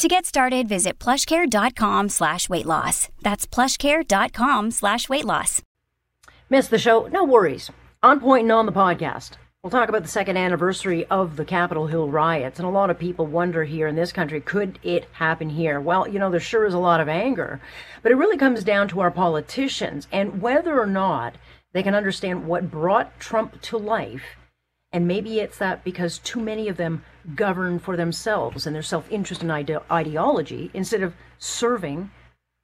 To 0.00 0.08
get 0.08 0.24
started, 0.24 0.66
visit 0.66 0.98
plushcare.com 0.98 2.08
slash 2.08 2.48
weight 2.48 2.64
loss. 2.64 3.10
That's 3.20 3.46
plushcare.com 3.46 4.70
slash 4.70 5.10
weight 5.10 5.26
loss. 5.26 5.60
Missed 6.48 6.70
the 6.70 6.78
show? 6.78 7.06
No 7.12 7.22
worries. 7.22 7.70
On 8.02 8.18
point 8.18 8.44
and 8.44 8.52
on 8.52 8.64
the 8.64 8.72
podcast. 8.72 9.32
We'll 9.62 9.70
talk 9.70 9.90
about 9.90 10.00
the 10.00 10.08
second 10.08 10.38
anniversary 10.38 11.04
of 11.10 11.36
the 11.36 11.44
Capitol 11.44 11.86
Hill 11.86 12.08
riots, 12.08 12.58
and 12.58 12.66
a 12.66 12.70
lot 12.70 12.88
of 12.88 12.98
people 12.98 13.26
wonder 13.26 13.64
here 13.64 13.86
in 13.86 13.94
this 13.94 14.10
country, 14.10 14.40
could 14.40 14.78
it 14.82 15.04
happen 15.12 15.50
here? 15.50 15.78
Well, 15.82 16.08
you 16.08 16.18
know, 16.18 16.30
there 16.30 16.40
sure 16.40 16.64
is 16.64 16.72
a 16.72 16.78
lot 16.78 17.02
of 17.02 17.08
anger, 17.10 17.60
but 18.02 18.10
it 18.10 18.16
really 18.16 18.38
comes 18.38 18.64
down 18.64 18.88
to 18.88 19.00
our 19.00 19.10
politicians 19.10 20.08
and 20.10 20.40
whether 20.40 20.80
or 20.80 20.86
not 20.86 21.34
they 21.74 21.82
can 21.82 21.94
understand 21.94 22.46
what 22.46 22.70
brought 22.70 23.20
Trump 23.20 23.60
to 23.60 23.76
life. 23.76 24.22
And 24.92 25.06
maybe 25.06 25.38
it's 25.38 25.58
that 25.58 25.84
because 25.84 26.18
too 26.18 26.40
many 26.40 26.68
of 26.68 26.76
them 26.76 27.04
govern 27.36 27.78
for 27.78 27.96
themselves 27.96 28.66
and 28.66 28.74
their 28.74 28.82
self 28.82 29.10
interest 29.10 29.42
and 29.42 29.52
ide- 29.52 29.78
ideology 29.90 30.70
instead 30.74 31.02
of 31.02 31.14
serving 31.38 32.10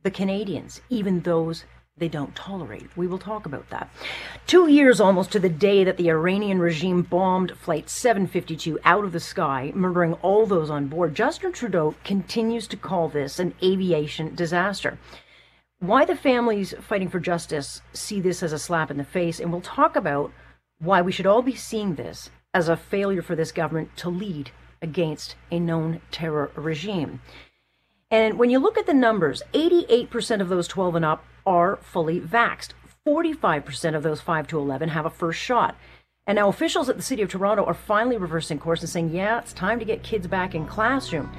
the 0.02 0.10
Canadians, 0.10 0.80
even 0.90 1.20
those 1.20 1.64
they 1.98 2.08
don't 2.08 2.34
tolerate. 2.34 2.94
We 2.94 3.06
will 3.06 3.18
talk 3.18 3.46
about 3.46 3.70
that. 3.70 3.88
Two 4.46 4.68
years 4.68 5.00
almost 5.00 5.32
to 5.32 5.38
the 5.38 5.48
day 5.48 5.82
that 5.82 5.96
the 5.96 6.10
Iranian 6.10 6.58
regime 6.58 7.00
bombed 7.00 7.56
Flight 7.56 7.88
752 7.88 8.78
out 8.84 9.04
of 9.04 9.12
the 9.12 9.20
sky, 9.20 9.72
murdering 9.74 10.12
all 10.14 10.44
those 10.44 10.68
on 10.68 10.88
board, 10.88 11.14
Justin 11.14 11.52
Trudeau 11.52 11.94
continues 12.04 12.66
to 12.68 12.76
call 12.76 13.08
this 13.08 13.38
an 13.38 13.54
aviation 13.62 14.34
disaster. 14.34 14.98
Why 15.78 16.04
the 16.04 16.16
families 16.16 16.74
fighting 16.80 17.08
for 17.08 17.18
justice 17.18 17.80
see 17.94 18.20
this 18.20 18.42
as 18.42 18.52
a 18.52 18.58
slap 18.58 18.90
in 18.90 18.98
the 18.98 19.04
face, 19.04 19.40
and 19.40 19.50
we'll 19.50 19.62
talk 19.62 19.96
about 19.96 20.32
why 20.78 21.02
we 21.02 21.12
should 21.12 21.26
all 21.26 21.42
be 21.42 21.54
seeing 21.54 21.94
this 21.94 22.30
as 22.52 22.68
a 22.68 22.76
failure 22.76 23.22
for 23.22 23.34
this 23.34 23.52
government 23.52 23.96
to 23.96 24.10
lead 24.10 24.50
against 24.82 25.34
a 25.50 25.58
known 25.58 26.00
terror 26.10 26.50
regime. 26.54 27.20
And 28.10 28.38
when 28.38 28.50
you 28.50 28.58
look 28.58 28.78
at 28.78 28.86
the 28.86 28.94
numbers, 28.94 29.42
88% 29.52 30.40
of 30.40 30.48
those 30.48 30.68
12 30.68 30.96
and 30.96 31.04
up 31.04 31.24
are 31.44 31.76
fully 31.76 32.20
vaxxed. 32.20 32.70
45% 33.06 33.94
of 33.94 34.02
those 34.02 34.20
5 34.20 34.48
to 34.48 34.58
11 34.58 34.90
have 34.90 35.06
a 35.06 35.10
first 35.10 35.40
shot. 35.40 35.76
And 36.26 36.36
now 36.36 36.48
officials 36.48 36.88
at 36.88 36.96
the 36.96 37.02
City 37.02 37.22
of 37.22 37.30
Toronto 37.30 37.64
are 37.64 37.74
finally 37.74 38.16
reversing 38.16 38.58
course 38.58 38.80
and 38.80 38.90
saying, 38.90 39.10
yeah, 39.10 39.38
it's 39.38 39.52
time 39.52 39.78
to 39.78 39.84
get 39.84 40.02
kids 40.02 40.26
back 40.26 40.54
in 40.54 40.66
classroom. 40.66 41.32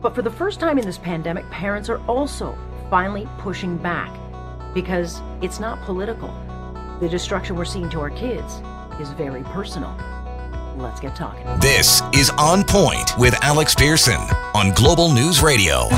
But 0.00 0.14
for 0.14 0.22
the 0.22 0.30
first 0.30 0.60
time 0.60 0.78
in 0.78 0.86
this 0.86 0.98
pandemic, 0.98 1.48
parents 1.50 1.88
are 1.88 1.98
also 2.06 2.56
finally 2.88 3.28
pushing 3.38 3.76
back 3.76 4.16
because 4.74 5.20
it's 5.42 5.58
not 5.58 5.82
political. 5.82 6.28
The 7.00 7.08
destruction 7.08 7.56
we're 7.56 7.64
seeing 7.64 7.90
to 7.90 8.00
our 8.00 8.10
kids 8.10 8.62
is 9.00 9.10
very 9.10 9.42
personal. 9.44 9.96
Let's 10.76 11.00
get 11.00 11.16
talking. 11.16 11.44
This 11.60 12.02
is 12.14 12.30
On 12.38 12.62
Point 12.62 13.10
with 13.18 13.34
Alex 13.42 13.74
Pearson 13.74 14.20
on 14.54 14.72
Global 14.74 15.12
News 15.12 15.42
Radio. 15.42 15.88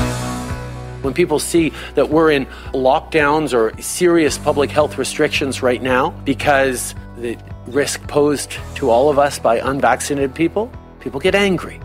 When 1.01 1.13
people 1.13 1.39
see 1.39 1.71
that 1.95 2.09
we're 2.09 2.31
in 2.31 2.45
lockdowns 2.73 3.53
or 3.53 3.79
serious 3.81 4.37
public 4.37 4.69
health 4.69 4.97
restrictions 4.97 5.61
right 5.61 5.81
now 5.81 6.11
because 6.25 6.95
the 7.17 7.37
risk 7.67 8.01
posed 8.07 8.57
to 8.75 8.89
all 8.89 9.09
of 9.09 9.19
us 9.19 9.39
by 9.39 9.59
unvaccinated 9.59 10.33
people, 10.33 10.71
people 10.99 11.19
get 11.19 11.35
angry. 11.35 11.79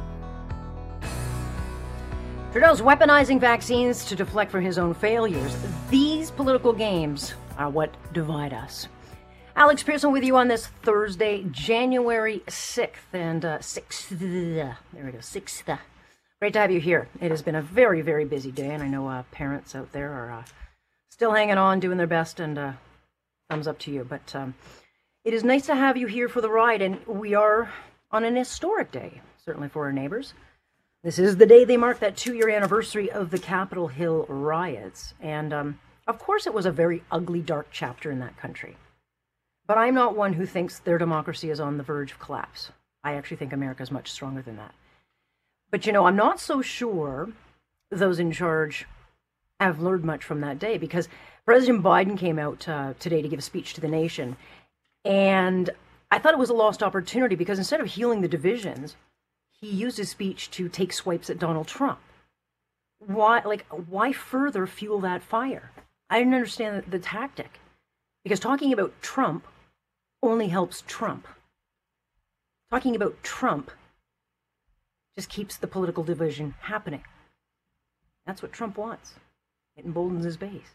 Trudeau's 2.52 2.80
weaponizing 2.80 3.38
vaccines 3.38 4.06
to 4.06 4.16
deflect 4.16 4.50
from 4.50 4.64
his 4.64 4.78
own 4.78 4.94
failures. 4.94 5.54
These 5.90 6.30
political 6.30 6.72
games 6.72 7.34
are 7.58 7.68
what 7.68 7.94
divide 8.14 8.54
us. 8.54 8.88
Alex 9.58 9.82
Pearson 9.82 10.12
with 10.12 10.22
you 10.22 10.36
on 10.36 10.48
this 10.48 10.66
Thursday, 10.66 11.42
January 11.50 12.42
6th. 12.46 12.90
And 13.14 13.42
uh, 13.42 13.58
6th, 13.60 14.10
there 14.18 14.76
we 14.92 15.12
go, 15.12 15.18
6th. 15.18 15.78
Great 16.38 16.52
to 16.52 16.58
have 16.58 16.70
you 16.70 16.78
here. 16.78 17.08
It 17.22 17.30
has 17.30 17.40
been 17.40 17.54
a 17.54 17.62
very, 17.62 18.02
very 18.02 18.26
busy 18.26 18.52
day, 18.52 18.74
and 18.74 18.82
I 18.82 18.88
know 18.88 19.08
uh, 19.08 19.22
parents 19.32 19.74
out 19.74 19.92
there 19.92 20.12
are 20.12 20.30
uh, 20.30 20.44
still 21.08 21.32
hanging 21.32 21.56
on, 21.56 21.80
doing 21.80 21.96
their 21.96 22.06
best, 22.06 22.38
and 22.38 22.58
uh, 22.58 22.72
thumbs 23.48 23.66
up 23.66 23.78
to 23.78 23.90
you. 23.90 24.04
But 24.04 24.36
um, 24.36 24.54
it 25.24 25.32
is 25.32 25.42
nice 25.42 25.64
to 25.66 25.74
have 25.74 25.96
you 25.96 26.06
here 26.06 26.28
for 26.28 26.42
the 26.42 26.50
ride, 26.50 26.82
and 26.82 27.04
we 27.06 27.32
are 27.32 27.72
on 28.10 28.24
an 28.24 28.36
historic 28.36 28.92
day, 28.92 29.22
certainly 29.42 29.70
for 29.70 29.86
our 29.86 29.92
neighbors. 29.92 30.34
This 31.02 31.18
is 31.18 31.38
the 31.38 31.46
day 31.46 31.64
they 31.64 31.78
mark 31.78 32.00
that 32.00 32.18
two 32.18 32.34
year 32.34 32.50
anniversary 32.50 33.10
of 33.10 33.30
the 33.30 33.38
Capitol 33.38 33.88
Hill 33.88 34.26
riots. 34.28 35.14
And 35.18 35.54
um, 35.54 35.80
of 36.06 36.18
course, 36.18 36.46
it 36.46 36.52
was 36.52 36.66
a 36.66 36.70
very 36.70 37.04
ugly, 37.10 37.40
dark 37.40 37.68
chapter 37.72 38.10
in 38.10 38.18
that 38.18 38.36
country. 38.36 38.76
But 39.66 39.78
I'm 39.78 39.94
not 39.94 40.16
one 40.16 40.34
who 40.34 40.46
thinks 40.46 40.78
their 40.78 40.98
democracy 40.98 41.50
is 41.50 41.60
on 41.60 41.76
the 41.76 41.82
verge 41.82 42.12
of 42.12 42.18
collapse. 42.18 42.70
I 43.02 43.14
actually 43.14 43.38
think 43.38 43.52
America 43.52 43.82
is 43.82 43.90
much 43.90 44.10
stronger 44.10 44.42
than 44.42 44.56
that. 44.56 44.74
But 45.70 45.86
you 45.86 45.92
know, 45.92 46.06
I'm 46.06 46.16
not 46.16 46.40
so 46.40 46.62
sure 46.62 47.30
those 47.90 48.18
in 48.18 48.32
charge 48.32 48.86
have 49.60 49.80
learned 49.80 50.04
much 50.04 50.22
from 50.22 50.40
that 50.40 50.58
day 50.58 50.78
because 50.78 51.08
President 51.44 51.82
Biden 51.82 52.18
came 52.18 52.38
out 52.38 52.68
uh, 52.68 52.94
today 52.98 53.22
to 53.22 53.28
give 53.28 53.38
a 53.38 53.42
speech 53.42 53.74
to 53.74 53.80
the 53.80 53.88
nation. 53.88 54.36
And 55.04 55.70
I 56.10 56.18
thought 56.18 56.34
it 56.34 56.38
was 56.38 56.50
a 56.50 56.54
lost 56.54 56.82
opportunity 56.82 57.34
because 57.34 57.58
instead 57.58 57.80
of 57.80 57.86
healing 57.86 58.20
the 58.20 58.28
divisions, 58.28 58.96
he 59.50 59.68
used 59.68 59.96
his 59.98 60.10
speech 60.10 60.50
to 60.52 60.68
take 60.68 60.92
swipes 60.92 61.30
at 61.30 61.38
Donald 61.38 61.66
Trump. 61.66 61.98
Why, 62.98 63.42
like, 63.44 63.66
why 63.68 64.12
further 64.12 64.66
fuel 64.66 65.00
that 65.00 65.22
fire? 65.22 65.70
I 66.10 66.18
didn't 66.18 66.34
understand 66.34 66.82
the, 66.82 66.90
the 66.90 66.98
tactic 66.98 67.60
because 68.22 68.40
talking 68.40 68.72
about 68.72 68.92
Trump 69.02 69.44
only 70.28 70.48
helps 70.48 70.82
Trump. 70.86 71.26
Talking 72.70 72.96
about 72.96 73.22
Trump 73.22 73.70
just 75.16 75.28
keeps 75.28 75.56
the 75.56 75.66
political 75.66 76.04
division 76.04 76.54
happening. 76.60 77.02
That's 78.26 78.42
what 78.42 78.52
Trump 78.52 78.76
wants. 78.76 79.14
It 79.76 79.84
emboldens 79.84 80.24
his 80.24 80.36
base. 80.36 80.74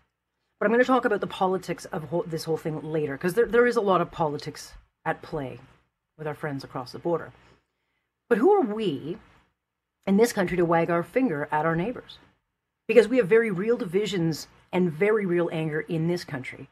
But 0.59 0.65
I'm 0.65 0.71
going 0.71 0.83
to 0.83 0.87
talk 0.87 1.05
about 1.05 1.21
the 1.21 1.27
politics 1.27 1.85
of 1.85 2.05
whole, 2.05 2.23
this 2.25 2.43
whole 2.43 2.57
thing 2.57 2.81
later, 2.81 3.17
because 3.17 3.33
there, 3.33 3.45
there 3.45 3.67
is 3.67 3.75
a 3.75 3.81
lot 3.81 3.99
of 3.99 4.11
politics 4.11 4.73
at 5.05 5.21
play 5.21 5.59
with 6.17 6.27
our 6.27 6.35
friends 6.35 6.63
across 6.63 6.91
the 6.91 6.99
border. 6.99 7.33
But 8.29 8.37
who 8.37 8.51
are 8.51 8.61
we 8.61 9.17
in 10.05 10.17
this 10.17 10.33
country 10.33 10.57
to 10.57 10.65
wag 10.65 10.89
our 10.89 11.03
finger 11.03 11.49
at 11.51 11.65
our 11.65 11.75
neighbors? 11.75 12.19
Because 12.87 13.07
we 13.07 13.17
have 13.17 13.27
very 13.27 13.51
real 13.51 13.75
divisions 13.75 14.47
and 14.71 14.91
very 14.91 15.25
real 15.25 15.49
anger 15.51 15.81
in 15.81 16.07
this 16.07 16.23
country. 16.23 16.69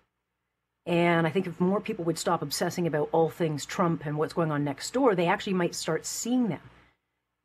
And 0.90 1.28
I 1.28 1.30
think 1.30 1.46
if 1.46 1.62
more 1.62 1.80
people 1.80 2.04
would 2.06 2.18
stop 2.18 2.42
obsessing 2.42 2.88
about 2.88 3.10
all 3.12 3.30
things 3.30 3.64
Trump 3.64 4.08
and 4.08 4.18
what's 4.18 4.34
going 4.34 4.50
on 4.50 4.64
next 4.64 4.92
door, 4.92 5.14
they 5.14 5.28
actually 5.28 5.54
might 5.54 5.76
start 5.76 6.04
seeing 6.04 6.48
them. 6.48 6.62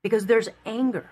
Because 0.03 0.25
there's 0.25 0.49
anger, 0.65 1.11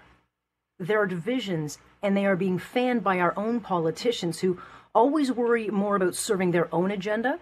there 0.79 0.99
are 0.99 1.07
divisions, 1.07 1.77
and 2.03 2.17
they 2.17 2.25
are 2.25 2.35
being 2.35 2.59
fanned 2.59 3.05
by 3.05 3.21
our 3.21 3.35
own 3.37 3.61
politicians 3.61 4.41
who 4.41 4.59
always 4.95 5.31
worry 5.31 5.69
more 5.69 5.97
about 5.97 6.15
serving 6.15 6.53
their 6.53 6.75
own 6.75 6.91
agenda 6.91 7.39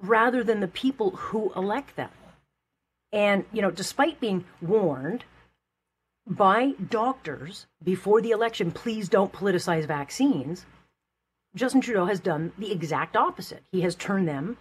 rather 0.00 0.42
than 0.42 0.60
the 0.60 0.68
people 0.68 1.10
who 1.10 1.52
elect 1.54 1.94
them. 1.96 2.10
And, 3.12 3.44
you 3.52 3.60
know, 3.60 3.70
despite 3.70 4.20
being 4.20 4.46
warned 4.62 5.24
by 6.26 6.72
doctors 6.88 7.66
before 7.82 8.22
the 8.22 8.30
election, 8.30 8.70
please 8.70 9.10
don't 9.10 9.34
politicize 9.34 9.86
vaccines, 9.86 10.64
Justin 11.54 11.80
Trudeau 11.80 12.06
has 12.06 12.20
done 12.20 12.52
the 12.58 12.72
exact 12.72 13.16
opposite. 13.16 13.62
He 13.70 13.82
has 13.82 13.94
turned 13.94 14.26
them 14.26 14.56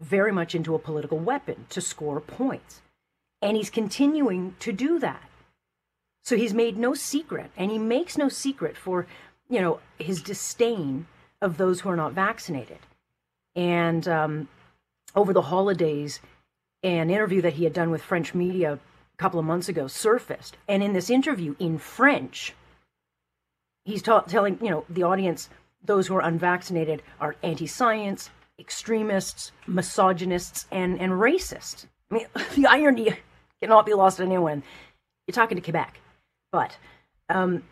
very 0.00 0.32
much 0.32 0.54
into 0.54 0.74
a 0.74 0.78
political 0.78 1.18
weapon 1.18 1.66
to 1.70 1.80
score 1.80 2.20
points. 2.20 2.80
And 3.42 3.56
he's 3.56 3.70
continuing 3.70 4.54
to 4.60 4.72
do 4.72 4.98
that. 4.98 5.28
So 6.24 6.36
he's 6.36 6.54
made 6.54 6.76
no 6.76 6.94
secret, 6.94 7.50
and 7.56 7.70
he 7.70 7.78
makes 7.78 8.18
no 8.18 8.28
secret 8.28 8.76
for, 8.76 9.06
you 9.48 9.60
know, 9.60 9.80
his 9.98 10.22
disdain 10.22 11.06
of 11.40 11.56
those 11.56 11.80
who 11.80 11.88
are 11.88 11.96
not 11.96 12.12
vaccinated. 12.12 12.78
And 13.54 14.06
um, 14.06 14.48
over 15.14 15.32
the 15.32 15.42
holidays, 15.42 16.20
an 16.82 17.10
interview 17.10 17.40
that 17.42 17.54
he 17.54 17.64
had 17.64 17.72
done 17.72 17.90
with 17.90 18.02
French 18.02 18.34
media 18.34 18.74
a 18.74 19.16
couple 19.16 19.40
of 19.40 19.46
months 19.46 19.68
ago 19.68 19.86
surfaced. 19.86 20.56
And 20.68 20.82
in 20.82 20.92
this 20.92 21.10
interview 21.10 21.54
in 21.58 21.78
French, 21.78 22.54
he's 23.84 24.02
ta- 24.02 24.20
telling, 24.20 24.58
you 24.62 24.70
know, 24.70 24.84
the 24.88 25.02
audience 25.02 25.48
those 25.82 26.06
who 26.06 26.16
are 26.16 26.22
unvaccinated 26.22 27.02
are 27.20 27.36
anti-science, 27.42 28.30
extremists, 28.58 29.52
misogynists, 29.66 30.66
and, 30.70 31.00
and 31.00 31.12
racists. 31.12 31.86
I 32.10 32.14
mean, 32.14 32.26
the 32.54 32.66
irony 32.66 33.16
cannot 33.60 33.86
be 33.86 33.94
lost 33.94 34.20
on 34.20 34.26
anyone. 34.26 34.62
You're 35.26 35.34
talking 35.34 35.56
to 35.56 35.62
Quebec. 35.62 36.00
But 36.50 36.78
um, 37.28 37.62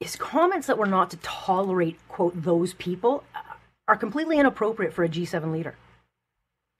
his 0.00 0.16
comments 0.16 0.66
that 0.66 0.78
were 0.78 0.86
not 0.86 1.10
to 1.10 1.16
tolerate, 1.18 1.98
quote, 2.08 2.40
those 2.40 2.74
people 2.74 3.24
are 3.86 3.96
completely 3.96 4.38
inappropriate 4.38 4.92
for 4.92 5.04
a 5.04 5.08
G7 5.08 5.50
leader. 5.50 5.74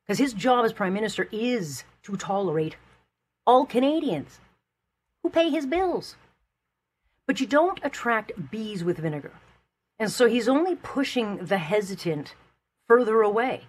Because 0.07 0.19
his 0.19 0.33
job 0.33 0.65
as 0.65 0.73
prime 0.73 0.95
minister 0.95 1.29
is 1.33 1.85
to 2.03 2.17
tolerate 2.17 2.77
all 3.47 3.67
Canadians 3.67 4.41
who 5.23 5.31
pay 5.31 5.51
his 5.51 5.67
bills. 5.67 6.17
But 7.27 7.41
you 7.41 7.47
don't 7.47 7.81
attract 7.83 8.51
bees 8.51 8.85
with 8.85 8.99
vinegar. 8.99 9.33
And 9.99 10.11
so 10.11 10.27
he's 10.27 10.49
only 10.49 10.77
pushing 10.77 11.39
the 11.39 11.59
hesitant 11.59 12.35
further 12.87 13.21
away. 13.21 13.63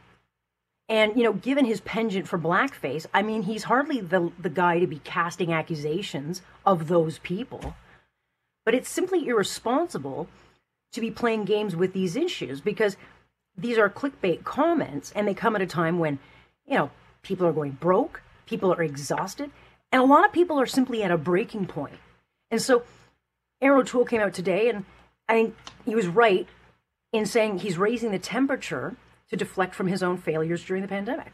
And, 0.87 1.15
you 1.15 1.23
know, 1.23 1.33
given 1.33 1.65
his 1.65 1.81
penchant 1.81 2.27
for 2.27 2.39
blackface, 2.39 3.05
I 3.13 3.21
mean, 3.21 3.43
he's 3.43 3.63
hardly 3.65 4.01
the, 4.01 4.31
the 4.39 4.49
guy 4.49 4.79
to 4.79 4.87
be 4.87 4.99
casting 4.99 5.53
accusations 5.53 6.41
of 6.65 6.87
those 6.87 7.19
people. 7.19 7.75
But 8.65 8.73
it's 8.73 8.89
simply 8.89 9.27
irresponsible 9.27 10.27
to 10.93 11.01
be 11.01 11.11
playing 11.11 11.45
games 11.45 11.75
with 11.75 11.93
these 11.93 12.15
issues 12.15 12.59
because 12.59 12.97
these 13.55 13.77
are 13.77 13.89
clickbait 13.89 14.43
comments 14.43 15.11
and 15.15 15.27
they 15.27 15.33
come 15.33 15.55
at 15.55 15.61
a 15.61 15.67
time 15.67 15.99
when, 15.99 16.17
you 16.65 16.75
know, 16.75 16.89
people 17.21 17.45
are 17.45 17.53
going 17.53 17.71
broke, 17.71 18.23
people 18.47 18.73
are 18.73 18.81
exhausted, 18.81 19.51
and 19.91 20.01
a 20.01 20.05
lot 20.05 20.25
of 20.25 20.31
people 20.31 20.59
are 20.59 20.65
simply 20.65 21.03
at 21.03 21.11
a 21.11 21.17
breaking 21.17 21.67
point. 21.67 21.97
And 22.49 22.61
so 22.61 22.83
Erin 23.61 23.81
O'Toole 23.81 24.05
came 24.05 24.21
out 24.21 24.33
today 24.33 24.69
and 24.69 24.85
I 25.29 25.33
think 25.33 25.55
he 25.85 25.95
was 25.95 26.07
right 26.07 26.47
in 27.13 27.25
saying 27.25 27.59
he's 27.59 27.77
raising 27.77 28.11
the 28.11 28.19
temperature 28.19 28.95
to 29.29 29.37
deflect 29.37 29.75
from 29.75 29.87
his 29.87 30.03
own 30.03 30.17
failures 30.17 30.65
during 30.65 30.81
the 30.81 30.87
pandemic. 30.87 31.33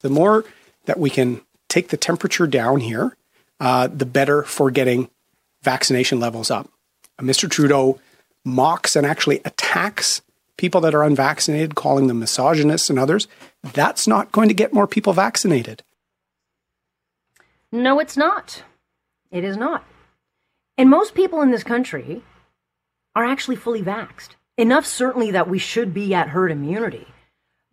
The 0.00 0.10
more 0.10 0.44
that 0.86 0.98
we 0.98 1.08
can 1.08 1.40
take 1.68 1.88
the 1.88 1.96
temperature 1.96 2.46
down 2.46 2.80
here, 2.80 3.16
uh, 3.60 3.86
the 3.86 4.06
better 4.06 4.42
for 4.42 4.70
getting 4.70 5.08
vaccination 5.62 6.20
levels 6.20 6.50
up. 6.50 6.68
Uh, 7.18 7.22
Mr. 7.22 7.50
Trudeau 7.50 8.00
mocks 8.44 8.96
and 8.96 9.06
actually 9.06 9.40
attacks 9.44 10.20
people 10.56 10.80
that 10.80 10.94
are 10.94 11.04
unvaccinated, 11.04 11.74
calling 11.74 12.08
them 12.08 12.18
misogynists 12.18 12.90
and 12.90 12.98
others. 12.98 13.28
That's 13.62 14.06
not 14.06 14.32
going 14.32 14.48
to 14.48 14.54
get 14.54 14.72
more 14.72 14.86
people 14.86 15.12
vaccinated. 15.12 15.82
No, 17.70 18.00
it's 18.00 18.16
not. 18.16 18.64
It 19.30 19.44
is 19.44 19.56
not. 19.56 19.84
And 20.76 20.88
most 20.88 21.14
people 21.14 21.42
in 21.42 21.50
this 21.50 21.64
country 21.64 22.22
are 23.18 23.24
actually 23.24 23.56
fully 23.56 23.82
vaxxed. 23.82 24.36
Enough, 24.56 24.86
certainly, 24.86 25.32
that 25.32 25.48
we 25.48 25.58
should 25.58 25.92
be 25.92 26.14
at 26.14 26.28
herd 26.28 26.52
immunity. 26.52 27.08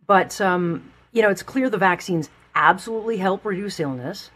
But, 0.04 0.40
um, 0.40 0.90
you 1.12 1.22
know, 1.22 1.30
it's 1.30 1.44
clear 1.44 1.70
the 1.70 1.78
vaccines 1.78 2.30
absolutely 2.56 3.18
help 3.18 3.44
reduce 3.44 3.78
illness, 3.78 4.32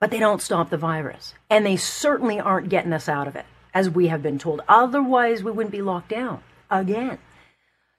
but 0.00 0.10
they 0.10 0.18
don't 0.18 0.42
stop 0.42 0.70
the 0.70 0.76
virus. 0.76 1.34
And 1.48 1.64
they 1.64 1.76
certainly 1.76 2.40
aren't 2.40 2.70
getting 2.70 2.92
us 2.92 3.08
out 3.08 3.28
of 3.28 3.36
it, 3.36 3.46
as 3.72 3.88
we 3.88 4.08
have 4.08 4.20
been 4.20 4.36
told. 4.36 4.62
Otherwise, 4.68 5.44
we 5.44 5.52
wouldn't 5.52 5.70
be 5.70 5.80
locked 5.80 6.08
down 6.08 6.42
again. 6.72 7.18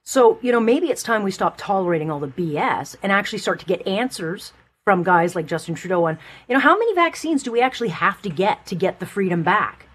So, 0.02 0.38
you 0.42 0.52
know, 0.52 0.60
maybe 0.60 0.90
it's 0.90 1.02
time 1.02 1.22
we 1.22 1.30
stop 1.30 1.56
tolerating 1.56 2.10
all 2.10 2.20
the 2.20 2.26
BS 2.26 2.94
and 3.02 3.10
actually 3.10 3.38
start 3.38 3.60
to 3.60 3.66
get 3.66 3.86
answers 3.86 4.52
from 4.84 5.02
guys 5.02 5.34
like 5.34 5.46
Justin 5.46 5.76
Trudeau 5.76 6.04
on, 6.04 6.18
you 6.46 6.52
know, 6.52 6.60
how 6.60 6.78
many 6.78 6.94
vaccines 6.94 7.42
do 7.42 7.52
we 7.52 7.62
actually 7.62 7.88
have 7.88 8.20
to 8.20 8.28
get 8.28 8.66
to 8.66 8.74
get 8.74 9.00
the 9.00 9.06
freedom 9.06 9.42
back? 9.42 9.86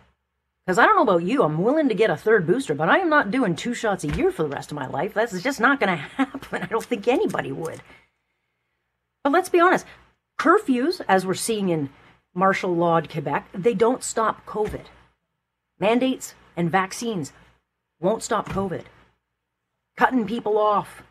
Because 0.66 0.80
I 0.80 0.86
don't 0.86 0.96
know 0.96 1.04
about 1.04 1.24
you, 1.24 1.44
I'm 1.44 1.62
willing 1.62 1.90
to 1.90 1.96
get 1.96 2.10
a 2.10 2.18
third 2.18 2.48
booster, 2.48 2.74
but 2.74 2.90
I 2.90 2.98
am 2.98 3.10
not 3.10 3.30
doing 3.30 3.56
two 3.56 3.76
shots 3.76 4.04
a 4.04 4.08
year 4.08 4.32
for 4.32 4.42
the 4.42 4.50
rest 4.50 4.72
of 4.72 4.76
my 4.76 4.88
life. 4.88 5.14
That's 5.14 5.40
just 5.44 5.60
not 5.60 5.80
going 5.80 5.90
to 5.96 5.96
happen. 5.96 6.64
I 6.64 6.66
don't 6.66 6.84
think 6.84 7.08
anybody 7.08 7.52
would. 7.52 7.82
But 9.24 9.34
let's 9.34 9.50
be 9.50 9.60
honest 9.60 9.86
curfews, 10.40 11.02
as 11.08 11.26
we're 11.26 11.34
seeing 11.34 11.70
in 11.70 11.90
martial 12.34 12.76
law 12.76 13.00
Quebec, 13.02 13.48
they 13.54 13.74
don't 13.74 14.04
stop 14.04 14.46
COVID. 14.46 14.86
Mandates 15.80 16.34
and 16.58 16.72
vaccines 16.72 17.32
won't 18.00 18.24
stop 18.24 18.50
COVID. 18.50 18.84
Cutting 19.96 20.26
people 20.26 20.58
off 20.58 21.04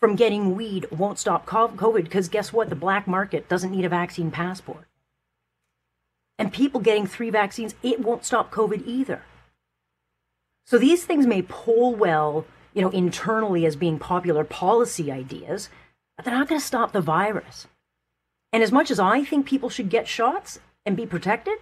from 0.00 0.16
getting 0.16 0.56
weed 0.56 0.86
won't 0.90 1.18
stop 1.18 1.46
COVID 1.46 2.04
because 2.04 2.28
guess 2.28 2.52
what? 2.52 2.68
The 2.68 2.74
black 2.74 3.06
market 3.06 3.48
doesn't 3.48 3.70
need 3.70 3.84
a 3.84 3.90
vaccine 3.90 4.30
passport 4.30 4.86
and 6.42 6.52
people 6.52 6.80
getting 6.80 7.06
three 7.06 7.30
vaccines, 7.30 7.76
it 7.84 8.00
won't 8.00 8.24
stop 8.24 8.50
COVID 8.50 8.84
either. 8.84 9.22
So 10.66 10.76
these 10.76 11.04
things 11.04 11.24
may 11.24 11.42
poll 11.42 11.94
well, 11.94 12.46
you 12.74 12.82
know, 12.82 12.90
internally 12.90 13.64
as 13.64 13.76
being 13.76 14.00
popular 14.00 14.42
policy 14.42 15.12
ideas, 15.12 15.68
but 16.16 16.24
they're 16.24 16.34
not 16.34 16.48
going 16.48 16.60
to 16.60 16.66
stop 16.66 16.90
the 16.90 17.00
virus. 17.00 17.68
And 18.52 18.60
as 18.60 18.72
much 18.72 18.90
as 18.90 18.98
I 18.98 19.22
think 19.22 19.46
people 19.46 19.68
should 19.68 19.88
get 19.88 20.08
shots 20.08 20.58
and 20.84 20.96
be 20.96 21.06
protected, 21.06 21.58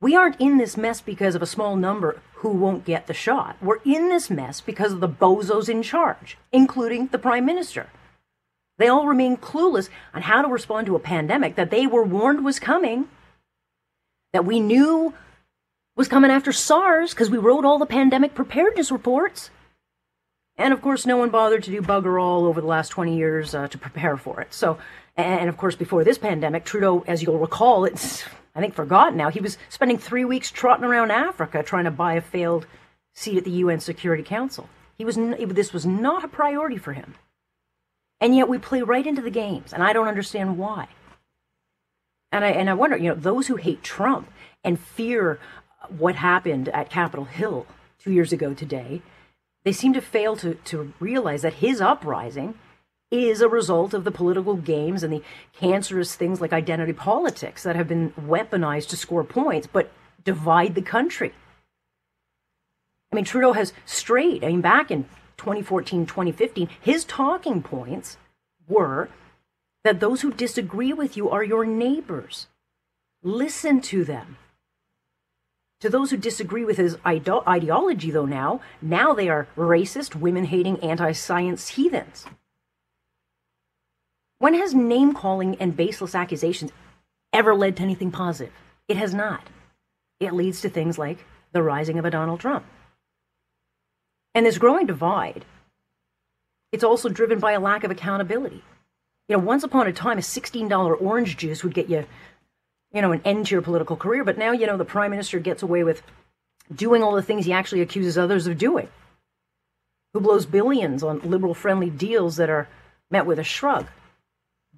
we 0.00 0.16
aren't 0.16 0.40
in 0.40 0.56
this 0.56 0.78
mess 0.78 1.02
because 1.02 1.34
of 1.34 1.42
a 1.42 1.46
small 1.46 1.76
number 1.76 2.22
who 2.36 2.48
won't 2.48 2.86
get 2.86 3.06
the 3.06 3.12
shot. 3.12 3.58
We're 3.60 3.82
in 3.84 4.08
this 4.08 4.30
mess 4.30 4.62
because 4.62 4.94
of 4.94 5.00
the 5.00 5.10
bozos 5.10 5.68
in 5.68 5.82
charge, 5.82 6.38
including 6.52 7.08
the 7.08 7.18
prime 7.18 7.44
minister. 7.44 7.90
They 8.78 8.88
all 8.88 9.06
remain 9.06 9.36
clueless 9.36 9.90
on 10.14 10.22
how 10.22 10.40
to 10.40 10.48
respond 10.48 10.86
to 10.86 10.96
a 10.96 11.00
pandemic 11.00 11.56
that 11.56 11.70
they 11.70 11.86
were 11.86 12.02
warned 12.02 12.46
was 12.46 12.58
coming 12.58 13.06
that 14.32 14.44
we 14.44 14.60
knew 14.60 15.14
was 15.96 16.08
coming 16.08 16.30
after 16.30 16.52
SARS 16.52 17.10
because 17.10 17.30
we 17.30 17.38
wrote 17.38 17.64
all 17.64 17.78
the 17.78 17.86
pandemic 17.86 18.34
preparedness 18.34 18.90
reports. 18.90 19.50
And 20.56 20.72
of 20.72 20.82
course, 20.82 21.06
no 21.06 21.16
one 21.16 21.30
bothered 21.30 21.62
to 21.64 21.70
do 21.70 21.80
bugger 21.80 22.22
all 22.22 22.44
over 22.44 22.60
the 22.60 22.66
last 22.66 22.90
20 22.90 23.16
years 23.16 23.54
uh, 23.54 23.68
to 23.68 23.78
prepare 23.78 24.16
for 24.16 24.40
it. 24.40 24.52
So, 24.52 24.78
and 25.16 25.48
of 25.48 25.56
course, 25.56 25.76
before 25.76 26.04
this 26.04 26.18
pandemic, 26.18 26.64
Trudeau, 26.64 27.04
as 27.06 27.22
you'll 27.22 27.38
recall, 27.38 27.84
it's, 27.84 28.24
I 28.54 28.60
think, 28.60 28.74
forgotten 28.74 29.16
now, 29.16 29.30
he 29.30 29.40
was 29.40 29.58
spending 29.68 29.98
three 29.98 30.24
weeks 30.24 30.50
trotting 30.50 30.84
around 30.84 31.10
Africa 31.10 31.62
trying 31.62 31.84
to 31.84 31.90
buy 31.90 32.14
a 32.14 32.20
failed 32.20 32.66
seat 33.14 33.38
at 33.38 33.44
the 33.44 33.50
UN 33.50 33.80
Security 33.80 34.22
Council. 34.22 34.68
He 34.96 35.04
was, 35.04 35.16
this 35.16 35.72
was 35.72 35.86
not 35.86 36.24
a 36.24 36.28
priority 36.28 36.76
for 36.76 36.92
him. 36.92 37.14
And 38.20 38.36
yet 38.36 38.48
we 38.48 38.58
play 38.58 38.82
right 38.82 39.06
into 39.06 39.22
the 39.22 39.30
games, 39.30 39.72
and 39.72 39.82
I 39.82 39.94
don't 39.94 40.08
understand 40.08 40.58
why. 40.58 40.88
And 42.32 42.44
I 42.44 42.50
and 42.50 42.70
I 42.70 42.74
wonder, 42.74 42.96
you 42.96 43.08
know, 43.08 43.14
those 43.14 43.48
who 43.48 43.56
hate 43.56 43.82
Trump 43.82 44.30
and 44.62 44.78
fear 44.78 45.38
what 45.88 46.16
happened 46.16 46.68
at 46.68 46.90
Capitol 46.90 47.24
Hill 47.24 47.66
two 47.98 48.12
years 48.12 48.32
ago 48.32 48.54
today, 48.54 49.02
they 49.64 49.72
seem 49.72 49.92
to 49.92 50.00
fail 50.00 50.36
to, 50.36 50.54
to 50.54 50.92
realize 51.00 51.42
that 51.42 51.54
his 51.54 51.80
uprising 51.80 52.54
is 53.10 53.40
a 53.40 53.48
result 53.48 53.92
of 53.92 54.04
the 54.04 54.10
political 54.10 54.54
games 54.54 55.02
and 55.02 55.12
the 55.12 55.22
cancerous 55.52 56.14
things 56.14 56.40
like 56.40 56.52
identity 56.52 56.92
politics 56.92 57.64
that 57.64 57.76
have 57.76 57.88
been 57.88 58.12
weaponized 58.12 58.88
to 58.88 58.96
score 58.96 59.24
points, 59.24 59.66
but 59.66 59.90
divide 60.24 60.74
the 60.74 60.82
country. 60.82 61.32
I 63.12 63.16
mean, 63.16 63.24
Trudeau 63.24 63.52
has 63.52 63.72
strayed. 63.84 64.44
I 64.44 64.48
mean, 64.48 64.60
back 64.60 64.90
in 64.92 65.04
2014, 65.38 66.06
2015, 66.06 66.68
his 66.80 67.04
talking 67.04 67.62
points 67.62 68.16
were 68.68 69.08
that 69.84 70.00
those 70.00 70.20
who 70.20 70.32
disagree 70.32 70.92
with 70.92 71.16
you 71.16 71.30
are 71.30 71.42
your 71.42 71.64
neighbors. 71.64 72.46
Listen 73.22 73.80
to 73.82 74.04
them. 74.04 74.36
To 75.80 75.88
those 75.88 76.10
who 76.10 76.18
disagree 76.18 76.64
with 76.64 76.76
his 76.76 76.98
ide- 77.04 77.28
ideology, 77.48 78.10
though, 78.10 78.26
now, 78.26 78.60
now 78.82 79.14
they 79.14 79.28
are 79.28 79.48
racist, 79.56 80.14
women 80.14 80.44
hating, 80.44 80.80
anti 80.80 81.12
science 81.12 81.68
heathens. 81.68 82.26
When 84.38 84.54
has 84.54 84.74
name 84.74 85.14
calling 85.14 85.56
and 85.56 85.76
baseless 85.76 86.14
accusations 86.14 86.72
ever 87.32 87.54
led 87.54 87.76
to 87.76 87.82
anything 87.82 88.10
positive? 88.10 88.52
It 88.88 88.96
has 88.96 89.14
not. 89.14 89.46
It 90.18 90.34
leads 90.34 90.60
to 90.62 90.68
things 90.68 90.98
like 90.98 91.24
the 91.52 91.62
rising 91.62 91.98
of 91.98 92.04
a 92.04 92.10
Donald 92.10 92.40
Trump. 92.40 92.64
And 94.34 94.46
this 94.46 94.58
growing 94.58 94.86
divide, 94.86 95.44
it's 96.72 96.84
also 96.84 97.08
driven 97.08 97.38
by 97.38 97.52
a 97.52 97.60
lack 97.60 97.84
of 97.84 97.90
accountability. 97.90 98.62
You 99.30 99.36
know, 99.36 99.44
once 99.44 99.62
upon 99.62 99.86
a 99.86 99.92
time, 99.92 100.18
a 100.18 100.22
$16 100.22 101.00
orange 101.00 101.36
juice 101.36 101.62
would 101.62 101.72
get 101.72 101.88
you, 101.88 102.04
you 102.92 103.00
know, 103.00 103.12
an 103.12 103.22
end 103.24 103.46
to 103.46 103.54
your 103.54 103.62
political 103.62 103.94
career. 103.94 104.24
But 104.24 104.36
now, 104.36 104.50
you 104.50 104.66
know, 104.66 104.76
the 104.76 104.84
prime 104.84 105.12
minister 105.12 105.38
gets 105.38 105.62
away 105.62 105.84
with 105.84 106.02
doing 106.74 107.00
all 107.00 107.14
the 107.14 107.22
things 107.22 107.46
he 107.46 107.52
actually 107.52 107.80
accuses 107.80 108.18
others 108.18 108.48
of 108.48 108.58
doing. 108.58 108.88
Who 110.12 110.20
blows 110.20 110.46
billions 110.46 111.04
on 111.04 111.20
liberal 111.20 111.54
friendly 111.54 111.90
deals 111.90 112.38
that 112.38 112.50
are 112.50 112.66
met 113.08 113.24
with 113.24 113.38
a 113.38 113.44
shrug? 113.44 113.86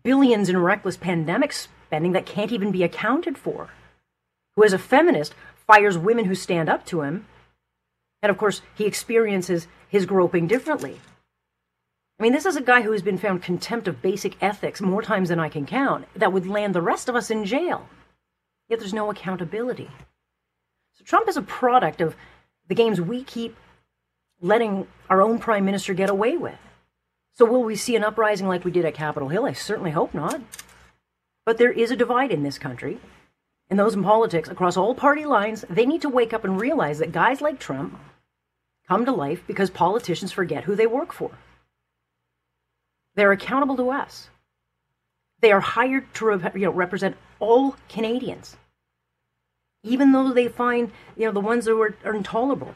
Billions 0.03 0.51
in 0.51 0.59
reckless 0.59 0.99
pandemic 0.99 1.55
spending 1.55 2.13
that 2.13 2.27
can't 2.27 2.53
even 2.53 2.71
be 2.73 2.83
accounted 2.83 3.39
for. 3.39 3.71
Who, 4.57 4.65
as 4.65 4.75
a 4.75 4.79
feminist, 4.79 5.35
fires 5.67 5.97
women 5.97 6.27
who 6.27 6.35
stand 6.35 6.69
up 6.69 6.85
to 6.87 7.01
him. 7.01 7.25
And 8.21 8.29
of 8.29 8.37
course, 8.37 8.61
he 8.75 8.85
experiences 8.85 9.67
his 9.89 10.05
groping 10.05 10.47
differently. 10.47 11.01
I 12.23 12.25
mean, 12.25 12.35
this 12.35 12.47
is 12.47 12.55
a 12.55 12.63
guy 12.63 12.83
who 12.83 12.93
has 12.93 13.03
been 13.03 13.19
found 13.19 13.43
contempt 13.43 13.89
of 13.89 14.01
basic 14.01 14.41
ethics 14.41 14.81
more 14.81 15.03
times 15.03 15.29
than 15.29 15.41
I 15.41 15.49
can 15.49 15.67
count, 15.67 16.07
that 16.15 16.33
would 16.33 16.47
land 16.47 16.73
the 16.73 16.81
rest 16.81 17.09
of 17.09 17.17
us 17.17 17.33
in 17.33 17.45
jail. 17.45 17.89
Yet 18.69 18.79
there's 18.79 18.95
no 18.95 19.11
accountability. 19.11 19.91
So 20.93 21.05
Trump 21.05 21.29
is 21.29 21.37
a 21.37 21.43
product 21.43 22.01
of 22.01 22.15
the 22.69 22.77
games 22.77 23.01
we 23.01 23.25
keep 23.25 23.57
letting 24.41 24.87
our 25.11 25.21
own 25.21 25.41
prime 25.41 25.65
minister 25.65 25.95
get 25.95 26.11
away 26.11 26.37
with. 26.37 26.61
So 27.35 27.45
will 27.45 27.65
we 27.65 27.75
see 27.75 27.97
an 27.97 28.05
uprising 28.05 28.47
like 28.47 28.65
we 28.65 28.71
did 28.71 28.85
at 28.85 28.95
Capitol 28.95 29.31
Hill? 29.31 29.45
I 29.45 29.53
certainly 29.53 29.91
hope 29.91 30.15
not. 30.15 30.41
But 31.45 31.59
there 31.59 31.73
is 31.73 31.91
a 31.91 31.97
divide 31.97 32.31
in 32.31 32.45
this 32.45 32.57
country. 32.57 33.01
And 33.69 33.77
those 33.77 33.95
in 33.95 34.05
politics 34.05 34.49
across 34.49 34.77
all 34.77 34.95
party 34.95 35.25
lines, 35.25 35.65
they 35.69 35.87
need 35.87 36.03
to 36.03 36.09
wake 36.09 36.33
up 36.33 36.45
and 36.45 36.61
realize 36.61 37.01
that 37.01 37.11
guys 37.11 37.41
like 37.41 37.59
Trump 37.59 37.99
come 38.87 39.05
to 39.07 39.11
life 39.11 39.43
because 39.45 39.71
politicians 39.71 40.31
forget 40.31 40.63
who 40.63 40.77
they 40.77 40.87
work 40.87 41.13
for. 41.13 41.33
They're 43.15 43.33
accountable 43.33 43.77
to 43.77 43.91
us. 43.91 44.31
They 45.41 45.53
are 45.53 45.61
hired 45.61 46.13
to 46.15 46.41
you 46.55 46.61
know, 46.61 46.71
represent 46.71 47.17
all 47.39 47.77
Canadians, 47.89 48.57
even 49.83 50.13
though 50.13 50.33
they 50.33 50.49
find 50.49 50.93
you 51.17 51.27
know 51.27 51.33
the 51.33 51.41
ones 51.41 51.65
that 51.65 51.77
are, 51.77 51.97
are 52.05 52.15
intolerable. 52.15 52.75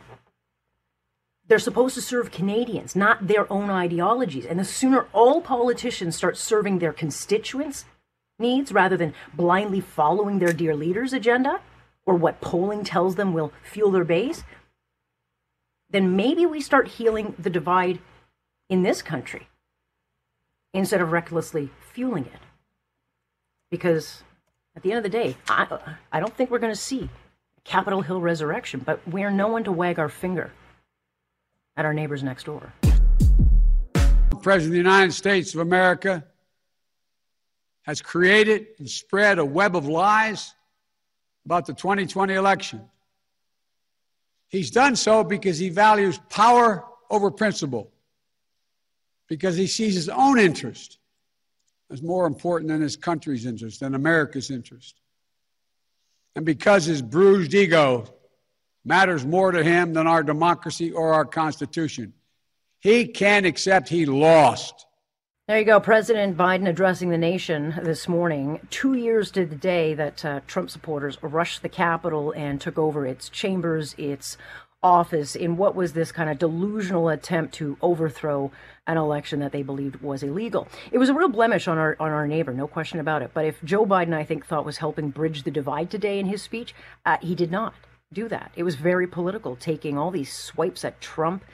They're 1.49 1.61
supposed 1.61 1.95
to 1.95 2.03
serve 2.03 2.33
Canadians, 2.33 2.97
not 2.97 3.29
their 3.29 3.51
own 3.53 3.71
ideologies. 3.71 4.45
And 4.45 4.59
the 4.59 4.65
sooner 4.65 5.07
all 5.13 5.41
politicians 5.41 6.17
start 6.17 6.37
serving 6.37 6.81
their 6.81 6.93
constituents' 6.93 7.85
needs 8.37 8.73
rather 8.73 8.97
than 8.97 9.15
blindly 9.33 9.81
following 9.81 10.41
their 10.41 10.53
dear 10.53 10.75
leader's 10.75 11.13
agenda 11.13 11.61
or 12.05 12.17
what 12.17 12.41
polling 12.41 12.83
tells 12.83 13.15
them 13.15 13.33
will 13.33 13.53
fuel 13.63 13.93
their 13.93 14.05
base, 14.05 14.43
then 15.89 16.17
maybe 16.17 16.45
we 16.45 16.61
start 16.61 16.89
healing 16.89 17.35
the 17.39 17.51
divide 17.51 18.01
in 18.69 18.83
this 18.83 19.01
country 19.01 19.47
instead 20.73 21.01
of 21.01 21.13
recklessly 21.13 21.71
fueling 21.93 22.27
it. 22.27 22.41
Because 23.71 24.23
at 24.77 24.83
the 24.83 24.93
end 24.93 24.99
of 24.99 25.03
the 25.05 25.11
day, 25.11 25.37
I, 25.49 25.79
I 26.13 26.21
don't 26.21 26.35
think 26.37 26.51
we're 26.51 26.59
going 26.59 26.73
to 26.73 26.81
see 26.81 27.09
Capitol 27.65 28.03
Hill 28.03 28.21
resurrection, 28.21 28.81
but 28.85 29.01
we're 29.09 29.31
no 29.31 29.49
one 29.49 29.65
to 29.65 29.73
wag 29.73 29.99
our 29.99 30.09
finger 30.09 30.53
at 31.77 31.85
our 31.85 31.93
neighbors 31.93 32.23
next 32.23 32.45
door. 32.45 32.73
President 34.43 34.69
of 34.69 34.73
the 34.73 34.77
United 34.77 35.13
States 35.13 35.55
of 35.55 35.61
America 35.61 36.25
has 37.83 38.01
created 38.01 38.67
and 38.79 38.89
spread 38.89 39.39
a 39.39 39.45
web 39.45 39.77
of 39.77 39.87
lies 39.87 40.55
about 41.45 41.67
the 41.67 41.73
2020 41.73 42.35
election. 42.35 42.81
He's 44.49 44.71
done 44.71 44.97
so 44.97 45.25
because 45.25 45.59
he 45.59 45.69
values 45.69 46.21
power 46.29 46.85
over 47.11 47.31
principle, 47.31 47.91
because 49.29 49.57
he 49.57 49.67
sees 49.67 49.95
his 49.95 50.09
own 50.09 50.39
interest 50.39 50.99
as 51.91 52.03
more 52.03 52.27
important 52.27 52.69
than 52.69 52.81
his 52.81 52.97
country's 52.97 53.47
interest, 53.47 53.81
than 53.81 53.95
America's 53.95 54.51
interest, 54.51 55.01
and 56.35 56.45
because 56.45 56.85
his 56.85 57.01
bruised 57.01 57.55
ego 57.55 58.07
matters 58.85 59.25
more 59.27 59.51
to 59.53 59.65
him 59.65 59.93
than 59.93 60.07
our 60.07 60.23
democracy 60.23 60.93
or 60.93 61.13
our 61.13 61.25
Constitution. 61.25 62.13
He 62.81 63.07
can't 63.07 63.47
accept 63.47 63.89
he 63.89 64.07
lost. 64.07 64.87
There 65.49 65.59
you 65.59 65.65
go. 65.65 65.79
President 65.79 66.37
Biden 66.37 66.69
addressing 66.69 67.11
the 67.11 67.19
nation 67.19 67.75
this 67.83 68.09
morning, 68.09 68.61
two 68.71 68.95
years 68.95 69.31
to 69.33 69.47
the 69.47 69.55
day 69.55 69.95
that 69.95 70.25
uh, 70.25 70.41
Trump 70.49 70.71
supporters 70.71 71.19
rushed 71.23 71.63
the 71.63 71.69
Capitol 71.69 72.33
and 72.33 72.61
took 72.61 72.79
over 72.79 73.07
its 73.07 73.29
chambers, 73.29 73.95
its 73.97 74.37
office, 74.87 75.35
in 75.35 75.57
what 75.57 75.75
was 75.75 75.93
this 75.93 76.13
kind 76.13 76.31
of 76.31 76.39
delusional 76.39 77.09
attempt 77.09 77.55
to 77.55 77.77
overthrow 77.83 78.53
an 78.87 78.97
election 78.97 79.41
that 79.41 79.51
they 79.51 79.63
believed 79.63 80.01
was 80.01 80.23
illegal. 80.23 80.69
It 80.93 80.99
was 80.99 81.09
a 81.09 81.15
real 81.15 81.29
blemish 81.29 81.67
on 81.67 81.77
our 81.77 81.97
on 81.99 82.13
our 82.13 82.27
neighbor, 82.27 82.55
no 82.55 82.69
question 82.69 83.01
about 83.01 83.23
it. 83.23 83.33
But 83.35 83.45
if 83.45 83.63
Joe 83.65 83.85
Biden, 83.85 84.15
I 84.15 84.25
think, 84.25 84.47
thought 84.47 84.65
was 84.65 84.79
helping 84.79 85.11
bridge 85.11 85.43
the 85.43 85.51
divide 85.51 85.91
today 85.91 86.19
in 86.21 86.27
his 86.27 86.41
speech, 86.43 86.75
uh, 87.05 87.17
he 87.21 87.35
did 87.35 87.51
not 87.51 87.75
do 88.13 88.29
that. 88.29 88.53
It 88.55 88.63
was 88.63 88.77
very 88.77 89.09
political, 89.09 89.57
taking 89.57 89.99
all 89.99 90.13
these 90.13 90.33
swipes 90.33 90.85
at 90.85 91.01
Trump 91.01 91.45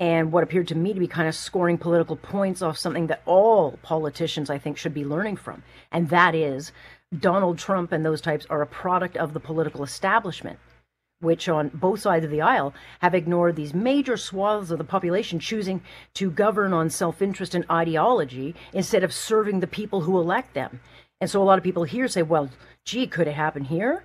and 0.00 0.30
what 0.30 0.44
appeared 0.44 0.68
to 0.68 0.76
me 0.76 0.92
to 0.92 1.00
be 1.00 1.08
kind 1.08 1.26
of 1.26 1.34
scoring 1.34 1.78
political 1.78 2.16
points 2.16 2.62
off 2.62 2.78
something 2.78 3.08
that 3.08 3.22
all 3.24 3.78
politicians, 3.82 4.50
I 4.50 4.58
think, 4.58 4.76
should 4.76 4.94
be 4.94 5.04
learning 5.04 5.36
from. 5.36 5.62
And 5.90 6.10
that 6.10 6.34
is 6.34 6.72
Donald 7.18 7.58
Trump 7.58 7.90
and 7.92 8.04
those 8.04 8.20
types 8.20 8.46
are 8.50 8.62
a 8.62 8.66
product 8.66 9.16
of 9.16 9.32
the 9.32 9.40
political 9.40 9.82
establishment, 9.82 10.58
which 11.20 11.48
on 11.48 11.68
both 11.74 12.00
sides 12.00 12.24
of 12.24 12.30
the 12.30 12.40
aisle 12.40 12.72
have 13.00 13.14
ignored 13.14 13.56
these 13.56 13.74
major 13.74 14.16
swaths 14.16 14.70
of 14.70 14.78
the 14.78 14.84
population 14.84 15.38
choosing 15.38 15.82
to 16.14 16.30
govern 16.30 16.72
on 16.72 16.90
self 16.90 17.20
interest 17.20 17.54
and 17.54 17.64
ideology 17.70 18.54
instead 18.72 19.02
of 19.02 19.12
serving 19.12 19.60
the 19.60 19.66
people 19.66 20.02
who 20.02 20.18
elect 20.18 20.54
them. 20.54 20.80
And 21.20 21.28
so 21.28 21.42
a 21.42 21.44
lot 21.44 21.58
of 21.58 21.64
people 21.64 21.84
here 21.84 22.06
say, 22.08 22.22
well, 22.22 22.50
gee, 22.84 23.06
could 23.06 23.26
it 23.26 23.34
happen 23.34 23.64
here? 23.64 24.04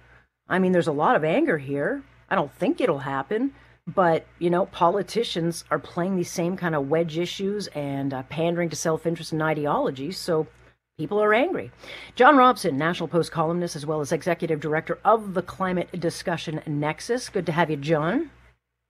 I 0.49 0.59
mean, 0.59 0.71
there's 0.71 0.87
a 0.87 0.91
lot 0.91 1.15
of 1.15 1.23
anger 1.23 1.57
here. 1.59 2.03
I 2.29 2.35
don't 2.35 2.53
think 2.53 2.81
it'll 2.81 2.99
happen. 2.99 3.53
But, 3.85 4.25
you 4.39 4.49
know, 4.49 4.65
politicians 4.67 5.65
are 5.69 5.77
playing 5.77 6.15
these 6.15 6.31
same 6.31 6.55
kind 6.55 6.73
of 6.73 6.89
wedge 6.89 7.17
issues 7.17 7.67
and 7.67 8.13
uh, 8.13 8.23
pandering 8.23 8.69
to 8.69 8.75
self 8.75 9.05
interest 9.05 9.33
and 9.33 9.41
ideology. 9.41 10.11
So 10.11 10.47
people 10.97 11.21
are 11.21 11.33
angry. 11.33 11.71
John 12.15 12.37
Robson, 12.37 12.77
National 12.77 13.07
Post 13.07 13.31
columnist, 13.31 13.75
as 13.75 13.85
well 13.85 14.01
as 14.01 14.11
executive 14.11 14.59
director 14.59 14.99
of 15.03 15.33
the 15.33 15.41
Climate 15.41 15.99
Discussion 15.99 16.61
Nexus. 16.65 17.29
Good 17.29 17.45
to 17.47 17.51
have 17.51 17.69
you, 17.69 17.77
John. 17.77 18.31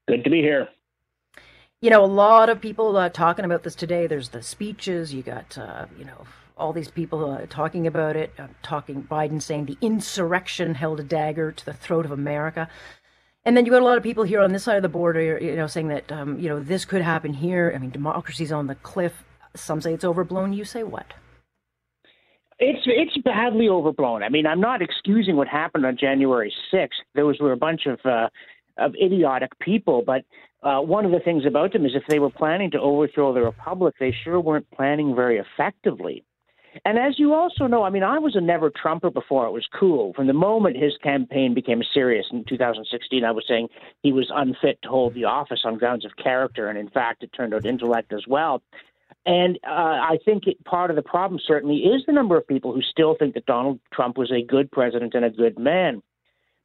Good 0.07 0.24
to 0.24 0.29
be 0.29 0.41
here. 0.41 0.69
You 1.81 1.89
know, 1.89 2.03
a 2.03 2.07
lot 2.07 2.50
of 2.50 2.62
people 2.62 2.95
uh, 2.95 3.10
talking 3.10 3.45
about 3.45 3.63
this 3.63 3.75
today. 3.75 4.07
There's 4.07 4.29
the 4.29 4.41
speeches. 4.41 5.13
You 5.13 5.22
got, 5.22 5.57
uh, 5.57 5.86
you 5.98 6.05
know, 6.05 6.25
all 6.57 6.72
these 6.74 6.89
people 6.89 7.29
uh, 7.29 7.45
talking 7.50 7.88
about 7.88 8.15
it, 8.15 8.33
uh, 8.38 8.48
talking 8.62 9.03
Biden 9.03 9.41
saying 9.41 9.65
the 9.65 9.77
insurrection 9.81 10.75
held 10.75 11.00
a 11.00 11.03
dagger 11.03 11.51
to 11.51 11.65
the 11.65 11.74
throat 11.74 12.05
of 12.05 12.12
America. 12.12 12.69
And 13.45 13.57
then 13.57 13.65
you 13.65 13.72
got 13.72 13.81
a 13.81 13.86
lot 13.86 13.98
of 13.98 14.03
people 14.03 14.24
here 14.24 14.39
on 14.39 14.53
this 14.53 14.63
side 14.63 14.77
of 14.77 14.83
the 14.83 14.89
border, 14.89 15.38
you 15.39 15.55
know, 15.55 15.67
saying 15.67 15.89
that 15.89 16.10
um, 16.12 16.39
you 16.39 16.48
know 16.48 16.62
this 16.62 16.86
could 16.86 17.01
happen 17.01 17.33
here. 17.33 17.74
I 17.75 17.79
mean, 17.79 17.89
democracy's 17.89 18.51
on 18.51 18.67
the 18.67 18.75
cliff. 18.75 19.25
Some 19.55 19.81
say 19.81 19.93
it's 19.93 20.05
overblown. 20.05 20.53
You 20.53 20.63
say 20.63 20.83
what? 20.83 21.13
It's 22.60 22.83
it's 22.86 23.17
badly 23.24 23.67
overblown. 23.67 24.24
I 24.24 24.29
mean, 24.29 24.45
I'm 24.45 24.62
not 24.62 24.81
excusing 24.81 25.36
what 25.36 25.48
happened 25.48 25.86
on 25.86 25.98
January 25.98 26.53
6th. 26.74 26.89
Those 27.15 27.39
were 27.39 27.51
a 27.51 27.57
bunch 27.57 27.86
of 27.86 28.00
uh, 28.05 28.29
of 28.77 28.93
idiotic 28.95 29.57
people, 29.60 30.03
but 30.05 30.24
uh, 30.63 30.79
one 30.79 31.05
of 31.05 31.12
the 31.12 31.19
things 31.19 31.45
about 31.45 31.74
them 31.74 31.86
is 31.86 31.91
if 31.95 32.03
they 32.07 32.19
were 32.19 32.29
planning 32.29 32.72
to 32.72 32.79
overthrow 32.79 33.33
the 33.33 33.41
republic, 33.41 33.95
they 34.00 34.15
sure 34.24 34.39
weren't 34.39 34.69
planning 34.72 35.15
very 35.15 35.38
effectively. 35.38 36.24
And 36.86 36.98
as 36.98 37.19
you 37.19 37.33
also 37.33 37.67
know, 37.67 37.83
I 37.83 37.89
mean, 37.89 38.03
I 38.03 38.17
was 38.17 38.36
a 38.36 38.41
never 38.41 38.72
Trumper 38.72 39.12
before 39.12 39.45
it 39.45 39.51
was 39.51 39.67
cool. 39.79 40.13
From 40.13 40.27
the 40.27 40.33
moment 40.33 40.75
his 40.75 40.93
campaign 41.03 41.53
became 41.53 41.83
serious 41.93 42.25
in 42.31 42.45
2016, 42.45 43.24
I 43.24 43.31
was 43.31 43.45
saying 43.48 43.67
he 44.01 44.12
was 44.12 44.31
unfit 44.33 44.79
to 44.81 44.89
hold 44.89 45.13
the 45.13 45.25
office 45.25 45.62
on 45.65 45.77
grounds 45.77 46.03
of 46.05 46.12
character, 46.22 46.69
and 46.69 46.77
in 46.77 46.89
fact, 46.89 47.24
it 47.24 47.31
turned 47.36 47.53
out 47.53 47.65
intellect 47.65 48.12
as 48.12 48.25
well. 48.27 48.63
And 49.25 49.58
uh, 49.65 49.72
I 49.72 50.18
think 50.25 50.48
it, 50.48 50.63
part 50.65 50.89
of 50.89 50.96
the 50.96 51.01
problem 51.01 51.39
certainly 51.46 51.77
is 51.77 52.03
the 52.06 52.13
number 52.13 52.38
of 52.38 52.48
people 52.48 52.74
who 52.74 52.82
still 52.82 53.15
think 53.18 53.36
that 53.36 53.46
Donald 53.46 53.80
Trump 53.94 54.18
was 54.18 54.32
a 54.32 54.46
good 54.46 54.70
president 54.72 55.13
and 55.13 55.24
a 55.24 55.30
good 55.30 55.58
man. 55.58 56.01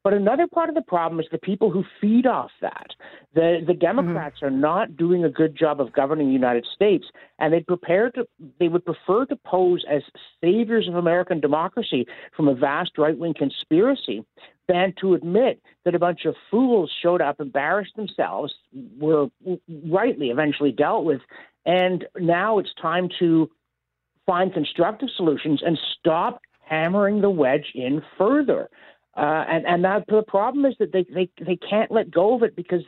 But 0.04 0.14
another 0.14 0.46
part 0.46 0.68
of 0.68 0.74
the 0.74 0.82
problem 0.82 1.20
is 1.20 1.26
the 1.30 1.38
people 1.38 1.70
who 1.70 1.84
feed 2.00 2.26
off 2.26 2.50
that. 2.62 2.86
The 3.34 3.58
the 3.66 3.74
Democrats 3.74 4.36
mm-hmm. 4.36 4.46
are 4.46 4.58
not 4.58 4.96
doing 4.96 5.24
a 5.24 5.28
good 5.28 5.56
job 5.56 5.80
of 5.80 5.92
governing 5.92 6.28
the 6.28 6.32
United 6.32 6.66
States, 6.74 7.04
and 7.38 7.52
they 7.52 7.60
prepare 7.60 8.10
to 8.12 8.26
they 8.58 8.68
would 8.68 8.84
prefer 8.84 9.26
to 9.26 9.36
pose 9.36 9.84
as 9.90 10.02
saviors 10.40 10.88
of 10.88 10.94
American 10.94 11.40
democracy 11.40 12.06
from 12.36 12.48
a 12.48 12.54
vast 12.54 12.92
right 12.96 13.18
wing 13.18 13.34
conspiracy 13.36 14.24
than 14.68 14.94
to 15.00 15.14
admit 15.14 15.60
that 15.84 15.94
a 15.94 15.98
bunch 15.98 16.26
of 16.26 16.34
fools 16.50 16.92
showed 17.02 17.20
up, 17.20 17.40
embarrassed 17.40 17.96
themselves, 17.96 18.54
were 18.98 19.28
rightly 19.86 20.28
eventually 20.30 20.72
dealt 20.72 21.04
with, 21.04 21.20
and 21.68 22.06
now 22.18 22.58
it's 22.58 22.70
time 22.80 23.10
to 23.18 23.50
find 24.24 24.52
constructive 24.54 25.10
solutions 25.14 25.60
and 25.64 25.78
stop 25.98 26.40
hammering 26.66 27.20
the 27.20 27.30
wedge 27.30 27.72
in 27.74 28.02
further. 28.16 28.70
Uh, 29.14 29.44
and 29.48 29.66
and 29.66 29.84
that, 29.84 30.04
the 30.08 30.22
problem 30.26 30.64
is 30.64 30.74
that 30.78 30.92
they, 30.92 31.04
they 31.12 31.28
they 31.44 31.56
can't 31.56 31.90
let 31.90 32.10
go 32.10 32.34
of 32.34 32.42
it 32.42 32.56
because 32.56 32.82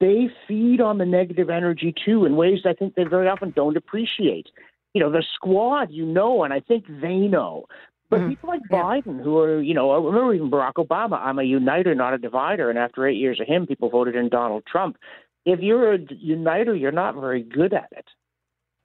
they 0.00 0.28
feed 0.46 0.82
on 0.82 0.98
the 0.98 1.06
negative 1.06 1.48
energy 1.48 1.94
too 2.04 2.26
in 2.26 2.36
ways 2.36 2.58
I 2.66 2.74
think 2.74 2.94
they 2.94 3.04
very 3.04 3.26
often 3.26 3.52
don't 3.56 3.76
appreciate. 3.76 4.48
You 4.92 5.00
know, 5.00 5.10
the 5.10 5.24
squad, 5.34 5.90
you 5.90 6.04
know, 6.04 6.44
and 6.44 6.52
I 6.52 6.60
think 6.60 6.84
they 7.00 7.16
know. 7.16 7.64
But 8.10 8.20
mm-hmm. 8.20 8.28
people 8.30 8.48
like 8.50 8.60
yeah. 8.70 8.82
Biden, 8.82 9.22
who 9.22 9.38
are, 9.38 9.60
you 9.60 9.74
know, 9.74 9.90
I 9.90 9.96
remember 9.96 10.34
even 10.34 10.50
Barack 10.50 10.74
Obama, 10.74 11.18
I'm 11.18 11.38
a 11.38 11.42
uniter, 11.42 11.94
not 11.94 12.14
a 12.14 12.18
divider. 12.18 12.70
And 12.70 12.78
after 12.78 13.06
eight 13.06 13.16
years 13.16 13.40
of 13.40 13.46
him, 13.46 13.66
people 13.66 13.88
voted 13.90 14.14
in 14.14 14.28
Donald 14.28 14.64
Trump. 14.70 14.96
If 15.44 15.60
you're 15.60 15.94
a 15.94 15.98
uniter, 16.10 16.74
you're 16.74 16.92
not 16.92 17.14
very 17.14 17.42
good 17.42 17.72
at 17.72 17.88
it. 17.92 18.06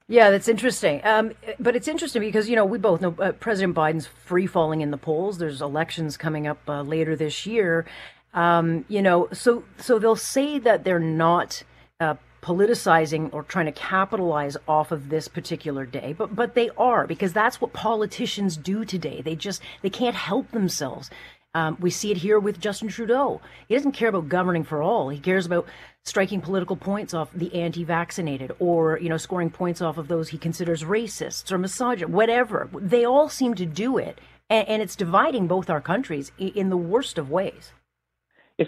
Yeah, 0.07 0.29
that's 0.29 0.47
interesting. 0.47 0.99
Um, 1.05 1.31
but 1.59 1.75
it's 1.75 1.87
interesting 1.87 2.21
because, 2.21 2.49
you 2.49 2.55
know, 2.55 2.65
we 2.65 2.77
both 2.77 3.01
know 3.01 3.15
uh, 3.19 3.31
President 3.31 3.75
Biden's 3.75 4.07
free 4.07 4.45
falling 4.45 4.81
in 4.81 4.91
the 4.91 4.97
polls. 4.97 5.37
There's 5.37 5.61
elections 5.61 6.17
coming 6.17 6.47
up 6.47 6.59
uh, 6.67 6.81
later 6.81 7.15
this 7.15 7.45
year. 7.45 7.85
Um, 8.33 8.85
you 8.87 9.01
know, 9.01 9.29
so 9.31 9.63
so 9.77 9.99
they'll 9.99 10.15
say 10.15 10.59
that 10.59 10.83
they're 10.83 10.99
not 10.99 11.63
uh, 11.99 12.15
politicizing 12.41 13.33
or 13.33 13.43
trying 13.43 13.65
to 13.67 13.71
capitalize 13.71 14.57
off 14.67 14.91
of 14.91 15.09
this 15.09 15.27
particular 15.27 15.85
day, 15.85 16.13
but 16.17 16.35
but 16.35 16.55
they 16.55 16.69
are 16.77 17.07
because 17.07 17.33
that's 17.33 17.59
what 17.59 17.73
politicians 17.73 18.57
do 18.57 18.85
today. 18.85 19.21
They 19.21 19.35
just 19.35 19.61
they 19.81 19.89
can't 19.89 20.15
help 20.15 20.51
themselves. 20.51 21.09
Um, 21.53 21.75
we 21.81 21.89
see 21.89 22.11
it 22.11 22.17
here 22.17 22.39
with 22.39 22.61
Justin 22.61 22.87
Trudeau. 22.87 23.41
He 23.67 23.75
doesn't 23.75 23.91
care 23.91 24.07
about 24.07 24.29
governing 24.29 24.63
for 24.63 24.81
all. 24.81 25.09
He 25.09 25.19
cares 25.19 25.45
about 25.45 25.67
striking 26.03 26.41
political 26.41 26.75
points 26.75 27.13
off 27.13 27.31
the 27.33 27.53
anti-vaccinated, 27.53 28.51
or 28.59 28.99
you 28.99 29.09
know, 29.09 29.17
scoring 29.17 29.49
points 29.49 29.81
off 29.81 29.97
of 29.97 30.07
those 30.07 30.29
he 30.29 30.37
considers 30.37 30.83
racists 30.83 31.51
or 31.51 31.57
misogynist, 31.57 32.11
whatever. 32.11 32.69
They 32.73 33.05
all 33.05 33.29
seem 33.29 33.53
to 33.55 33.65
do 33.65 33.97
it, 33.97 34.19
and, 34.49 34.67
and 34.67 34.81
it's 34.81 34.95
dividing 34.95 35.47
both 35.47 35.69
our 35.69 35.81
countries 35.81 36.31
in 36.37 36.69
the 36.69 36.77
worst 36.77 37.17
of 37.17 37.29
ways. 37.29 37.73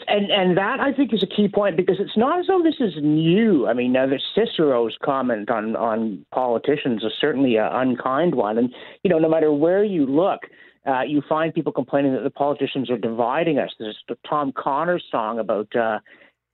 And 0.08 0.32
and 0.32 0.58
that 0.58 0.80
I 0.80 0.92
think 0.92 1.14
is 1.14 1.22
a 1.22 1.28
key 1.28 1.48
point 1.48 1.78
because 1.78 1.98
it's 2.00 2.18
not 2.18 2.40
as 2.40 2.48
though 2.48 2.64
this 2.64 2.80
is 2.80 2.94
new. 3.02 3.68
I 3.68 3.74
mean, 3.74 3.94
the 3.94 4.20
Cicero's 4.34 4.98
comment 5.04 5.52
on 5.52 5.76
on 5.76 6.26
politicians 6.32 7.04
is 7.04 7.12
certainly 7.20 7.58
an 7.58 7.68
unkind 7.72 8.34
one, 8.34 8.58
and 8.58 8.74
you 9.04 9.10
know, 9.12 9.20
no 9.20 9.30
matter 9.30 9.52
where 9.52 9.84
you 9.84 10.08
look, 10.08 10.40
uh, 10.88 11.02
you 11.02 11.22
find 11.30 11.54
people 11.54 11.72
complaining 11.72 12.14
that 12.14 12.24
the 12.24 12.32
politicians 12.32 12.90
are 12.90 12.98
dividing 12.98 13.60
us. 13.60 13.70
There's 13.78 13.98
the 14.08 14.18
Tom 14.28 14.52
Connors 14.52 15.04
song 15.12 15.38
about 15.38 15.76
uh, 15.76 16.00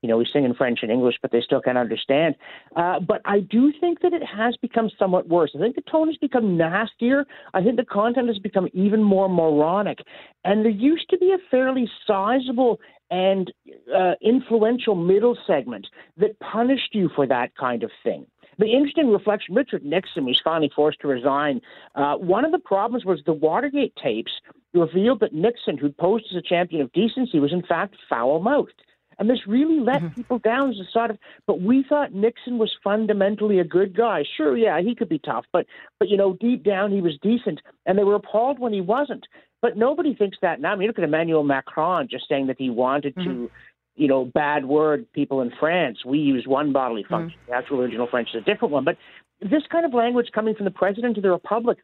you 0.02 0.10
know, 0.10 0.18
we 0.18 0.28
sing 0.32 0.46
in 0.46 0.54
French 0.54 0.80
and 0.82 0.92
English, 0.92 1.16
but 1.22 1.32
they 1.32 1.42
still 1.42 1.62
can't 1.62 1.78
understand. 1.78 2.36
Uh, 2.76 3.00
but 3.00 3.22
I 3.26 3.42
do 3.42 3.74
think 3.80 4.02
that 4.02 4.14
it 4.14 4.24
has 4.24 4.56
become 4.58 4.90
somewhat 4.98 5.28
worse. 5.28 5.52
I 5.56 5.60
think 5.60 5.76
the 5.76 5.82
tone 5.82 6.08
has 6.08 6.18
become 6.18 6.58
nastier. 6.58 7.26
I 7.54 7.62
think 7.62 7.76
the 7.76 7.86
content 7.86 8.28
has 8.28 8.40
become 8.40 8.68
even 8.74 9.04
more 9.04 9.28
moronic. 9.28 10.00
And 10.46 10.64
there 10.64 10.72
used 10.72 11.10
to 11.10 11.18
be 11.18 11.32
a 11.32 11.38
fairly 11.52 11.90
sizable 12.08 12.80
and 13.12 13.52
uh, 13.94 14.14
influential 14.22 14.96
middle 14.96 15.38
segment 15.48 15.88
that 16.18 16.40
punished 16.40 16.94
you 16.94 17.10
for 17.16 17.26
that 17.28 17.56
kind 17.56 17.84
of 17.84 17.92
thing. 18.04 18.26
The 18.60 18.68
interesting 18.68 19.10
reflection, 19.10 19.56
Richard 19.56 19.86
Nixon 19.86 20.26
was 20.26 20.40
finally 20.44 20.70
forced 20.76 21.00
to 21.00 21.08
resign. 21.08 21.62
Uh, 21.96 22.16
one 22.16 22.44
of 22.44 22.52
the 22.52 22.60
problems 22.60 23.06
was 23.06 23.22
the 23.26 23.34
Watergate 23.34 23.94
tapes 23.96 24.32
revealed 24.74 25.22
that 25.22 25.34
Nixon, 25.34 25.78
who 25.78 25.90
posed 25.90 26.26
as 26.30 26.38
a 26.38 26.42
champion 26.42 26.82
of 26.82 26.92
decency, 26.92 27.40
was 27.40 27.54
in 27.54 27.64
fact 27.64 27.96
foul 28.10 28.42
mouthed. 28.42 28.82
And 29.20 29.30
this 29.30 29.46
really 29.46 29.80
let 29.80 30.02
mm-hmm. 30.02 30.16
people 30.16 30.40
down 30.40 30.72
as 30.72 30.80
a 30.80 30.90
sort 30.92 31.12
of. 31.12 31.18
But 31.46 31.62
we 31.62 31.84
thought 31.88 32.14
Nixon 32.14 32.58
was 32.58 32.74
fundamentally 32.84 33.60
a 33.60 33.64
good 33.64 33.96
guy. 33.96 34.24
Sure, 34.38 34.58
yeah, 34.58 34.82
he 34.82 34.96
could 34.96 35.10
be 35.10 35.20
tough, 35.20 35.46
but 35.52 35.66
but 36.00 36.10
you 36.10 36.18
know, 36.18 36.38
deep 36.40 36.64
down 36.64 36.92
he 36.92 37.02
was 37.02 37.18
decent, 37.22 37.60
and 37.86 37.98
they 37.98 38.04
were 38.04 38.16
appalled 38.16 38.60
when 38.60 38.74
he 38.74 38.82
wasn't. 38.82 39.28
But 39.62 39.76
nobody 39.76 40.16
thinks 40.16 40.38
that 40.42 40.62
now. 40.62 40.72
I 40.72 40.76
mean, 40.78 40.88
look 40.88 40.98
at 40.98 41.04
Emmanuel 41.04 41.44
Macron 41.44 42.08
just 42.10 42.30
saying 42.30 42.48
that 42.48 42.56
he 42.58 42.70
wanted 42.70 43.14
mm-hmm. 43.16 43.30
to 43.30 43.52
you 43.96 44.08
know, 44.08 44.24
bad 44.24 44.64
word 44.66 45.06
people 45.12 45.42
in 45.42 45.52
France. 45.60 46.06
We 46.06 46.20
use 46.20 46.48
one 46.48 46.72
bodily 46.72 47.04
mm-hmm. 47.04 47.14
function. 47.14 47.40
The 47.48 47.54
actual 47.54 47.82
original 47.82 48.08
French 48.08 48.30
is 48.34 48.42
a 48.42 48.46
different 48.46 48.72
one. 48.72 48.86
But 48.86 48.98
this 49.42 49.64
kind 49.70 49.86
of 49.86 49.94
language 49.94 50.30
coming 50.34 50.56
from 50.56 50.64
the 50.64 50.72
president 50.72 51.18
of 51.18 51.24
the 51.24 51.32
republic, 51.32 51.80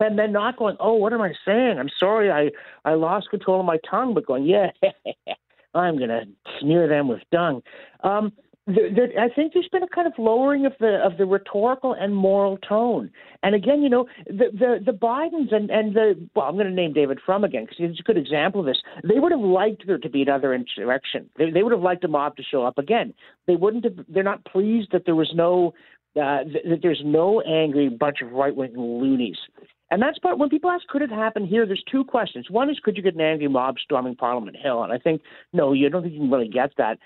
and 0.00 0.18
then 0.18 0.32
not 0.32 0.56
going, 0.56 0.76
oh, 0.80 0.94
what 0.94 1.12
am 1.12 1.20
I 1.20 1.32
saying? 1.44 1.78
I'm 1.78 1.90
sorry, 1.98 2.30
I 2.30 2.50
I 2.88 2.94
lost 2.94 3.30
control 3.30 3.60
of 3.60 3.66
my 3.66 3.78
tongue, 3.88 4.14
but 4.14 4.26
going, 4.26 4.44
yeah, 4.44 4.70
I'm 5.78 5.96
going 5.96 6.10
to 6.10 6.24
smear 6.60 6.88
them 6.88 7.08
with 7.08 7.20
dung. 7.30 7.62
Um, 8.02 8.32
there, 8.68 8.94
there, 8.94 9.08
I 9.18 9.30
think 9.30 9.54
there's 9.54 9.68
been 9.72 9.82
a 9.82 9.88
kind 9.88 10.06
of 10.06 10.12
lowering 10.18 10.66
of 10.66 10.74
the 10.78 11.00
of 11.02 11.16
the 11.16 11.24
rhetorical 11.24 11.94
and 11.94 12.14
moral 12.14 12.58
tone. 12.58 13.10
And 13.42 13.54
again, 13.54 13.82
you 13.82 13.88
know, 13.88 14.06
the 14.26 14.50
the, 14.52 14.78
the 14.84 14.92
Bidens 14.92 15.54
and 15.54 15.70
and 15.70 15.94
the 15.94 16.28
well, 16.34 16.46
I'm 16.46 16.54
going 16.54 16.66
to 16.66 16.72
name 16.72 16.92
David 16.92 17.18
Frum 17.24 17.44
again 17.44 17.64
because 17.64 17.78
he's 17.78 17.98
a 17.98 18.02
good 18.02 18.18
example 18.18 18.60
of 18.60 18.66
this. 18.66 18.82
They 19.02 19.18
would 19.18 19.32
have 19.32 19.40
liked 19.40 19.86
there 19.86 19.98
to 19.98 20.10
be 20.10 20.20
another 20.20 20.52
insurrection. 20.52 21.30
They, 21.38 21.50
they 21.50 21.62
would 21.62 21.72
have 21.72 21.80
liked 21.80 22.04
a 22.04 22.08
mob 22.08 22.36
to 22.36 22.42
show 22.42 22.64
up 22.64 22.76
again. 22.76 23.14
They 23.46 23.56
wouldn't 23.56 23.84
have. 23.84 24.04
They're 24.06 24.22
not 24.22 24.44
pleased 24.44 24.90
that 24.92 25.06
there 25.06 25.16
was 25.16 25.32
no 25.34 25.72
uh, 26.14 26.44
that 26.64 26.80
there's 26.82 27.02
no 27.04 27.40
angry 27.40 27.88
bunch 27.88 28.18
of 28.20 28.32
right 28.32 28.54
wing 28.54 28.74
loonies. 28.76 29.38
And 29.90 30.02
that's 30.02 30.18
part 30.18 30.38
when 30.38 30.50
people 30.50 30.70
ask, 30.70 30.86
could 30.88 31.02
it 31.02 31.10
happen 31.10 31.46
here? 31.46 31.64
There's 31.64 31.82
two 31.90 32.04
questions. 32.04 32.50
One 32.50 32.68
is, 32.68 32.78
could 32.82 32.96
you 32.96 33.02
get 33.02 33.14
an 33.14 33.20
angry 33.20 33.48
mob 33.48 33.76
storming 33.82 34.16
Parliament 34.16 34.56
Hill? 34.56 34.82
And 34.82 34.92
I 34.92 34.98
think, 34.98 35.22
no, 35.52 35.72
you 35.72 35.88
don't 35.88 36.02
think 36.02 36.14
you 36.14 36.20
can 36.20 36.30
really 36.30 36.48
get 36.48 36.72
that. 36.76 36.98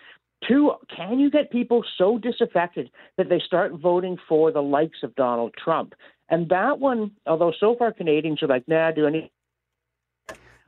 Two, 0.49 0.73
can 0.95 1.21
you 1.21 1.31
get 1.31 1.53
people 1.53 1.85
so 1.97 2.19
disaffected 2.19 2.91
that 3.17 3.29
they 3.29 3.41
start 3.47 3.73
voting 3.73 4.17
for 4.29 4.51
the 4.51 4.63
likes 4.63 4.99
of 5.05 5.15
Donald 5.15 5.55
Trump? 5.63 5.95
And 6.29 6.49
that 6.49 6.81
one, 6.81 7.13
although 7.27 7.53
so 7.59 7.77
far 7.79 7.93
Canadians 7.93 8.43
are 8.43 8.49
like, 8.49 8.67
nah, 8.67 8.91
do 8.91 9.07
any. 9.07 9.31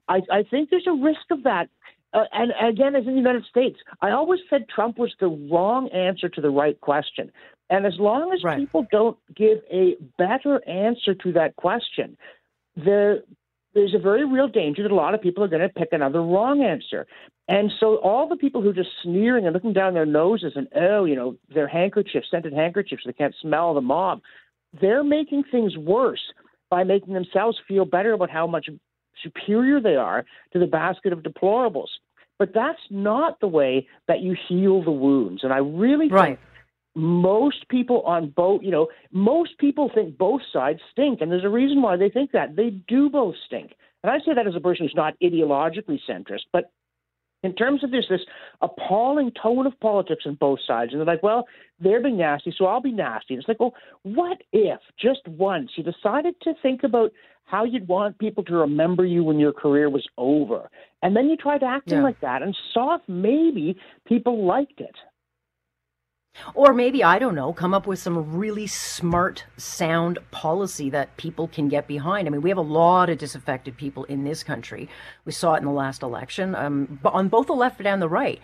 I, 0.07 0.21
I 0.31 0.43
think 0.49 0.71
there's 0.71 0.87
a 0.87 0.93
risk 0.93 1.23
of 1.31 1.43
that. 1.45 1.69
Uh, 2.13 2.25
and 2.33 2.53
again, 2.63 2.95
as 2.95 3.07
in 3.07 3.13
the 3.13 3.19
United 3.19 3.45
States, 3.47 3.79
I 4.01 4.11
always 4.11 4.39
said 4.49 4.69
Trump 4.69 4.99
was 4.99 5.13
the 5.19 5.27
wrong 5.51 5.89
answer 5.89 6.29
to 6.29 6.41
the 6.41 6.51
right 6.51 6.81
question. 6.81 7.33
And 7.71 7.87
as 7.87 7.95
long 7.99 8.33
as 8.33 8.45
right. 8.45 8.59
people 8.59 8.87
don't 8.91 9.17
give 9.35 9.59
a 9.71 9.97
better 10.19 10.67
answer 10.69 11.15
to 11.15 11.33
that 11.33 11.57
question, 11.57 12.17
there, 12.77 13.21
there's 13.75 13.95
a 13.95 13.99
very 13.99 14.25
real 14.25 14.49
danger 14.49 14.83
that 14.83 14.93
a 14.93 14.95
lot 14.95 15.15
of 15.15 15.23
people 15.23 15.43
are 15.43 15.49
going 15.49 15.63
to 15.63 15.69
pick 15.69 15.89
another 15.93 16.23
wrong 16.23 16.63
answer. 16.63 17.07
And 17.49 17.73
so 17.81 17.97
all 17.97 18.29
the 18.29 18.37
people 18.37 18.63
who 18.63 18.71
are 18.71 18.75
just 18.75 18.91
sneering 19.03 19.47
and 19.47 19.55
looking 19.55 19.73
down 19.73 19.95
their 19.95 20.07
noses 20.07 20.53
and, 20.57 20.69
oh, 20.77 21.05
you 21.05 21.17
know, 21.17 21.37
their 21.53 21.69
handkerchiefs, 21.69 22.27
scented 22.31 22.53
handkerchiefs, 22.53 23.03
they 23.07 23.13
can't 23.13 23.35
smell 23.41 23.75
the 23.75 23.81
mob, 23.81 24.21
they're 24.81 25.05
making 25.05 25.45
things 25.51 25.77
worse 25.77 26.33
by 26.71 26.85
making 26.85 27.15
themselves 27.15 27.59
feel 27.67 27.85
better 27.85 28.13
about 28.13 28.31
how 28.31 28.47
much 28.47 28.69
superior 29.23 29.81
they 29.81 29.97
are 29.97 30.25
to 30.53 30.59
the 30.59 30.67
basket 30.67 31.13
of 31.13 31.21
deplorables. 31.21 31.89
But 32.39 32.53
that's 32.53 32.81
not 32.91 33.41
the 33.41 33.47
way 33.47 33.87
that 34.09 34.21
you 34.21 34.37
heal 34.49 34.83
the 34.83 34.91
wounds. 34.91 35.45
And 35.45 35.53
I 35.53 35.59
really 35.59 36.09
right. 36.09 36.39
think 36.39 36.41
most 36.95 37.69
people 37.69 38.03
on 38.03 38.31
both, 38.31 38.63
you 38.63 38.71
know, 38.71 38.89
most 39.11 39.59
people 39.59 39.91
think 39.95 40.17
both 40.17 40.41
sides 40.53 40.81
stink, 40.93 41.21
and 41.21 41.31
there's 41.31 41.45
a 41.45 41.49
reason 41.49 41.83
why 41.83 41.97
they 41.97 42.09
think 42.09 42.33
that. 42.33 42.57
They 42.57 42.71
do 42.71 43.11
both 43.11 43.35
stink. 43.47 43.73
And 44.03 44.11
I 44.11 44.19
say 44.19 44.35
that 44.35 44.47
as 44.47 44.55
a 44.55 44.61
person 44.61 44.85
who's 44.85 44.95
not 44.95 45.15
ideologically 45.23 45.99
centrist, 46.09 46.45
but 46.53 46.71
in 47.43 47.55
terms 47.55 47.85
of 47.85 47.91
this, 47.91 48.07
this 48.09 48.21
appalling 48.63 49.31
tone 49.41 49.67
of 49.67 49.79
politics 49.81 50.25
on 50.27 50.37
both 50.37 50.59
sides, 50.67 50.93
and 50.93 51.01
they're 51.01 51.07
like, 51.07 51.23
well, 51.23 51.47
they're 51.79 52.03
being 52.03 52.19
nasty, 52.19 52.55
so 52.57 52.67
I'll 52.67 52.81
be 52.81 52.93
nasty. 52.93 53.35
And 53.35 53.41
it's 53.41 53.49
like, 53.49 53.61
well, 53.61 53.75
what 54.03 54.43
if 54.53 54.81
just 54.99 55.21
once 55.27 55.71
you 55.77 55.85
decided 55.85 56.35
to 56.43 56.55
think 56.63 56.83
about 56.85 57.13
how 57.45 57.65
you'd 57.65 57.87
want 57.87 58.19
people 58.19 58.43
to 58.45 58.55
remember 58.55 59.05
you 59.05 59.23
when 59.23 59.39
your 59.39 59.53
career 59.53 59.91
was 59.91 60.07
over, 60.17 60.71
and 61.03 61.15
then 61.15 61.29
you 61.29 61.37
tried 61.37 61.63
acting 61.63 61.99
yeah. 61.99 62.03
like 62.03 62.21
that 62.21 62.43
and 62.43 62.57
saw 62.73 62.97
if 62.97 63.03
maybe 63.07 63.77
people 64.07 64.47
liked 64.47 64.81
it. 64.81 64.97
Or 66.55 66.75
maybe, 66.75 67.03
I 67.03 67.19
don't 67.19 67.35
know, 67.35 67.53
come 67.53 67.75
up 67.75 67.87
with 67.87 67.99
some 67.99 68.37
really 68.37 68.67
smart, 68.67 69.45
sound 69.57 70.19
policy 70.31 70.91
that 70.91 71.17
people 71.17 71.49
can 71.49 71.69
get 71.69 71.87
behind. 71.87 72.27
I 72.27 72.31
mean, 72.31 72.43
we 72.43 72.51
have 72.51 72.59
a 72.59 72.63
lot 72.63 73.09
of 73.09 73.19
disaffected 73.19 73.77
people 73.77 74.05
in 74.05 74.25
this 74.25 74.43
country. 74.43 74.89
We 75.25 75.33
saw 75.33 75.55
it 75.55 75.59
in 75.59 75.65
the 75.65 75.71
last 75.71 76.03
election, 76.03 76.55
um, 76.55 76.99
on 77.05 77.29
both 77.29 77.47
the 77.47 77.55
left 77.55 77.81
and 77.81 78.03
the 78.03 78.09
right. 78.09 78.41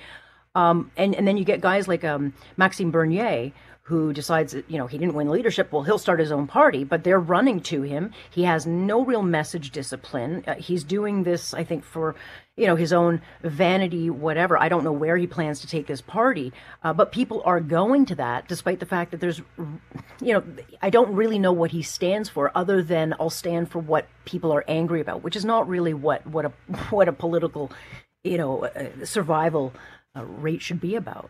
Um, 0.54 0.90
and, 0.96 1.14
and 1.14 1.26
then 1.26 1.36
you 1.36 1.44
get 1.44 1.60
guys 1.60 1.86
like 1.86 2.04
um, 2.04 2.32
Maxime 2.56 2.90
Bernier, 2.90 3.52
who 3.90 4.12
decides 4.12 4.52
that, 4.52 4.70
you 4.70 4.78
know, 4.78 4.86
he 4.86 4.96
didn't 4.98 5.14
win 5.14 5.28
leadership. 5.28 5.72
Well, 5.72 5.82
he'll 5.82 5.98
start 5.98 6.20
his 6.20 6.30
own 6.30 6.46
party, 6.46 6.84
but 6.84 7.02
they're 7.02 7.18
running 7.18 7.58
to 7.62 7.82
him. 7.82 8.12
He 8.30 8.44
has 8.44 8.64
no 8.64 9.04
real 9.04 9.22
message 9.22 9.72
discipline. 9.72 10.44
Uh, 10.46 10.54
he's 10.54 10.84
doing 10.84 11.24
this, 11.24 11.52
I 11.52 11.64
think, 11.64 11.82
for, 11.82 12.14
you 12.56 12.68
know, 12.68 12.76
his 12.76 12.92
own 12.92 13.20
vanity, 13.42 14.08
whatever. 14.08 14.56
I 14.56 14.68
don't 14.68 14.84
know 14.84 14.92
where 14.92 15.16
he 15.16 15.26
plans 15.26 15.60
to 15.62 15.66
take 15.66 15.88
this 15.88 16.00
party, 16.00 16.52
uh, 16.84 16.92
but 16.92 17.10
people 17.10 17.42
are 17.44 17.58
going 17.58 18.06
to 18.06 18.14
that 18.14 18.46
despite 18.46 18.78
the 18.78 18.86
fact 18.86 19.10
that 19.10 19.18
there's, 19.18 19.42
you 20.20 20.34
know, 20.34 20.44
I 20.80 20.90
don't 20.90 21.12
really 21.16 21.40
know 21.40 21.52
what 21.52 21.72
he 21.72 21.82
stands 21.82 22.28
for 22.28 22.52
other 22.54 22.84
than 22.84 23.16
I'll 23.18 23.28
stand 23.28 23.72
for 23.72 23.80
what 23.80 24.06
people 24.24 24.52
are 24.52 24.64
angry 24.68 25.00
about, 25.00 25.24
which 25.24 25.34
is 25.34 25.44
not 25.44 25.68
really 25.68 25.94
what, 25.94 26.24
what 26.28 26.44
a, 26.44 26.52
what 26.90 27.08
a 27.08 27.12
political, 27.12 27.72
you 28.22 28.38
know, 28.38 28.66
uh, 28.66 29.04
survival 29.04 29.72
uh, 30.16 30.24
rate 30.24 30.62
should 30.62 30.80
be 30.80 30.94
about. 30.94 31.28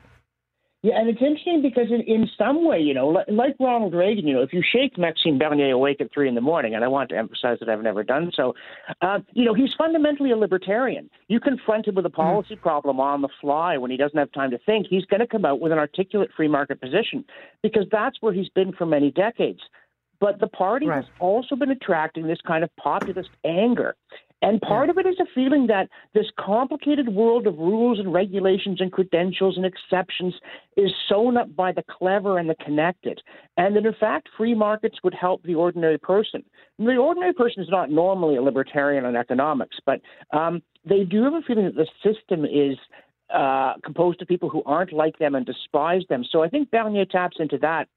Yeah, 0.83 0.99
and 0.99 1.11
it's 1.11 1.21
interesting 1.21 1.61
because 1.61 1.89
in, 1.91 2.01
in 2.03 2.27
some 2.39 2.67
way, 2.67 2.81
you 2.81 2.95
know, 2.95 3.09
like, 3.09 3.27
like 3.29 3.55
Ronald 3.61 3.93
Reagan, 3.93 4.27
you 4.27 4.33
know, 4.33 4.41
if 4.41 4.55
you 4.55 4.63
shake 4.63 4.97
Maxime 4.97 5.39
Bernier 5.39 5.73
awake 5.73 6.01
at 6.01 6.11
three 6.11 6.27
in 6.27 6.35
the 6.35 6.41
morning, 6.41 6.75
and 6.75 6.83
I 6.83 6.89
want 6.89 7.11
to 7.11 7.19
emphasize 7.19 7.59
that 7.61 7.69
I've 7.69 7.83
never 7.83 8.03
done 8.03 8.33
so, 8.35 8.55
uh, 9.03 9.19
you 9.35 9.45
know, 9.45 9.53
he's 9.53 9.75
fundamentally 9.77 10.31
a 10.31 10.39
libertarian. 10.39 11.11
You 11.29 11.39
confront 11.39 11.87
him 11.87 11.97
with 11.97 12.07
a 12.07 12.11
policy 12.11 12.57
mm. 12.57 12.63
problem 12.63 12.99
on 12.99 13.21
the 13.21 13.29
fly 13.43 13.77
when 13.77 13.91
he 13.91 13.99
doesn't 13.99 14.19
have 14.19 14.33
time 14.33 14.51
to 14.53 14.59
think, 14.59 14.87
he's 14.89 15.05
going 15.05 15.21
to 15.21 15.27
come 15.27 15.45
out 15.45 15.61
with 15.61 15.71
an 15.71 15.79
articulate 15.79 16.31
free 16.35 16.49
market 16.49 16.81
position 16.81 17.27
because 17.63 17.85
that's 17.93 18.17
where 18.23 18.33
he's 18.33 18.49
been 18.49 18.73
for 18.73 18.87
many 18.87 19.11
decades. 19.11 19.61
But 20.19 20.41
the 20.41 20.49
party 20.49 20.87
right. 20.87 20.97
has 20.97 21.07
also 21.19 21.57
been 21.57 21.71
attracting 21.71 22.27
this 22.27 22.41
kind 22.47 22.65
of 22.65 22.75
populist 22.77 23.31
anger. 23.45 23.97
And 24.43 24.61
part 24.61 24.89
of 24.89 24.97
it 24.97 25.07
is 25.07 25.17
a 25.21 25.27
feeling 25.35 25.67
that 25.67 25.89
this 26.15 26.27
complicated 26.39 27.09
world 27.09 27.47
of 27.47 27.59
rules 27.59 27.99
and 27.99 28.13
regulations 28.13 28.81
and 28.81 28.91
credentials 28.91 29.57
and 29.57 29.67
exceptions 29.67 30.35
is 30.77 30.91
sewn 31.09 31.37
up 31.37 31.55
by 31.55 31.73
the 31.73 31.85
clever 31.91 32.39
and 32.39 32.49
the 32.49 32.55
connected. 32.55 33.21
And 33.57 33.77
that, 33.77 33.85
in 33.85 33.95
fact, 34.01 34.29
free 34.37 34.55
markets 34.55 34.99
would 35.05 35.15
help 35.15 35.43
the 35.43 35.55
ordinary 35.55 35.99
person. 35.99 36.43
And 36.79 36.89
the 36.89 36.97
ordinary 36.97 37.35
person 37.35 37.63
is 37.63 37.69
not 37.71 37.91
normally 37.91 38.37
a 38.37 38.43
libertarian 38.43 39.05
on 39.05 39.15
economics, 39.15 39.77
but 39.85 40.01
um, 40.33 40.63
they 40.89 41.05
do 41.05 41.25
have 41.25 41.35
a 41.35 41.43
feeling 41.47 41.67
that 41.67 41.75
the 41.75 41.87
system 42.03 42.45
is 42.45 42.79
uh, 43.33 43.75
composed 43.85 44.23
of 44.23 44.29
people 44.29 44.49
who 44.49 44.63
aren't 44.65 44.93
like 44.93 45.19
them 45.19 45.35
and 45.35 45.45
despise 45.45 46.03
them. 46.09 46.25
So 46.31 46.43
I 46.43 46.49
think 46.49 46.71
Bernier 46.71 47.05
taps 47.05 47.37
into 47.39 47.59
that. 47.59 47.89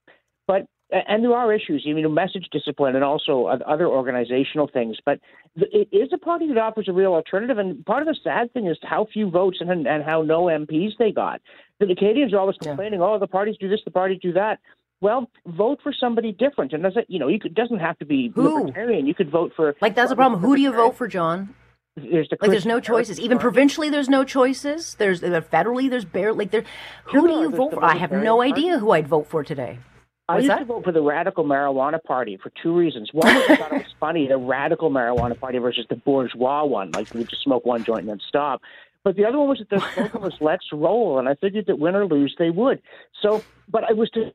But 0.46 0.68
and 1.08 1.24
there 1.24 1.34
are 1.34 1.54
issues, 1.54 1.84
you 1.86 2.00
know, 2.00 2.10
message 2.10 2.48
discipline 2.52 2.96
and 2.96 3.04
also 3.04 3.46
other 3.46 3.88
organizational 3.88 4.70
things. 4.72 4.98
But 5.06 5.20
it 5.56 5.88
is 5.92 6.10
a 6.14 6.18
party 6.18 6.48
that 6.48 6.58
offers 6.58 6.88
a 6.88 6.94
real 6.94 7.14
alternative. 7.14 7.58
And 7.58 7.86
part 7.86 8.02
of 8.02 8.08
the 8.08 8.18
sad 8.24 8.54
thing 8.54 8.68
is 8.68 8.78
how 8.84 9.08
few 9.12 9.30
votes 9.30 9.58
and, 9.60 9.88
and 9.88 10.04
how 10.04 10.22
no 10.22 10.44
MPs 10.44 10.92
they 11.00 11.12
got. 11.12 11.42
The 11.80 11.96
Canadians 11.96 12.34
are 12.34 12.40
always 12.40 12.58
complaining, 12.58 13.00
yeah. 13.00 13.06
oh, 13.06 13.20
the 13.20 13.28
parties 13.28 13.56
do 13.60 13.68
this, 13.68 13.82
the 13.84 13.92
parties 13.92 14.20
do 14.22 14.34
that. 14.34 14.60
Well, 15.02 15.30
vote 15.46 15.80
for 15.84 15.94
somebody 15.94 16.32
different, 16.32 16.72
and 16.72 16.82
doesn't 16.82 17.10
you 17.10 17.20
know? 17.20 17.28
You 17.28 17.38
could, 17.38 17.54
doesn't 17.54 17.80
have 17.80 18.00
to 18.00 18.06
be 18.06 18.32
Who? 18.36 18.60
libertarian. 18.60 19.06
You 19.06 19.14
could 19.14 19.30
vote 19.30 19.52
for 19.54 19.76
like 19.82 19.96
that's 19.96 20.12
a 20.12 20.16
problem. 20.16 20.40
Who 20.40 20.56
do 20.56 20.62
you 20.62 20.72
vote 20.72 20.96
for, 20.96 21.10
John? 21.10 21.54
there's 21.96 22.30
the 22.30 22.38
like 22.42 22.52
there's 22.52 22.66
no 22.66 22.80
choices. 22.80 23.20
Even 23.20 23.38
provincially, 23.38 23.90
there's 23.90 24.10
no 24.10 24.24
choices. 24.24 24.96
There's 24.96 25.22
uh, 25.24 25.42
federally, 25.52 25.90
there's 25.90 26.06
barely 26.06 26.40
like 26.40 26.52
there. 26.52 26.64
Who 27.06 27.28
do 27.28 27.34
you 27.34 27.50
vote 27.50 27.74
for? 27.74 27.84
I 27.84 27.96
have 27.96 28.12
no 28.12 28.42
idea 28.42 28.80
who 28.80 28.92
I'd 28.92 29.08
vote 29.08 29.28
for 29.28 29.44
today. 29.44 29.80
I 30.30 30.38
used 30.38 30.50
that? 30.50 30.60
to 30.60 30.66
vote 30.66 30.86
for 30.86 30.92
the 30.92 31.02
Radical 31.02 31.44
Marijuana 31.44 32.02
Party 32.02 32.38
for 32.42 32.52
two 32.62 32.76
reasons. 32.76 33.10
One 33.14 33.34
was 33.34 33.44
I 33.50 33.56
thought 33.58 33.74
it 33.74 33.84
was 33.84 33.94
funny, 34.00 34.28
the 34.28 34.38
Radical 34.38 34.90
Marijuana 34.90 35.38
Party 35.38 35.58
versus 35.58 35.86
the 35.90 35.98
bourgeois 35.98 36.64
one, 36.64 36.92
like 36.92 37.14
we 37.14 37.24
just 37.26 37.44
smoke 37.44 37.66
one 37.66 37.84
joint 37.84 38.02
and 38.02 38.10
then 38.10 38.22
stop. 38.28 38.62
But 39.04 39.18
the 39.18 39.26
other 39.26 39.38
one 39.38 39.50
was 39.50 39.60
that 39.60 39.70
the 39.70 39.80
slogan 39.96 40.22
was 40.22 40.34
"Let's 40.40 40.66
roll," 40.72 41.20
and 41.20 41.28
I 41.28 41.36
figured 41.36 41.66
that 41.68 41.78
win 41.78 41.96
or 41.96 42.06
lose, 42.06 42.36
they 42.40 42.50
would. 42.50 42.82
So, 43.22 43.44
but 43.68 43.84
I 43.84 43.92
was 43.92 44.10
to 44.12 44.34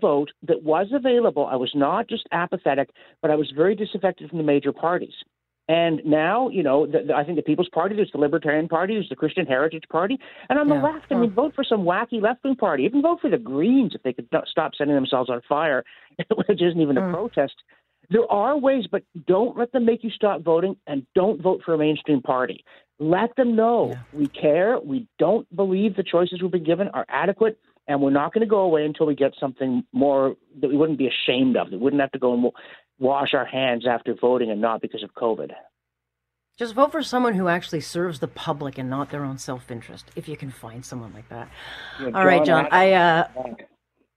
vote 0.00 0.32
that 0.42 0.62
was 0.62 0.88
available. 0.92 1.46
I 1.46 1.56
was 1.56 1.72
not 1.74 2.08
just 2.08 2.26
apathetic, 2.32 2.88
but 3.20 3.30
I 3.30 3.34
was 3.34 3.52
very 3.54 3.74
disaffected 3.74 4.30
from 4.30 4.38
the 4.38 4.44
major 4.44 4.72
parties. 4.72 5.14
And 5.68 6.00
now, 6.04 6.48
you 6.48 6.62
know, 6.62 6.86
the, 6.86 7.04
the, 7.08 7.14
I 7.14 7.24
think 7.24 7.36
the 7.36 7.42
People's 7.42 7.68
Party, 7.72 7.96
there's 7.96 8.12
the 8.12 8.18
Libertarian 8.18 8.68
Party, 8.68 8.94
there's 8.94 9.08
the 9.08 9.16
Christian 9.16 9.46
Heritage 9.46 9.82
Party, 9.90 10.18
and 10.48 10.58
on 10.58 10.68
the 10.68 10.76
Yeah. 10.76 10.82
left, 10.82 11.06
I 11.10 11.16
mean, 11.16 11.30
vote 11.30 11.54
for 11.56 11.64
some 11.64 11.84
wacky 11.84 12.22
left-wing 12.22 12.56
party. 12.56 12.84
Even 12.84 13.02
vote 13.02 13.20
for 13.20 13.30
the 13.30 13.38
Greens 13.38 13.92
if 13.94 14.02
they 14.02 14.12
could 14.12 14.28
stop 14.46 14.74
setting 14.76 14.94
themselves 14.94 15.28
on 15.28 15.40
fire, 15.48 15.84
which 16.46 16.62
isn't 16.62 16.80
even 16.80 16.96
a 16.96 17.02
mm. 17.02 17.12
protest. 17.12 17.54
There 18.10 18.30
are 18.30 18.56
ways, 18.56 18.84
but 18.88 19.02
don't 19.26 19.58
let 19.58 19.72
them 19.72 19.84
make 19.84 20.04
you 20.04 20.10
stop 20.10 20.42
voting, 20.42 20.76
and 20.86 21.04
don't 21.16 21.42
vote 21.42 21.62
for 21.64 21.74
a 21.74 21.78
mainstream 21.78 22.22
party. 22.22 22.64
Let 23.00 23.34
them 23.36 23.56
know 23.56 23.94
we 24.12 24.28
care, 24.28 24.78
we 24.78 25.08
don't 25.18 25.54
believe 25.54 25.96
the 25.96 26.04
choices 26.04 26.40
we've 26.40 26.50
been 26.52 26.64
given 26.64 26.88
are 26.94 27.04
adequate, 27.08 27.58
and 27.88 28.00
we're 28.00 28.10
not 28.10 28.32
going 28.32 28.46
to 28.46 28.50
go 28.50 28.60
away 28.60 28.84
until 28.84 29.06
we 29.06 29.16
get 29.16 29.32
something 29.38 29.84
more 29.92 30.36
that 30.60 30.68
we 30.68 30.76
wouldn't 30.76 30.98
be 30.98 31.08
ashamed 31.08 31.56
of. 31.56 31.70
We 31.70 31.76
wouldn't 31.76 32.00
have 32.00 32.12
to 32.12 32.18
go 32.18 32.32
and 32.32 32.52
wash 32.98 33.34
our 33.34 33.44
hands 33.44 33.86
after 33.86 34.14
voting 34.14 34.50
and 34.50 34.60
not 34.60 34.80
because 34.80 35.02
of 35.02 35.14
COVID. 35.14 35.52
Just 36.58 36.74
vote 36.74 36.90
for 36.90 37.02
someone 37.02 37.34
who 37.34 37.48
actually 37.48 37.82
serves 37.82 38.20
the 38.20 38.28
public 38.28 38.78
and 38.78 38.88
not 38.88 39.10
their 39.10 39.24
own 39.24 39.36
self-interest. 39.36 40.10
If 40.16 40.26
you 40.26 40.38
can 40.38 40.50
find 40.50 40.84
someone 40.84 41.12
like 41.12 41.28
that. 41.28 41.48
All 42.00 42.24
right, 42.24 42.42
John. 42.44 42.68
I 42.70 42.92
uh, 42.92 43.28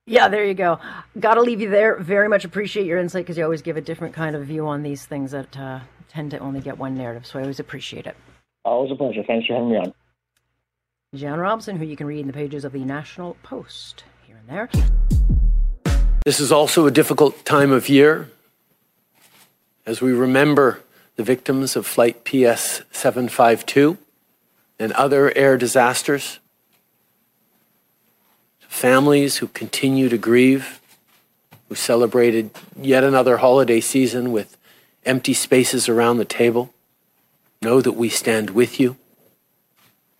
yeah, 0.06 0.28
there 0.30 0.46
you 0.46 0.54
go. 0.54 0.80
Got 1.20 1.36
to 1.36 1.42
leave 1.42 1.60
you 1.60 1.70
there. 1.70 2.00
Very 2.00 2.30
much 2.30 2.46
appreciate 2.46 2.86
your 2.86 2.98
insight 2.98 3.26
because 3.26 3.38
you 3.38 3.44
always 3.44 3.62
give 3.62 3.78
a 3.78 3.82
different 3.82 4.16
kind 4.16 4.36
of 4.36 4.46
view 4.46 4.68
on 4.68 4.84
these 4.84 5.06
things 5.06 5.32
that 5.32 5.58
uh, 5.58 5.82
tend 6.08 6.32
to 6.32 6.40
only 6.40 6.62
get 6.62 6.78
one 6.78 6.96
narrative. 6.96 7.26
So 7.26 7.40
I 7.40 7.42
always 7.44 7.60
appreciate 7.60 8.08
it. 8.08 8.16
Always 8.64 8.92
a 8.92 8.96
pleasure. 8.96 9.24
Thanks 9.28 9.48
for 9.48 9.54
having 9.54 9.70
me 9.70 9.78
on. 9.78 9.94
John 11.14 11.40
Robson, 11.40 11.76
who 11.76 11.86
you 11.86 11.96
can 11.96 12.08
read 12.08 12.22
in 12.22 12.28
the 12.28 12.34
pages 12.34 12.66
of 12.66 12.72
the 12.72 12.86
National 12.86 13.36
Post 13.44 14.04
here 14.26 14.38
and 14.38 14.48
there. 14.48 14.70
This 16.26 16.40
is 16.40 16.52
also 16.52 16.88
a 16.88 16.92
difficult 16.92 17.46
time 17.46 17.72
of 17.72 17.90
year 17.90 18.30
as 19.90 20.02
we 20.02 20.14
remember 20.14 20.82
the 21.16 21.24
victims 21.24 21.76
of 21.76 21.84
Flight 21.84 22.24
PS 22.24 22.84
752 22.92 23.98
and 24.78 24.92
other 24.92 25.36
air 25.36 25.58
disasters, 25.58 26.38
families 28.60 29.38
who 29.38 29.48
continue 29.48 30.08
to 30.08 30.18
grieve, 30.20 30.80
who 31.68 31.74
celebrated 31.74 32.52
yet 32.80 33.04
another 33.04 33.38
holiday 33.38 33.80
season 33.80 34.32
with 34.32 34.58
empty 35.08 35.34
spaces 35.34 35.90
around 35.90 36.18
the 36.18 36.24
table. 36.24 36.72
Know 37.60 37.82
that 37.82 37.94
we 37.94 38.10
stand 38.10 38.52
with 38.52 38.80
you. 38.80 38.96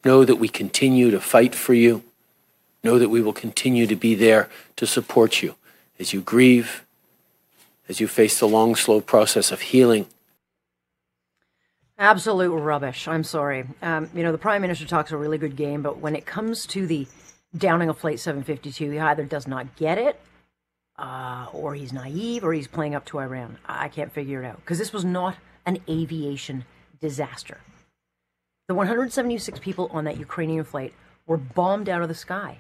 Know 0.04 0.26
that 0.26 0.38
we 0.38 0.48
continue 0.48 1.12
to 1.12 1.22
fight 1.22 1.54
for 1.54 1.76
you. 1.76 2.02
Know 2.84 2.98
that 2.98 3.10
we 3.10 3.22
will 3.22 3.34
continue 3.34 3.86
to 3.86 3.96
be 3.96 4.16
there 4.16 4.50
to 4.78 4.88
support 4.88 5.44
you 5.44 5.54
as 6.00 6.12
you 6.12 6.22
grieve, 6.22 6.84
as 7.90 8.00
you 8.00 8.08
face 8.08 8.40
the 8.40 8.48
long, 8.48 8.76
slow 8.76 9.02
process 9.02 9.52
of 9.52 9.62
healing. 9.62 10.06
Absolute 11.98 12.56
rubbish. 12.56 13.08
I'm 13.08 13.26
sorry. 13.26 13.66
Um, 13.82 14.10
you 14.14 14.24
know, 14.24 14.32
the 14.32 14.38
Prime 14.38 14.62
Minister 14.62 14.86
talks 14.86 15.12
a 15.12 15.18
really 15.18 15.38
good 15.38 15.58
game, 15.58 15.82
but 15.82 15.98
when 15.98 16.16
it 16.16 16.26
comes 16.26 16.66
to 16.68 16.88
the 16.88 17.08
downing 17.58 17.90
of 17.90 17.98
Flight 17.98 18.20
752, 18.20 18.92
he 18.92 19.00
either 19.00 19.26
does 19.26 19.48
not 19.48 19.76
get 19.76 19.98
it, 19.98 20.22
uh, 20.98 21.48
or 21.52 21.76
he's 21.76 21.92
naive, 21.92 22.46
or 22.46 22.54
he's 22.54 22.68
playing 22.68 22.96
up 22.96 23.06
to 23.06 23.20
Iran. 23.20 23.58
I 23.66 23.90
can't 23.90 24.14
figure 24.14 24.44
it 24.44 24.46
out. 24.46 24.58
Because 24.58 24.78
this 24.78 24.94
was 24.94 25.04
not 25.04 25.36
an 25.66 25.80
aviation 25.90 26.64
disaster. 27.02 27.58
The 28.70 28.76
176 28.76 29.60
people 29.60 29.90
on 29.92 30.06
that 30.06 30.18
Ukrainian 30.18 30.64
flight 30.64 30.94
were 31.26 31.38
bombed 31.38 31.90
out 31.90 32.02
of 32.02 32.08
the 32.08 32.16
sky. 32.16 32.60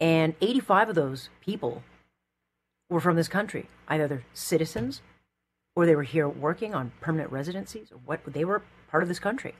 And 0.00 0.34
85 0.40 0.90
of 0.90 0.94
those 0.94 1.30
people 1.40 1.82
were 2.90 3.00
from 3.00 3.16
this 3.16 3.28
country. 3.28 3.68
Either 3.88 4.06
they're 4.06 4.24
citizens 4.34 5.00
or 5.74 5.86
they 5.86 5.96
were 5.96 6.02
here 6.02 6.28
working 6.28 6.74
on 6.74 6.92
permanent 7.00 7.32
residencies 7.32 7.90
or 7.90 7.98
what 8.04 8.20
they 8.26 8.44
were 8.44 8.62
part 8.90 9.02
of 9.02 9.08
this 9.08 9.18
country. 9.18 9.54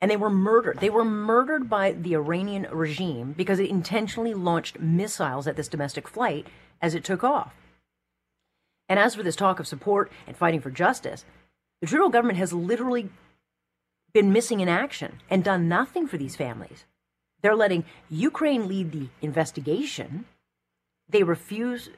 And 0.00 0.08
they 0.08 0.16
were 0.16 0.30
murdered. 0.30 0.78
They 0.78 0.90
were 0.90 1.04
murdered 1.04 1.68
by 1.68 1.90
the 1.90 2.14
iranian 2.14 2.68
regime 2.70 3.32
because 3.36 3.58
it 3.58 3.70
intentionally 3.70 4.34
launched 4.34 4.78
missiles 4.78 5.48
at 5.48 5.56
this 5.56 5.66
domestic 5.66 6.06
flight 6.06 6.46
as 6.80 6.94
it 6.94 7.02
took 7.02 7.24
off. 7.24 7.54
And 8.88 8.98
as 9.00 9.16
for 9.16 9.24
this 9.24 9.34
talk 9.34 9.58
of 9.58 9.66
support 9.66 10.12
and 10.26 10.36
fighting 10.36 10.60
for 10.60 10.70
justice 10.70 11.24
the 11.80 11.86
trudeau 11.86 12.08
government 12.08 12.38
has 12.38 12.52
literally 12.52 13.08
been 14.12 14.32
missing 14.32 14.60
in 14.60 14.68
action 14.68 15.20
and 15.30 15.44
done 15.44 15.68
nothing 15.68 16.06
for 16.06 16.16
these 16.16 16.36
families. 16.36 16.84
They're 17.40 17.54
letting 17.54 17.84
ukraine 18.10 18.66
lead 18.66 18.90
the 18.90 19.08
investigation. 19.22 20.24
They 21.08 21.22
refuse 21.22 21.90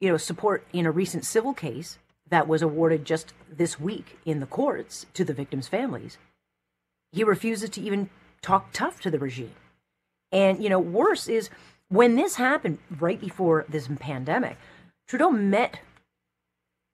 you 0.00 0.08
know 0.08 0.16
support 0.16 0.66
in 0.72 0.86
a 0.86 0.90
recent 0.90 1.24
civil 1.24 1.54
case 1.54 1.98
that 2.28 2.48
was 2.48 2.62
awarded 2.62 3.04
just 3.04 3.32
this 3.50 3.78
week 3.78 4.18
in 4.24 4.40
the 4.40 4.46
courts 4.46 5.06
to 5.14 5.24
the 5.24 5.34
victims' 5.34 5.68
families. 5.68 6.16
He 7.12 7.24
refuses 7.24 7.70
to 7.70 7.80
even 7.80 8.08
talk 8.40 8.72
tough 8.72 9.00
to 9.00 9.10
the 9.10 9.18
regime. 9.18 9.54
And, 10.32 10.62
you 10.62 10.70
know, 10.70 10.78
worse 10.78 11.28
is 11.28 11.50
when 11.88 12.14
this 12.14 12.36
happened 12.36 12.78
right 12.98 13.20
before 13.20 13.66
this 13.68 13.88
pandemic, 13.98 14.56
Trudeau 15.08 15.30
met 15.30 15.80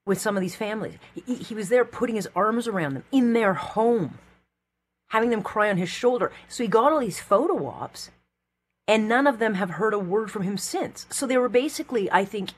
with 0.07 0.21
some 0.21 0.37
of 0.37 0.41
these 0.41 0.57
families. 0.57 0.95
He, 1.15 1.35
he 1.35 1.55
was 1.55 1.69
there 1.69 1.85
putting 1.85 2.17
his 2.17 2.29
arms 2.35 2.67
around 2.67 2.95
them 2.95 3.05
in 3.13 3.35
their 3.35 3.55
home, 3.55 4.19
having 5.09 5.31
them 5.31 5.43
cry 5.43 5.69
on 5.69 5.77
his 5.77 5.91
shoulder. 5.91 6.33
So 6.49 6.63
he 6.63 6.69
got 6.69 6.93
all 6.93 7.01
these 7.01 7.21
photo 7.21 7.67
ops, 7.67 8.11
and 8.89 9.09
none 9.09 9.27
of 9.27 9.39
them 9.39 9.55
have 9.55 9.71
heard 9.71 9.93
a 9.93 9.99
word 9.99 10.31
from 10.31 10.43
him 10.43 10.57
since. 10.57 11.07
So 11.11 11.27
they 11.27 11.37
were 11.37 11.51
basically, 11.51 12.11
I 12.11 12.25
think, 12.25 12.51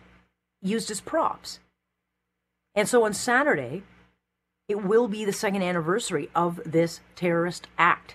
used 0.63 0.91
as 0.91 1.01
props. 1.01 1.61
And 2.75 2.89
so 2.89 3.05
on 3.05 3.13
Saturday, 3.13 3.83
it 4.69 4.85
will 4.85 5.09
be 5.09 5.25
the 5.25 5.33
second 5.33 5.63
anniversary 5.63 6.29
of 6.35 6.61
this 6.65 7.01
terrorist 7.17 7.67
act. 7.79 8.15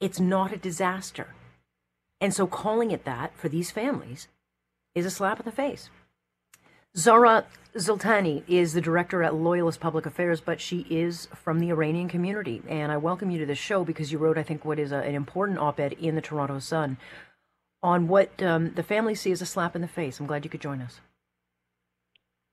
It's 0.00 0.20
not 0.20 0.52
a 0.52 0.56
disaster. 0.56 1.34
And 2.20 2.32
so 2.32 2.46
calling 2.46 2.90
it 2.90 3.04
that 3.04 3.36
for 3.36 3.48
these 3.48 3.70
families 3.70 4.28
is 4.94 5.06
a 5.06 5.10
slap 5.10 5.40
in 5.40 5.44
the 5.44 5.52
face. 5.52 5.90
Zara 6.96 7.46
Ziltani 7.76 8.42
is 8.48 8.72
the 8.72 8.80
director 8.80 9.22
at 9.22 9.34
Loyalist 9.34 9.78
Public 9.78 10.06
Affairs, 10.06 10.40
but 10.40 10.60
she 10.60 10.86
is 10.90 11.28
from 11.34 11.60
the 11.60 11.70
Iranian 11.70 12.08
community. 12.08 12.62
And 12.68 12.90
I 12.90 12.96
welcome 12.96 13.30
you 13.30 13.38
to 13.38 13.46
this 13.46 13.58
show 13.58 13.84
because 13.84 14.10
you 14.10 14.18
wrote, 14.18 14.36
I 14.36 14.42
think, 14.42 14.64
what 14.64 14.78
is 14.78 14.90
a, 14.90 14.96
an 14.96 15.14
important 15.14 15.58
op 15.58 15.78
ed 15.78 15.92
in 15.92 16.16
the 16.16 16.20
Toronto 16.20 16.58
Sun 16.58 16.96
on 17.82 18.08
what 18.08 18.42
um, 18.42 18.72
the 18.74 18.82
family 18.82 19.14
see 19.14 19.32
as 19.32 19.42
a 19.42 19.46
slap 19.46 19.74
in 19.74 19.82
the 19.82 19.88
face. 19.88 20.20
I'm 20.20 20.26
glad 20.26 20.44
you 20.44 20.50
could 20.50 20.60
join 20.60 20.80
us. 20.80 21.00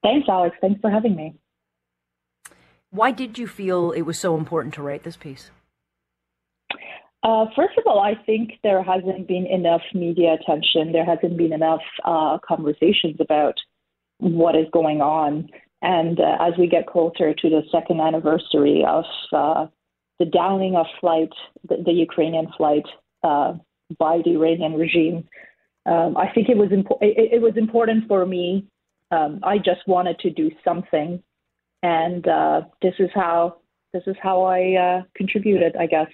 Thanks, 0.03 0.27
Alex. 0.29 0.55
Thanks 0.61 0.79
for 0.79 0.89
having 0.89 1.15
me. 1.15 1.35
Why 2.91 3.11
did 3.11 3.37
you 3.37 3.47
feel 3.47 3.91
it 3.91 4.03
was 4.03 4.17
so 4.17 4.37
important 4.37 4.73
to 4.75 4.81
write 4.81 5.03
this 5.03 5.17
piece? 5.17 5.51
Uh, 7.23 7.45
first 7.55 7.77
of 7.77 7.83
all, 7.85 7.99
I 7.99 8.13
think 8.25 8.53
there 8.63 8.81
hasn't 8.81 9.27
been 9.27 9.45
enough 9.45 9.81
media 9.93 10.35
attention. 10.35 10.93
There 10.93 11.05
hasn't 11.05 11.35
been 11.37 11.51
enough 11.51 11.81
uh, 12.05 12.37
conversations 12.47 13.17
about 13.19 13.55
what 14.19 14.55
is 14.55 14.67
going 14.71 15.01
on. 15.01 15.49
And 15.81 16.19
uh, 16.19 16.37
as 16.39 16.53
we 16.57 16.67
get 16.67 16.87
closer 16.87 17.33
to 17.33 17.49
the 17.49 17.61
second 17.71 17.99
anniversary 17.99 18.85
of 18.87 19.03
uh, 19.33 19.67
the 20.19 20.25
downing 20.25 20.75
of 20.75 20.85
flight, 21.01 21.33
the, 21.67 21.77
the 21.85 21.91
Ukrainian 21.91 22.47
flight 22.55 22.85
uh, 23.23 23.53
by 23.97 24.21
the 24.23 24.31
Iranian 24.31 24.73
regime, 24.73 25.27
um, 25.85 26.17
I 26.17 26.31
think 26.33 26.49
it 26.49 26.57
was 26.57 26.69
impo- 26.69 27.01
it, 27.01 27.33
it 27.33 27.41
was 27.41 27.53
important 27.55 28.07
for 28.07 28.25
me. 28.25 28.67
Um, 29.11 29.39
I 29.43 29.57
just 29.57 29.87
wanted 29.87 30.19
to 30.19 30.29
do 30.29 30.51
something, 30.63 31.23
and 31.81 32.27
uh, 32.27 32.61
this 32.81 32.93
is 32.99 33.09
how 33.13 33.57
this 33.93 34.03
is 34.05 34.15
how 34.21 34.43
I 34.43 34.75
uh, 34.75 35.01
contributed, 35.15 35.75
I 35.77 35.87
guess. 35.87 36.11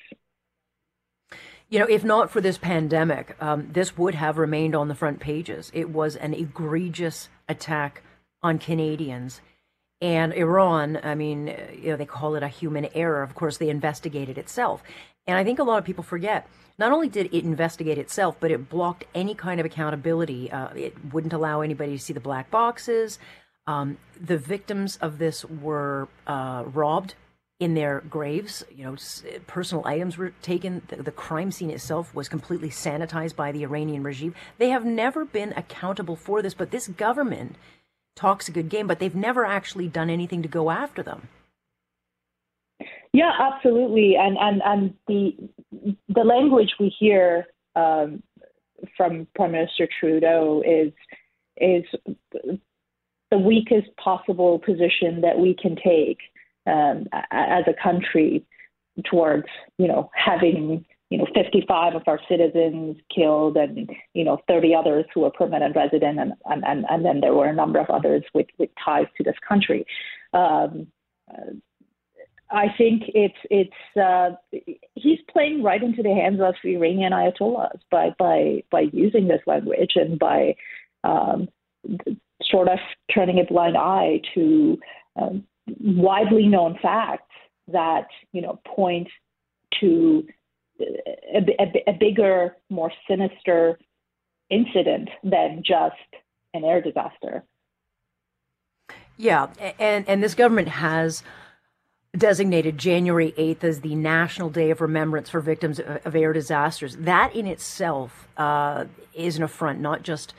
You 1.70 1.80
know, 1.80 1.88
if 1.88 2.04
not 2.04 2.30
for 2.30 2.40
this 2.40 2.60
pandemic, 2.60 3.36
um, 3.42 3.70
this 3.72 3.98
would 3.98 4.14
have 4.14 4.38
remained 4.38 4.76
on 4.76 4.90
the 4.90 4.96
front 4.96 5.20
pages. 5.20 5.72
It 5.74 5.90
was 5.90 6.16
an 6.16 6.36
egregious 6.36 7.30
attack 7.50 8.04
on 8.44 8.60
Canadians. 8.60 9.42
And 10.00 10.34
Iran, 10.34 11.00
I 11.02 11.16
mean, 11.16 11.48
you 11.82 11.92
know, 11.92 11.96
they 11.96 12.06
call 12.06 12.36
it 12.36 12.44
a 12.44 12.48
human 12.48 12.90
error. 12.94 13.24
Of 13.24 13.34
course, 13.34 13.58
they 13.58 13.70
investigated 13.70 14.38
itself. 14.38 14.84
And 15.28 15.38
I 15.38 15.44
think 15.44 15.60
a 15.60 15.64
lot 15.64 15.78
of 15.78 15.86
people 15.86 16.04
forget 16.04 16.48
not 16.78 16.92
only 16.92 17.08
did 17.08 17.34
it 17.34 17.44
investigate 17.44 17.98
itself, 17.98 18.36
but 18.40 18.52
it 18.52 18.70
blocked 18.70 19.06
any 19.14 19.36
kind 19.36 19.60
of 19.60 19.66
accountability. 19.66 20.52
Uh, 20.52 20.70
it 20.74 20.94
wouldn't 21.14 21.34
allow 21.34 21.62
anybody 21.62 21.94
to 21.94 22.04
see 22.04 22.14
the 22.14 22.20
black 22.20 22.50
boxes. 22.50 23.20
Um, 23.68 23.98
the 24.20 24.38
victims 24.38 24.98
of 24.98 25.20
this 25.20 25.46
were 25.46 26.10
uh, 26.28 26.64
robbed 26.66 27.16
in 27.60 27.76
their 27.76 28.02
graves. 28.02 28.66
You 28.76 28.84
know, 28.84 28.96
personal 29.48 29.86
items 29.86 30.18
were 30.18 30.32
taken. 30.42 30.82
The, 30.88 30.98
the, 30.98 31.12
crime 31.12 31.52
scene 31.52 31.70
itself 31.70 32.14
was 32.14 32.28
completely 32.28 32.70
sanitized 32.70 33.36
by 33.36 33.52
the 33.52 33.64
Iranian 33.64 34.04
regime. 34.04 34.36
They 34.58 34.70
have 34.70 34.84
never 34.84 35.24
been 35.24 35.54
accountable 35.56 36.18
for 36.18 36.42
this, 36.42 36.54
but 36.54 36.72
this 36.72 36.88
government 36.88 37.56
talks 38.16 38.50
a 38.50 38.52
good 38.52 38.70
game, 38.70 38.88
but 38.88 39.00
they've 39.00 39.16
never 39.16 39.46
actually 39.46 39.88
done 39.88 40.10
anything 40.10 40.42
to 40.42 40.50
go 40.50 40.70
after 40.72 41.02
them. 41.02 41.30
Yeah, 43.14 43.32
absolutely, 43.40 44.16
and 44.16 44.38
and 44.40 44.62
and 44.66 44.94
the 45.08 45.38
the 46.10 46.24
language 46.24 46.74
we 46.80 46.90
hear 46.90 47.46
um, 47.76 48.24
from 48.98 49.28
Prime 49.36 49.52
Minister 49.52 49.88
Trudeau 50.00 50.64
is 50.66 50.92
is 51.58 51.84
the 53.30 53.38
weakest 53.38 53.96
possible 53.98 54.58
position 54.58 55.22
that 55.22 55.38
we 55.38 55.54
can 55.54 55.76
take 55.76 56.18
um, 56.66 57.06
as 57.32 57.64
a 57.68 57.76
country 57.82 58.46
towards 59.06 59.48
you 59.78 59.88
know 59.88 60.10
having 60.16 60.84
you 61.12 61.20
know 61.20 61.28
55 61.36 61.94
of 61.94 62.02
our 62.08 62.20
citizens 62.28 62.98
killed 63.14 63.58
and 63.58 63.92
you 64.16 64.24
know 64.24 64.40
30 64.48 64.74
others 64.74 65.06
who 65.14 65.22
were 65.22 65.30
permanent 65.30 65.76
resident 65.76 66.20
and 66.20 66.34
and 66.46 66.86
and 66.90 67.06
then 67.06 67.22
there 67.22 67.36
were 67.36 67.46
a 67.46 67.54
number 67.54 67.80
of 67.80 67.92
others 67.92 68.24
with 68.34 68.48
with 68.58 68.72
ties 68.84 69.06
to 69.18 69.24
this 69.24 69.38
country. 69.48 69.86
Um, 70.34 70.88
I 72.54 72.68
think 72.78 73.04
it's 73.08 73.38
it's 73.50 73.98
uh, 74.00 74.36
he's 74.94 75.20
playing 75.32 75.64
right 75.64 75.82
into 75.82 76.04
the 76.04 76.14
hands 76.14 76.40
of 76.40 76.54
Iranian 76.64 77.12
ayatollahs 77.12 77.80
by 77.90 78.12
by 78.20 78.64
by 78.72 78.82
using 78.94 79.28
this 79.28 79.42
language 79.48 79.94
and 79.96 80.20
by 80.20 80.56
um, 81.04 81.50
sort 82.44 82.68
of 82.68 82.78
turning 83.14 83.40
a 83.40 83.44
blind 83.44 83.76
eye 83.76 84.22
to 84.36 84.78
um, 85.16 85.44
widely 85.82 86.48
known 86.48 86.78
facts 86.80 87.34
that 87.70 88.08
you 88.34 88.42
know 88.42 88.60
point 88.68 89.08
to 89.82 90.24
a, 90.80 91.40
a, 91.60 91.90
a 91.90 91.94
bigger, 91.94 92.56
more 92.70 92.92
sinister 93.10 93.80
incident 94.52 95.10
than 95.24 95.64
just 95.66 95.96
an 96.54 96.64
air 96.64 96.82
disaster. 96.82 97.44
Yeah, 99.18 99.48
and 99.80 100.08
and 100.08 100.22
this 100.22 100.36
government 100.36 100.68
has 100.68 101.24
designated 102.18 102.78
January 102.78 103.34
8th 103.38 103.64
as 103.64 103.82
the 103.82 103.96
National 103.96 104.50
Day 104.50 104.70
of 104.70 104.82
Remembrance 104.82 105.30
for 105.30 105.40
Victims 105.40 105.80
of 105.80 106.16
Air 106.16 106.32
Disasters. 106.34 106.96
That 106.98 107.36
in 107.36 107.48
itself 107.48 108.28
uh, 108.38 108.86
is 109.14 109.38
an 109.38 109.44
affront, 109.44 109.80
not 109.80 110.04
just 110.04 110.34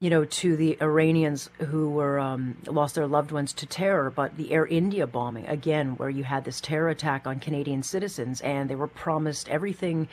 you 0.00 0.08
know, 0.08 0.24
to 0.24 0.56
the 0.56 0.78
Iranians 0.80 1.50
who 1.68 1.90
were 1.90 2.18
um, 2.18 2.56
lost 2.66 2.94
their 2.94 3.06
loved 3.06 3.32
ones 3.32 3.52
to 3.52 3.66
terror, 3.66 4.10
but 4.10 4.34
the 4.38 4.50
Air 4.50 4.66
India 4.66 5.06
bombing 5.06 5.46
again, 5.46 5.90
where 5.96 6.08
you 6.08 6.24
had 6.24 6.44
this 6.44 6.58
terror 6.58 6.88
attack 6.88 7.26
on 7.26 7.38
Canadian 7.38 7.82
citizens, 7.82 8.40
and 8.40 8.70
they 8.70 8.74
were 8.74 8.86
promised 8.86 9.50
everything, 9.50 10.08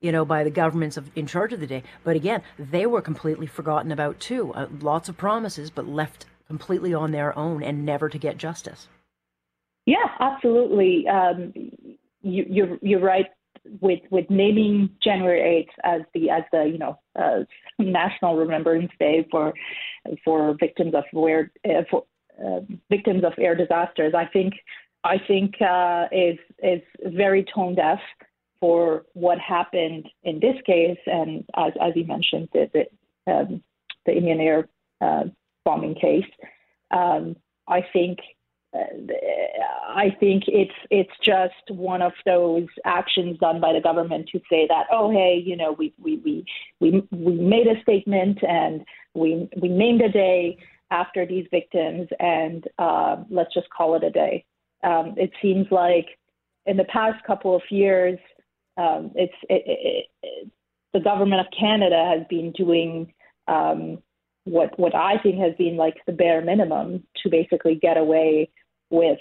you 0.00 0.12
know, 0.12 0.24
by 0.24 0.44
the 0.44 0.50
governments 0.50 0.96
of, 0.96 1.10
in 1.16 1.26
charge 1.26 1.52
of 1.52 1.58
the 1.58 1.66
day. 1.66 1.82
But 2.04 2.14
again, 2.14 2.42
they 2.56 2.86
were 2.86 3.02
completely 3.02 3.48
forgotten 3.48 3.90
about 3.90 4.20
too. 4.20 4.54
Uh, 4.54 4.68
lots 4.80 5.08
of 5.08 5.16
promises, 5.16 5.70
but 5.70 5.88
left 5.88 6.26
completely 6.46 6.94
on 6.94 7.10
their 7.10 7.36
own 7.36 7.64
and 7.64 7.84
never 7.84 8.08
to 8.08 8.18
get 8.18 8.36
justice. 8.36 8.86
Yeah, 9.86 10.06
absolutely. 10.20 11.06
Um, 11.08 11.52
you, 12.22 12.44
you're 12.48 12.78
you're 12.82 13.00
right 13.00 13.26
with 13.80 14.00
with 14.10 14.28
naming 14.30 14.90
January 15.02 15.66
8th 15.84 15.96
as 15.96 16.02
the 16.14 16.30
as 16.30 16.42
the 16.52 16.64
you 16.64 16.78
know 16.78 16.98
uh, 17.18 17.40
National 17.78 18.36
Remembrance 18.36 18.92
Day 18.98 19.26
for 19.30 19.52
for 20.24 20.54
victims 20.58 20.94
of 20.94 21.04
air 21.28 21.50
uh, 21.68 21.82
for 21.90 22.04
uh, 22.44 22.60
victims 22.90 23.24
of 23.24 23.32
air 23.38 23.54
disasters, 23.54 24.14
I 24.16 24.26
think 24.26 24.54
I 25.04 25.16
think 25.26 25.54
uh, 25.60 26.06
is 26.12 26.38
is 26.62 26.80
very 27.04 27.44
tone 27.54 27.74
deaf 27.74 28.00
for 28.60 29.04
what 29.14 29.38
happened 29.38 30.08
in 30.22 30.38
this 30.38 30.56
case, 30.64 30.98
and 31.06 31.44
as 31.56 31.72
as 31.80 31.92
you 31.96 32.04
mentioned, 32.06 32.48
the 32.52 32.70
the, 33.26 33.32
um, 33.32 33.62
the 34.06 34.12
Indian 34.16 34.40
Air 34.40 34.68
uh, 35.00 35.24
bombing 35.64 35.94
case. 35.94 36.30
Um, 36.92 37.36
I 37.68 37.84
think 37.92 38.18
I 38.74 40.16
think 40.18 40.44
it's 40.46 40.72
it's 40.90 41.12
just 41.22 41.70
one 41.70 42.00
of 42.00 42.12
those 42.24 42.68
actions 42.84 43.38
done 43.38 43.60
by 43.60 43.74
the 43.74 43.80
government 43.80 44.30
to 44.32 44.40
say 44.48 44.66
that 44.68 44.86
oh 44.90 45.10
hey 45.10 45.42
you 45.44 45.56
know 45.56 45.72
we 45.72 45.92
we 46.02 46.16
we 46.18 46.44
we, 46.80 47.06
we 47.10 47.34
made 47.34 47.66
a 47.66 47.80
statement 47.82 48.38
and 48.42 48.84
we 49.14 49.48
we 49.60 49.68
named 49.68 50.00
a 50.00 50.08
day 50.08 50.56
after 50.90 51.26
these 51.26 51.46
victims 51.50 52.08
and 52.20 52.68
uh, 52.78 53.16
let's 53.30 53.52
just 53.52 53.68
call 53.70 53.94
it 53.96 54.04
a 54.04 54.10
day. 54.10 54.44
Um, 54.84 55.14
it 55.16 55.30
seems 55.40 55.66
like 55.70 56.06
in 56.66 56.76
the 56.76 56.84
past 56.84 57.22
couple 57.24 57.54
of 57.54 57.62
years 57.70 58.18
um, 58.76 59.12
it's 59.14 59.34
it, 59.50 59.62
it, 59.66 60.06
it, 60.22 60.50
the 60.94 61.00
government 61.00 61.40
of 61.40 61.46
Canada 61.58 62.10
has 62.16 62.26
been 62.28 62.52
doing 62.52 63.12
um, 63.48 63.98
what 64.44 64.78
what 64.78 64.94
I 64.94 65.18
think 65.22 65.38
has 65.38 65.54
been 65.56 65.76
like 65.76 65.96
the 66.06 66.12
bare 66.12 66.40
minimum 66.40 67.04
to 67.22 67.30
basically 67.30 67.74
get 67.74 67.96
away 67.96 68.50
with, 68.92 69.18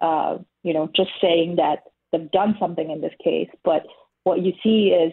uh, 0.00 0.36
you 0.62 0.74
know, 0.74 0.90
just 0.94 1.10
saying 1.22 1.56
that 1.56 1.84
they've 2.12 2.30
done 2.30 2.56
something 2.60 2.90
in 2.90 3.00
this 3.00 3.14
case. 3.22 3.48
But 3.64 3.86
what 4.24 4.42
you 4.42 4.52
see 4.62 4.88
is 4.88 5.12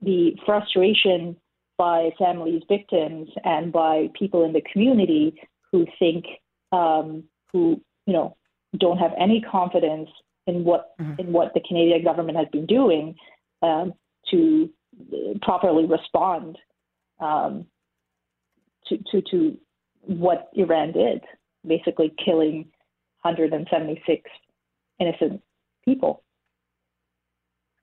the 0.00 0.32
frustration 0.46 1.36
by 1.76 2.10
families, 2.18 2.62
victims, 2.68 3.28
and 3.44 3.72
by 3.72 4.08
people 4.18 4.44
in 4.44 4.52
the 4.52 4.62
community 4.72 5.34
who 5.72 5.86
think, 5.98 6.24
um, 6.72 7.24
who 7.52 7.80
you 8.06 8.12
know, 8.12 8.36
don't 8.78 8.98
have 8.98 9.12
any 9.18 9.40
confidence 9.40 10.08
in 10.46 10.64
what 10.64 10.92
mm-hmm. 11.00 11.20
in 11.20 11.32
what 11.32 11.52
the 11.54 11.60
Canadian 11.66 12.02
government 12.04 12.38
has 12.38 12.48
been 12.52 12.66
doing 12.66 13.14
um, 13.62 13.92
to 14.30 14.70
properly 15.42 15.86
respond 15.86 16.58
um, 17.20 17.66
to, 18.86 18.98
to 19.10 19.22
to 19.30 19.58
what 20.02 20.50
Iran 20.54 20.92
did, 20.92 21.22
basically 21.66 22.12
killing 22.24 22.66
176 23.22 24.30
innocent 24.98 25.42
people. 25.84 26.22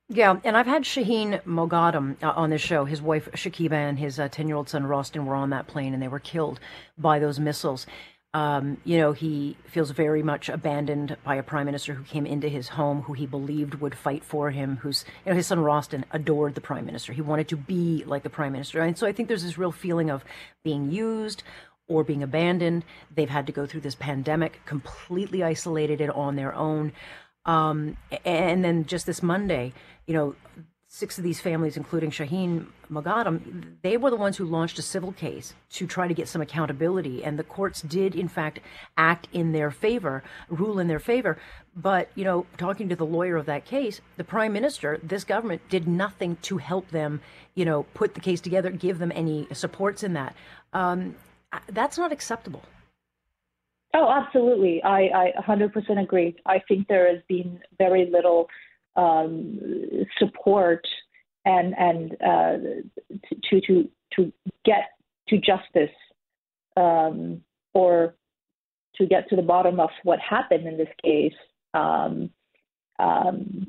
Yeah, 0.10 0.40
and 0.46 0.56
I've 0.56 0.68
had 0.68 0.84
Shaheen 0.84 1.44
Moghaddam 1.44 2.24
uh, 2.24 2.32
on 2.32 2.50
this 2.50 2.62
show. 2.62 2.86
His 2.86 3.02
wife 3.02 3.30
Shakiba 3.34 3.74
and 3.74 4.00
his 4.00 4.16
10 4.16 4.30
uh, 4.30 4.48
year 4.48 4.56
old 4.56 4.70
son 4.70 4.84
Rostin 4.84 5.26
were 5.26 5.36
on 5.36 5.50
that 5.50 5.68
plane 5.68 5.94
and 5.94 6.02
they 6.02 6.08
were 6.08 6.20
killed 6.20 6.62
by 6.98 7.20
those 7.20 7.40
missiles. 7.40 7.86
Um, 8.34 8.78
you 8.86 8.98
know, 8.98 9.14
he 9.14 9.58
feels 9.66 9.92
very 9.92 10.22
much 10.22 10.48
abandoned 10.48 11.18
by 11.24 11.36
a 11.36 11.44
prime 11.44 11.66
minister 11.66 11.94
who 11.94 12.04
came 12.04 12.26
into 12.26 12.48
his 12.48 12.70
home, 12.70 13.02
who 13.02 13.14
he 13.14 13.26
believed 13.26 13.76
would 13.76 13.96
fight 13.96 14.24
for 14.24 14.52
him. 14.52 14.78
Who's, 14.78 15.06
you 15.26 15.32
know, 15.32 15.36
his 15.36 15.48
son 15.48 15.60
Rostin 15.60 16.04
adored 16.12 16.54
the 16.54 16.62
prime 16.62 16.86
minister. 16.86 17.14
He 17.14 17.22
wanted 17.22 17.48
to 17.50 17.58
be 17.58 18.04
like 18.06 18.24
the 18.24 18.30
prime 18.30 18.52
minister. 18.52 18.82
And 18.82 18.98
so 18.98 19.08
I 19.08 19.12
think 19.12 19.28
there's 19.28 19.44
this 19.44 19.58
real 19.58 19.72
feeling 19.72 20.10
of 20.10 20.24
being 20.64 20.92
used, 20.92 21.44
or 21.88 22.04
being 22.04 22.24
abandoned. 22.24 22.84
They've 23.14 23.30
had 23.30 23.48
to 23.48 23.54
go 23.54 23.66
through 23.66 23.82
this 23.82 23.96
pandemic 23.96 24.62
completely 24.66 25.44
isolated 25.44 26.02
and 26.02 26.12
on 26.12 26.36
their 26.36 26.54
own. 26.54 26.92
Um, 27.46 27.98
and 28.26 28.64
then 28.64 28.86
just 28.86 29.06
this 29.06 29.24
Monday, 29.24 29.74
you 30.06 30.14
know, 30.14 30.36
six 30.90 31.18
of 31.18 31.24
these 31.24 31.40
families, 31.40 31.76
including 31.76 32.12
Shaheen 32.12 32.68
Moghaddam, 32.90 33.76
they 33.82 33.98
were 33.98 34.10
the 34.10 34.16
ones 34.16 34.38
who 34.38 34.46
launched 34.46 34.80
a 34.80 34.82
civil 34.82 35.12
case 35.12 35.54
to 35.72 35.86
try 35.86 36.08
to 36.08 36.14
get 36.14 36.30
some 36.30 36.42
accountability. 36.42 37.24
And 37.24 37.38
the 37.38 37.44
courts 37.44 37.82
did, 37.82 38.16
in 38.16 38.28
fact, 38.28 38.60
act 38.98 39.28
in 39.34 39.52
their 39.52 39.70
favor, 39.70 40.24
rule 40.50 40.80
in 40.80 40.88
their 40.88 41.00
favor. 41.00 41.38
But, 41.76 42.10
you 42.16 42.24
know, 42.24 42.46
talking 42.58 42.90
to 42.90 42.96
the 42.96 43.06
lawyer 43.06 43.36
of 43.36 43.46
that 43.48 43.66
case, 43.66 44.02
the 44.16 44.24
prime 44.24 44.54
minister, 44.54 45.00
this 45.04 45.24
government 45.24 45.62
did 45.70 45.88
nothing 45.88 46.38
to 46.44 46.58
help 46.58 46.90
them, 46.90 47.22
you 47.54 47.66
know, 47.66 47.84
put 47.94 48.14
the 48.14 48.22
case 48.22 48.42
together, 48.42 48.72
give 48.72 48.98
them 48.98 49.12
any 49.14 49.48
supports 49.54 50.04
in 50.04 50.14
that. 50.14 50.36
Um, 50.74 51.16
that's 51.72 51.98
not 51.98 52.12
acceptable. 52.12 52.64
Oh, 53.94 54.10
absolutely. 54.12 54.84
I, 54.84 55.32
I 55.38 55.42
100% 55.42 56.02
agree. 56.02 56.36
I 56.46 56.62
think 56.68 56.88
there 56.88 57.10
has 57.10 57.22
been 57.28 57.60
very 57.78 58.10
little 58.12 58.48
um, 58.96 59.60
support 60.18 60.86
and 61.46 61.74
and 61.78 62.12
uh, 62.22 62.58
to 63.46 63.62
to 63.62 63.90
to 64.14 64.34
get 64.66 64.90
to 65.30 65.38
justice 65.38 65.96
um, 66.76 67.42
or 67.74 68.16
to 68.96 69.06
get 69.06 69.30
to 69.30 69.36
the 69.36 69.42
bottom 69.42 69.80
of 69.80 69.90
what 70.04 70.20
happened 70.20 70.68
in 70.68 70.78
this 70.78 70.90
case 71.04 71.34
um, 71.74 72.32
um 73.00 73.68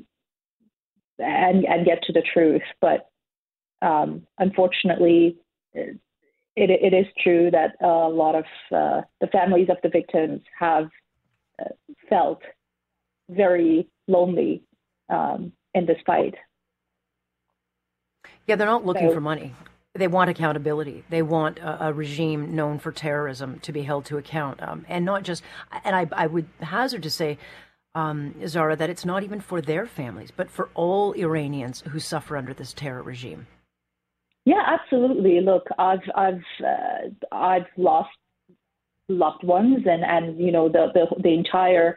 and 1.19 1.65
and 1.65 1.85
get 1.85 2.01
to 2.03 2.13
the 2.13 2.23
truth. 2.33 2.63
But 2.81 3.09
um, 3.81 4.27
unfortunately, 4.39 5.37
it, 6.55 6.69
it 6.69 6.95
is 6.95 7.05
true 7.23 7.51
that 7.51 7.75
a 7.81 8.09
lot 8.09 8.35
of 8.35 8.45
uh, 8.75 9.01
the 9.21 9.27
families 9.27 9.69
of 9.69 9.77
the 9.83 9.89
victims 9.89 10.41
have 10.57 10.89
uh, 11.59 11.65
felt 12.09 12.41
very 13.29 13.87
lonely 14.07 14.63
um, 15.09 15.51
in 15.73 15.85
this 15.85 15.97
fight. 16.05 16.35
Yeah, 18.47 18.55
they're 18.55 18.67
not 18.67 18.85
looking 18.85 19.09
so, 19.09 19.13
for 19.13 19.21
money. 19.21 19.53
They 19.93 20.07
want 20.07 20.29
accountability. 20.29 21.03
They 21.09 21.21
want 21.21 21.59
a, 21.59 21.87
a, 21.87 21.93
regime 21.93 22.55
known 22.55 22.79
for 22.79 22.91
terrorism 22.91 23.59
to 23.59 23.71
be 23.71 23.83
held 23.83 24.05
to 24.05 24.17
account, 24.17 24.61
um, 24.61 24.85
and 24.87 25.05
not 25.05 25.23
just. 25.23 25.43
And 25.83 25.95
I, 25.95 26.07
I 26.11 26.27
would 26.27 26.47
hazard 26.59 27.03
to 27.03 27.09
say, 27.09 27.37
um, 27.95 28.35
Zara, 28.47 28.75
that 28.75 28.89
it's 28.89 29.05
not 29.05 29.23
even 29.23 29.39
for 29.39 29.61
their 29.61 29.85
families, 29.85 30.31
but 30.35 30.49
for 30.49 30.69
all 30.73 31.13
Iranians 31.13 31.83
who 31.89 31.99
suffer 31.99 32.37
under 32.37 32.53
this 32.53 32.73
terror 32.73 33.03
regime. 33.03 33.47
Yeah, 34.49 34.63
absolutely. 34.65 35.41
Look, 35.41 35.67
I've 35.77 36.01
I've 36.15 36.41
uh, 36.65 37.09
I've 37.31 37.67
lost 37.77 38.09
loved 39.07 39.43
ones, 39.43 39.85
and 39.85 40.03
and 40.03 40.39
you 40.39 40.51
know 40.51 40.67
the 40.67 40.87
the 40.95 41.05
the 41.21 41.35
entire. 41.35 41.95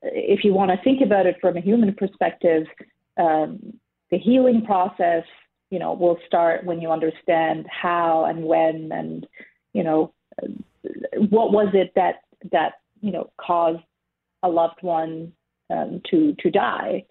If 0.00 0.42
you 0.42 0.54
want 0.54 0.70
to 0.70 0.82
think 0.82 1.02
about 1.02 1.26
it 1.26 1.36
from 1.42 1.58
a 1.58 1.60
human 1.60 1.92
perspective, 1.94 2.64
um, 3.18 3.74
the 4.10 4.16
healing 4.16 4.64
process, 4.64 5.24
you 5.68 5.78
know, 5.78 5.92
will 5.92 6.16
start 6.26 6.64
when 6.64 6.80
you 6.80 6.90
understand 6.90 7.66
how 7.68 8.24
and 8.24 8.44
when, 8.44 8.88
and 8.92 9.26
you 9.74 9.82
know, 9.84 10.14
what 11.28 11.52
was 11.52 11.68
it 11.74 11.92
that 11.96 12.22
that 12.50 12.80
you 13.02 13.12
know 13.12 13.30
caused 13.36 13.82
a 14.42 14.48
loved 14.48 14.80
one 14.80 15.32
um, 15.68 16.00
to 16.10 16.34
to 16.38 16.50
die, 16.50 17.04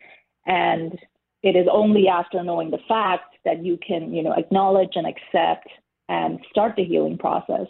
and 0.47 0.97
it 1.43 1.55
is 1.55 1.67
only 1.71 2.07
after 2.07 2.43
knowing 2.43 2.71
the 2.71 2.79
facts 2.87 3.35
that 3.45 3.63
you 3.63 3.77
can 3.85 4.13
you 4.13 4.23
know 4.23 4.33
acknowledge 4.33 4.93
and 4.95 5.07
accept 5.07 5.67
and 6.07 6.39
start 6.49 6.75
the 6.75 6.83
healing 6.83 7.17
process. 7.17 7.67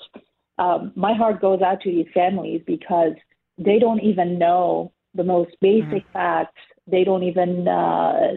Um, 0.58 0.92
my 0.96 1.14
heart 1.14 1.42
goes 1.42 1.62
out 1.62 1.82
to 1.82 1.92
these 1.92 2.08
families 2.14 2.62
because 2.66 3.14
they 3.58 3.80
don't 3.80 4.02
even 4.02 4.40
know 4.40 4.92
the 5.14 5.24
most 5.24 5.52
basic 5.62 6.04
mm-hmm. 6.06 6.14
facts. 6.14 6.58
They 6.88 7.04
don't 7.04 7.24
even 7.24 7.68
uh, 7.68 8.32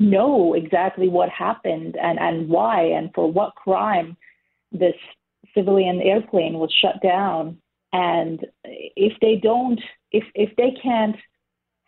know 0.00 0.54
exactly 0.54 1.08
what 1.08 1.28
happened 1.30 1.96
and, 2.00 2.18
and 2.18 2.48
why 2.48 2.82
and 2.82 3.10
for 3.14 3.30
what 3.30 3.54
crime 3.54 4.16
this 4.72 4.94
civilian 5.54 6.00
airplane 6.00 6.54
was 6.54 6.72
shut 6.80 7.00
down. 7.02 7.58
And 7.92 8.44
if 8.64 9.14
they 9.20 9.36
don't, 9.36 9.80
if 10.12 10.24
if 10.34 10.54
they 10.56 10.76
can't 10.82 11.16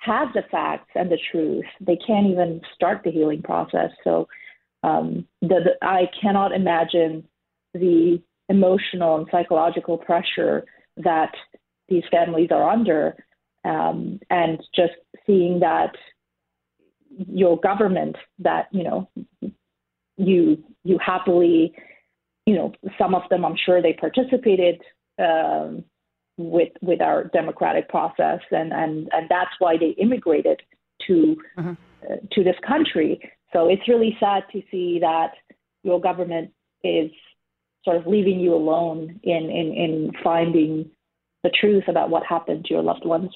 have 0.01 0.33
the 0.33 0.43
facts 0.51 0.91
and 0.95 1.11
the 1.11 1.19
truth, 1.31 1.65
they 1.81 1.97
can't 1.97 2.27
even 2.27 2.61
start 2.75 3.03
the 3.05 3.11
healing 3.11 3.43
process. 3.43 3.91
So 4.03 4.29
um, 4.83 5.27
the, 5.43 5.61
the, 5.65 5.73
I 5.83 6.11
cannot 6.21 6.53
imagine 6.53 7.27
the 7.75 8.21
emotional 8.49 9.17
and 9.17 9.27
psychological 9.31 9.99
pressure 9.99 10.65
that 10.97 11.33
these 11.89 12.03
families 12.11 12.49
are 12.51 12.69
under, 12.69 13.17
um, 13.65 14.21
and 14.31 14.59
just 14.75 14.95
seeing 15.27 15.61
that 15.61 15.95
your 17.29 17.59
government 17.61 18.17
that 18.39 18.69
you 18.71 18.85
know 18.85 19.11
you 20.17 20.63
you 20.85 20.99
happily 21.05 21.75
you 22.47 22.55
know 22.55 22.73
some 22.99 23.15
of 23.15 23.23
them 23.29 23.45
I'm 23.45 23.57
sure 23.57 23.83
they 23.83 23.93
participated 23.93 24.81
um, 25.19 25.85
with 26.37 26.73
with 26.81 27.01
our 27.01 27.25
democratic 27.25 27.89
process 27.89 28.41
and 28.51 28.73
and 28.73 29.09
and 29.13 29.29
that's 29.29 29.51
why 29.59 29.77
they 29.77 29.91
immigrated 29.99 30.61
to 31.07 31.37
uh-huh. 31.59 31.75
uh, 32.05 32.17
to 32.33 32.43
this 32.43 32.57
country 32.67 33.21
so 33.53 33.69
it's 33.69 33.87
really 33.89 34.17
sad 34.19 34.45
to 34.53 34.63
see 34.71 34.99
that 35.01 35.33
your 35.83 36.01
government 36.01 36.51
is 36.83 37.11
sort 37.85 37.97
of 37.97 38.07
leaving 38.07 38.41
you 38.41 38.55
alone 38.55 39.21
in 39.23 39.51
in 39.51 39.75
in 39.75 40.11
finding 40.23 40.91
the 41.43 41.51
truth 41.51 41.85
about 41.89 42.11
what 42.11 42.25
happened 42.25 42.65
to 42.65 42.75
your 42.75 42.83
loved 42.83 43.05
ones 43.05 43.31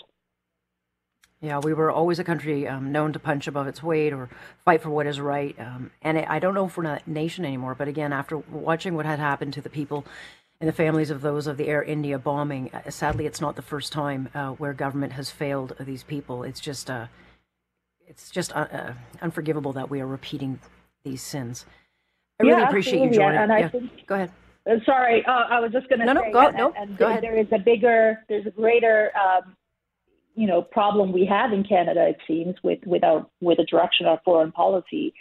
yeah, 1.45 1.59
we 1.59 1.75
were 1.75 1.91
always 1.91 2.19
a 2.19 2.25
country 2.25 2.67
um, 2.67 2.91
known 2.91 3.13
to 3.13 3.19
punch 3.19 3.47
above 3.47 3.67
its 3.67 3.83
weight 3.83 4.15
or 4.15 4.31
fight 4.65 4.81
for 4.81 4.89
what 4.89 5.07
is 5.07 5.21
right. 5.21 5.55
Um, 5.61 5.91
and 6.01 6.17
it, 6.17 6.25
I 6.27 6.39
don't 6.39 6.55
know 6.55 6.65
if 6.65 6.79
we're 6.79 6.85
not 6.85 7.07
a 7.07 7.11
nation 7.11 7.45
anymore, 7.45 7.75
but 7.75 7.87
again, 7.87 8.15
after 8.15 8.39
watching 8.39 8.95
what 8.95 9.05
had 9.05 9.19
happened 9.19 9.53
to 9.53 9.61
the 9.61 9.69
people 9.69 10.07
and 10.61 10.69
the 10.69 10.73
families 10.73 11.11
of 11.11 11.21
those 11.21 11.47
of 11.47 11.57
the 11.57 11.69
Air 11.69 11.83
India 11.83 12.19
bombing, 12.19 12.71
uh, 12.73 12.91
sadly, 12.91 13.27
it's 13.27 13.41
not 13.41 13.57
the 13.57 13.63
first 13.63 13.93
time 13.93 14.29
uh, 14.35 14.51
where 14.51 14.73
government 14.73 15.13
has 15.15 15.31
failed 15.31 15.75
these 15.81 16.03
people. 16.03 16.43
It's 16.43 16.61
just, 16.61 16.91
uh, 16.91 17.07
it's 18.07 18.31
just 18.31 18.55
uh, 18.55 18.67
uh, 18.73 18.93
unforgivable 19.21 19.73
that 19.73 19.91
we 19.91 20.01
are 20.01 20.07
repeating 20.07 20.61
these 21.05 21.23
sins. 21.23 21.67
I 22.41 22.45
really 22.45 22.61
yeah, 22.61 22.69
appreciate 22.69 23.03
you 23.05 23.11
joining. 23.11 23.39
And 23.39 23.53
I 23.53 23.59
yeah. 23.61 23.69
think, 23.69 24.07
go 24.07 24.15
ahead. 24.15 24.31
sorry, 24.85 25.25
I 25.27 25.61
was 25.61 25.73
just 25.73 25.89
going 25.89 26.01
to 26.01 26.07
no, 26.07 26.15
say, 26.15 26.27
no, 26.29 26.33
go, 26.33 26.49
and, 26.49 26.57
no, 26.57 26.73
and 26.77 26.99
go 26.99 27.05
there, 27.05 27.11
ahead. 27.11 27.23
there 27.23 27.39
is 27.39 27.47
a 27.53 27.59
bigger, 27.59 28.25
there's 28.29 28.47
a 28.47 28.51
greater 28.51 29.13
um, 29.17 29.57
you 30.35 30.47
know 30.47 30.63
problem 30.63 31.13
we 31.13 31.27
have 31.27 31.53
in 31.53 31.65
Canada. 31.65 32.09
It 32.09 32.19
seems 32.27 32.57
with 32.63 32.81
with 32.87 33.05
our 33.05 33.27
with 33.41 33.59
the 33.59 33.65
direction 33.65 34.07
our 34.07 34.21
foreign 34.25 34.53
policy 34.53 35.15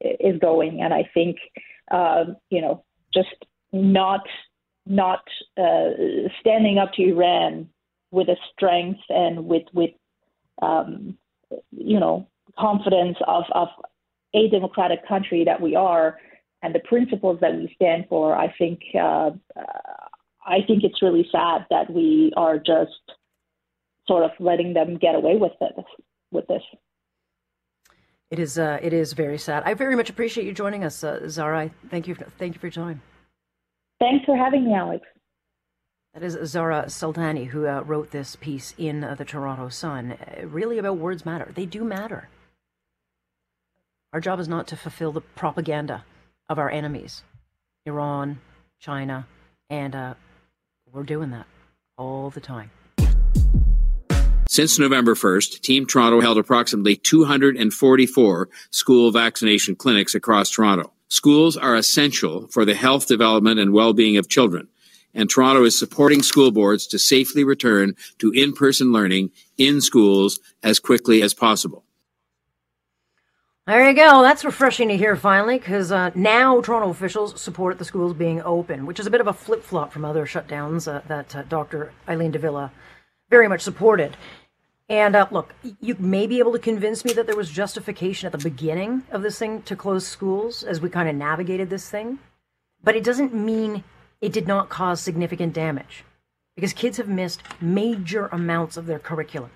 is 0.00 0.38
going, 0.40 0.80
and 0.82 0.92
I 0.92 1.08
think 1.14 1.36
um, 1.90 2.36
you 2.50 2.60
know 2.60 2.84
just 3.14 3.44
not 3.72 4.22
not 4.86 5.22
uh, 5.58 5.90
standing 6.40 6.78
up 6.78 6.92
to 6.94 7.02
Iran 7.02 7.68
with 8.10 8.28
a 8.28 8.36
strength 8.52 9.00
and 9.08 9.46
with 9.46 9.64
with 9.72 9.90
um, 10.62 11.18
you 11.72 12.00
know 12.00 12.26
confidence 12.58 13.16
of 13.26 13.44
of 13.52 13.68
a 14.34 14.48
democratic 14.48 15.06
country 15.06 15.44
that 15.44 15.60
we 15.60 15.74
are 15.74 16.18
and 16.62 16.74
the 16.74 16.80
principles 16.80 17.38
that 17.40 17.54
we 17.54 17.72
stand 17.74 18.06
for. 18.08 18.36
I 18.36 18.52
think 18.58 18.80
uh, 18.94 19.30
I 20.46 20.58
think 20.66 20.84
it's 20.84 21.02
really 21.02 21.26
sad 21.30 21.66
that 21.70 21.92
we 21.92 22.32
are 22.36 22.58
just 22.58 22.92
sort 24.06 24.24
of 24.24 24.30
letting 24.38 24.74
them 24.74 24.96
get 24.96 25.14
away 25.14 25.36
with 25.36 25.52
it 25.60 25.84
with 26.30 26.46
this. 26.46 26.62
It 28.30 28.38
is 28.38 28.58
uh, 28.58 28.78
it 28.82 28.92
is 28.92 29.12
very 29.12 29.38
sad. 29.38 29.62
I 29.64 29.74
very 29.74 29.96
much 29.96 30.10
appreciate 30.10 30.46
you 30.46 30.52
joining 30.52 30.84
us, 30.84 31.04
uh, 31.04 31.28
Zara. 31.28 31.70
Thank 31.90 32.08
you. 32.08 32.14
For, 32.14 32.24
thank 32.38 32.54
you 32.54 32.60
for 32.60 32.66
your 32.66 32.72
time. 32.72 33.02
Thanks 33.98 34.24
for 34.26 34.36
having 34.36 34.66
me, 34.66 34.74
Alex. 34.74 35.06
That 36.12 36.22
is 36.22 36.38
Zara 36.50 36.84
Sultani, 36.86 37.48
who 37.48 37.66
uh, 37.66 37.82
wrote 37.82 38.10
this 38.10 38.36
piece 38.36 38.74
in 38.78 39.04
uh, 39.04 39.14
the 39.14 39.24
Toronto 39.24 39.68
Sun, 39.68 40.12
uh, 40.12 40.46
really 40.46 40.78
about 40.78 40.98
words 40.98 41.24
matter. 41.26 41.50
They 41.54 41.66
do 41.66 41.84
matter. 41.84 42.28
Our 44.12 44.20
job 44.20 44.40
is 44.40 44.48
not 44.48 44.66
to 44.68 44.76
fulfill 44.76 45.12
the 45.12 45.20
propaganda 45.20 46.04
of 46.48 46.58
our 46.58 46.70
enemies, 46.70 47.22
Iran, 47.84 48.40
China, 48.80 49.26
and 49.68 49.94
uh, 49.94 50.14
we're 50.90 51.02
doing 51.02 51.30
that 51.30 51.46
all 51.98 52.30
the 52.30 52.40
time. 52.40 52.70
Since 54.48 54.78
November 54.78 55.14
1st, 55.14 55.60
Team 55.60 55.86
Toronto 55.86 56.20
held 56.20 56.38
approximately 56.38 56.96
244 56.96 58.48
school 58.70 59.10
vaccination 59.10 59.76
clinics 59.76 60.14
across 60.14 60.48
Toronto. 60.50 60.92
Schools 61.08 61.56
are 61.56 61.76
essential 61.76 62.48
for 62.48 62.64
the 62.64 62.74
health, 62.74 63.06
development, 63.06 63.60
and 63.60 63.72
well-being 63.72 64.16
of 64.16 64.28
children, 64.28 64.68
and 65.14 65.30
Toronto 65.30 65.64
is 65.64 65.78
supporting 65.78 66.22
school 66.22 66.50
boards 66.50 66.86
to 66.88 66.98
safely 66.98 67.44
return 67.44 67.94
to 68.18 68.32
in-person 68.32 68.92
learning 68.92 69.30
in 69.56 69.80
schools 69.80 70.40
as 70.62 70.80
quickly 70.80 71.22
as 71.22 71.32
possible. 71.32 71.84
There 73.66 73.88
you 73.88 73.96
go. 73.96 74.22
That's 74.22 74.44
refreshing 74.44 74.88
to 74.88 74.96
hear 74.96 75.16
finally, 75.16 75.58
because 75.58 75.90
uh, 75.90 76.10
now 76.14 76.60
Toronto 76.60 76.90
officials 76.90 77.40
support 77.40 77.78
the 77.78 77.84
schools 77.84 78.14
being 78.14 78.40
open, 78.42 78.86
which 78.86 79.00
is 79.00 79.06
a 79.06 79.10
bit 79.10 79.20
of 79.20 79.26
a 79.26 79.32
flip 79.32 79.64
flop 79.64 79.92
from 79.92 80.04
other 80.04 80.24
shutdowns 80.24 80.86
uh, 80.86 81.00
that 81.08 81.34
uh, 81.34 81.42
Dr. 81.42 81.92
Eileen 82.08 82.30
de 82.30 82.38
Villa 82.38 82.70
very 83.28 83.48
much 83.48 83.62
supported. 83.62 84.16
And 84.88 85.16
uh, 85.16 85.26
look, 85.30 85.54
you 85.80 85.96
may 85.98 86.26
be 86.26 86.38
able 86.38 86.52
to 86.52 86.58
convince 86.58 87.04
me 87.04 87.12
that 87.14 87.26
there 87.26 87.36
was 87.36 87.50
justification 87.50 88.26
at 88.26 88.32
the 88.32 88.50
beginning 88.50 89.02
of 89.10 89.22
this 89.22 89.38
thing 89.38 89.62
to 89.62 89.74
close 89.74 90.06
schools 90.06 90.62
as 90.62 90.80
we 90.80 90.88
kind 90.88 91.08
of 91.08 91.16
navigated 91.16 91.70
this 91.70 91.90
thing, 91.90 92.20
but 92.82 92.94
it 92.94 93.02
doesn't 93.02 93.34
mean 93.34 93.82
it 94.20 94.32
did 94.32 94.46
not 94.46 94.68
cause 94.68 95.00
significant 95.00 95.52
damage 95.52 96.04
because 96.54 96.72
kids 96.72 96.98
have 96.98 97.08
missed 97.08 97.42
major 97.60 98.26
amounts 98.28 98.76
of 98.76 98.86
their 98.86 99.00
curriculum. 99.00 99.50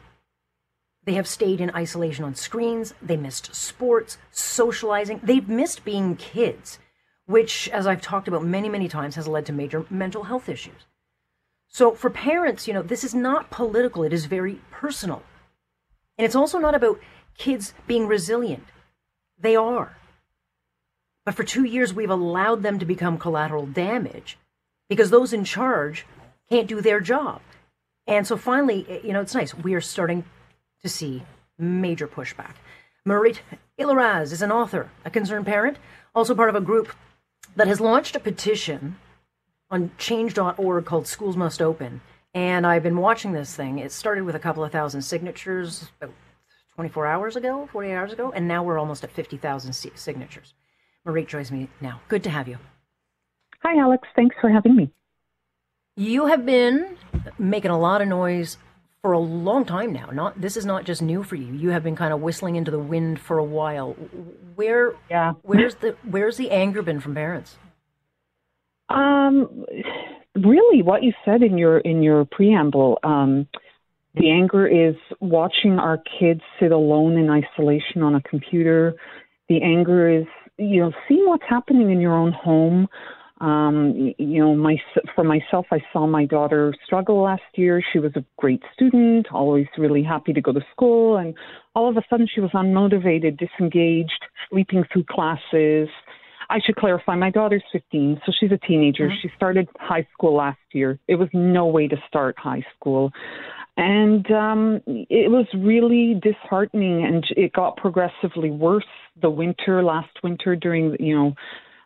They 1.05 1.14
have 1.14 1.29
stayed 1.29 1.61
in 1.61 1.71
isolation 1.71 2.25
on 2.25 2.35
screens, 2.35 2.93
they 3.01 3.16
missed 3.16 3.55
sports, 3.55 4.19
socializing, 4.31 5.21
they've 5.23 5.49
missed 5.49 5.85
being 5.85 6.16
kids, 6.16 6.79
which, 7.25 7.69
as 7.71 7.87
I've 7.87 8.03
talked 8.03 8.29
about 8.29 8.45
many, 8.45 8.69
many 8.69 8.87
times, 8.88 9.14
has 9.14 9.27
led 9.27 9.47
to 9.47 9.53
major 9.53 9.87
mental 9.88 10.25
health 10.25 10.49
issues. 10.49 10.87
So 11.70 11.94
for 11.94 12.11
parents, 12.11 12.66
you 12.66 12.74
know, 12.74 12.83
this 12.83 13.04
is 13.04 13.14
not 13.14 13.50
political, 13.50 14.02
it 14.02 14.12
is 14.12 14.26
very 14.26 14.61
personal. 14.70 15.22
And 16.18 16.24
it's 16.26 16.35
also 16.35 16.59
not 16.59 16.74
about 16.74 17.00
kids 17.38 17.72
being 17.87 18.06
resilient. 18.06 18.64
They 19.38 19.56
are. 19.56 19.96
But 21.24 21.34
for 21.34 21.45
two 21.45 21.64
years, 21.64 21.95
we've 21.95 22.11
allowed 22.11 22.62
them 22.62 22.78
to 22.80 22.84
become 22.84 23.18
collateral 23.18 23.66
damage 23.66 24.36
because 24.88 25.11
those 25.11 25.32
in 25.32 25.45
charge 25.45 26.05
can't 26.49 26.66
do 26.66 26.80
their 26.80 27.01
job. 27.01 27.40
And 28.07 28.26
so 28.26 28.36
finally, 28.36 28.84
eh, 28.88 28.99
you 29.05 29.12
know, 29.12 29.20
it's 29.20 29.34
nice. 29.34 29.55
We 29.55 29.74
are 29.74 29.80
starting 29.80 30.24
to 30.82 30.88
see 30.88 31.22
major 31.57 32.09
pushback. 32.09 32.55
Marit 33.05 33.42
Ilaraz 33.78 34.32
is 34.32 34.42
an 34.42 34.51
author, 34.51 34.90
a 35.05 35.11
concerned 35.11 35.47
parent, 35.47 35.78
also 36.14 36.34
part 36.34 36.49
of 36.49 36.57
a 36.57 36.61
group 36.61 36.92
that 37.55 37.68
has 37.68 37.80
launched 37.80 38.16
a 38.16 38.20
petition 38.20 38.97
on 39.71 39.91
change.org 39.99 40.85
called 40.85 41.07
Schools 41.07 41.37
Must 41.37 41.62
Open. 41.62 42.01
And 42.35 42.66
I've 42.66 42.83
been 42.83 42.97
watching 42.97 43.33
this 43.33 43.55
thing. 43.55 43.79
It 43.79 43.93
started 43.93 44.25
with 44.25 44.35
a 44.35 44.39
couple 44.39 44.64
of 44.64 44.73
thousand 44.73 45.03
signatures 45.03 45.89
about 46.01 46.14
24 46.77 47.07
hours 47.07 47.37
ago, 47.37 47.68
48 47.73 47.95
hours 47.95 48.12
ago, 48.12 48.33
and 48.35 48.47
now 48.47 48.62
we're 48.62 48.79
almost 48.79 49.05
at 49.05 49.11
50,000 49.11 49.73
signatures. 49.73 50.55
Marie 51.05 51.25
joins 51.25 51.51
me 51.51 51.68
now. 51.81 52.01
Good 52.09 52.23
to 52.25 52.31
have 52.31 52.49
you. 52.49 52.59
Hi, 53.62 53.79
Alex. 53.79 54.09
Thanks 54.16 54.37
for 54.41 54.49
having 54.49 54.77
me. 54.77 54.91
You 55.97 56.27
have 56.27 56.47
been 56.47 56.97
making 57.39 57.71
a 57.71 57.79
lot 57.79 58.01
of 58.01 58.09
noise 58.09 58.57
for 59.03 59.12
a 59.12 59.18
long 59.18 59.64
time 59.64 59.93
now. 59.93 60.07
Not 60.11 60.41
this 60.41 60.57
is 60.57 60.64
not 60.64 60.85
just 60.85 61.03
new 61.03 61.23
for 61.23 61.37
you. 61.37 61.53
You 61.53 61.71
have 61.71 61.83
been 61.83 61.97
kind 61.97 62.12
of 62.12 62.21
whistling 62.21 62.57
into 62.57 62.71
the 62.71 62.79
wind 62.79 63.21
for 63.21 63.39
a 63.39 63.45
while. 63.45 63.93
Where 64.55 64.95
yeah. 65.11 65.33
where's 65.43 65.75
the 65.77 65.97
where's 66.09 66.37
the 66.37 66.51
anger 66.51 66.83
been 66.83 67.01
from 67.01 67.14
parents? 67.14 67.59
Um 68.91 69.64
really 70.36 70.82
what 70.82 71.03
you 71.03 71.12
said 71.24 71.43
in 71.43 71.59
your 71.59 71.78
in 71.78 72.03
your 72.03 72.24
preamble 72.24 72.99
um 73.03 73.49
the 74.14 74.30
anger 74.30 74.66
is 74.66 74.97
watching 75.20 75.78
our 75.78 75.99
kids 76.18 76.41
sit 76.59 76.72
alone 76.72 77.16
in 77.16 77.30
isolation 77.30 78.03
on 78.03 78.16
a 78.16 78.22
computer. 78.22 78.95
The 79.49 79.62
anger 79.62 80.09
is, 80.09 80.26
you 80.59 80.80
know, 80.80 80.93
seeing 81.07 81.26
what's 81.26 81.45
happening 81.49 81.91
in 81.91 82.01
your 82.01 82.14
own 82.14 82.32
home. 82.32 82.88
Um, 83.41 84.12
you 84.18 84.43
know, 84.43 84.55
my 84.55 84.76
for 85.14 85.24
myself, 85.24 85.66
I 85.70 85.78
saw 85.93 86.07
my 86.07 86.26
daughter 86.26 86.74
struggle 86.84 87.22
last 87.22 87.43
year. 87.55 87.82
She 87.93 87.99
was 87.99 88.12
a 88.16 88.24
great 88.36 88.62
student, 88.74 89.28
always 89.32 89.66
really 89.78 90.03
happy 90.03 90.32
to 90.34 90.43
go 90.43 90.53
to 90.53 90.61
school, 90.72 91.16
and 91.16 91.34
all 91.74 91.88
of 91.88 91.97
a 91.97 92.03
sudden 92.11 92.28
she 92.32 92.41
was 92.41 92.51
unmotivated, 92.51 93.38
disengaged, 93.38 94.24
sleeping 94.51 94.84
through 94.93 95.05
classes. 95.05 95.88
I 96.51 96.59
should 96.64 96.74
clarify, 96.74 97.14
my 97.14 97.30
daughter's 97.30 97.62
15, 97.72 98.20
so 98.26 98.32
she's 98.38 98.51
a 98.51 98.59
teenager. 98.59 99.07
Mm-hmm. 99.07 99.20
She 99.22 99.30
started 99.36 99.68
high 99.78 100.07
school 100.12 100.34
last 100.36 100.59
year. 100.72 100.98
It 101.07 101.14
was 101.14 101.28
no 101.32 101.66
way 101.66 101.86
to 101.86 101.96
start 102.09 102.34
high 102.36 102.64
school. 102.74 103.12
And 103.76 104.28
um, 104.32 104.80
it 104.86 105.30
was 105.30 105.46
really 105.55 106.20
disheartening, 106.20 107.05
and 107.05 107.24
it 107.36 107.53
got 107.53 107.76
progressively 107.76 108.51
worse 108.51 108.84
the 109.22 109.30
winter, 109.30 109.82
last 109.84 110.11
winter, 110.24 110.57
during, 110.57 110.96
you 110.98 111.14
know, 111.14 111.34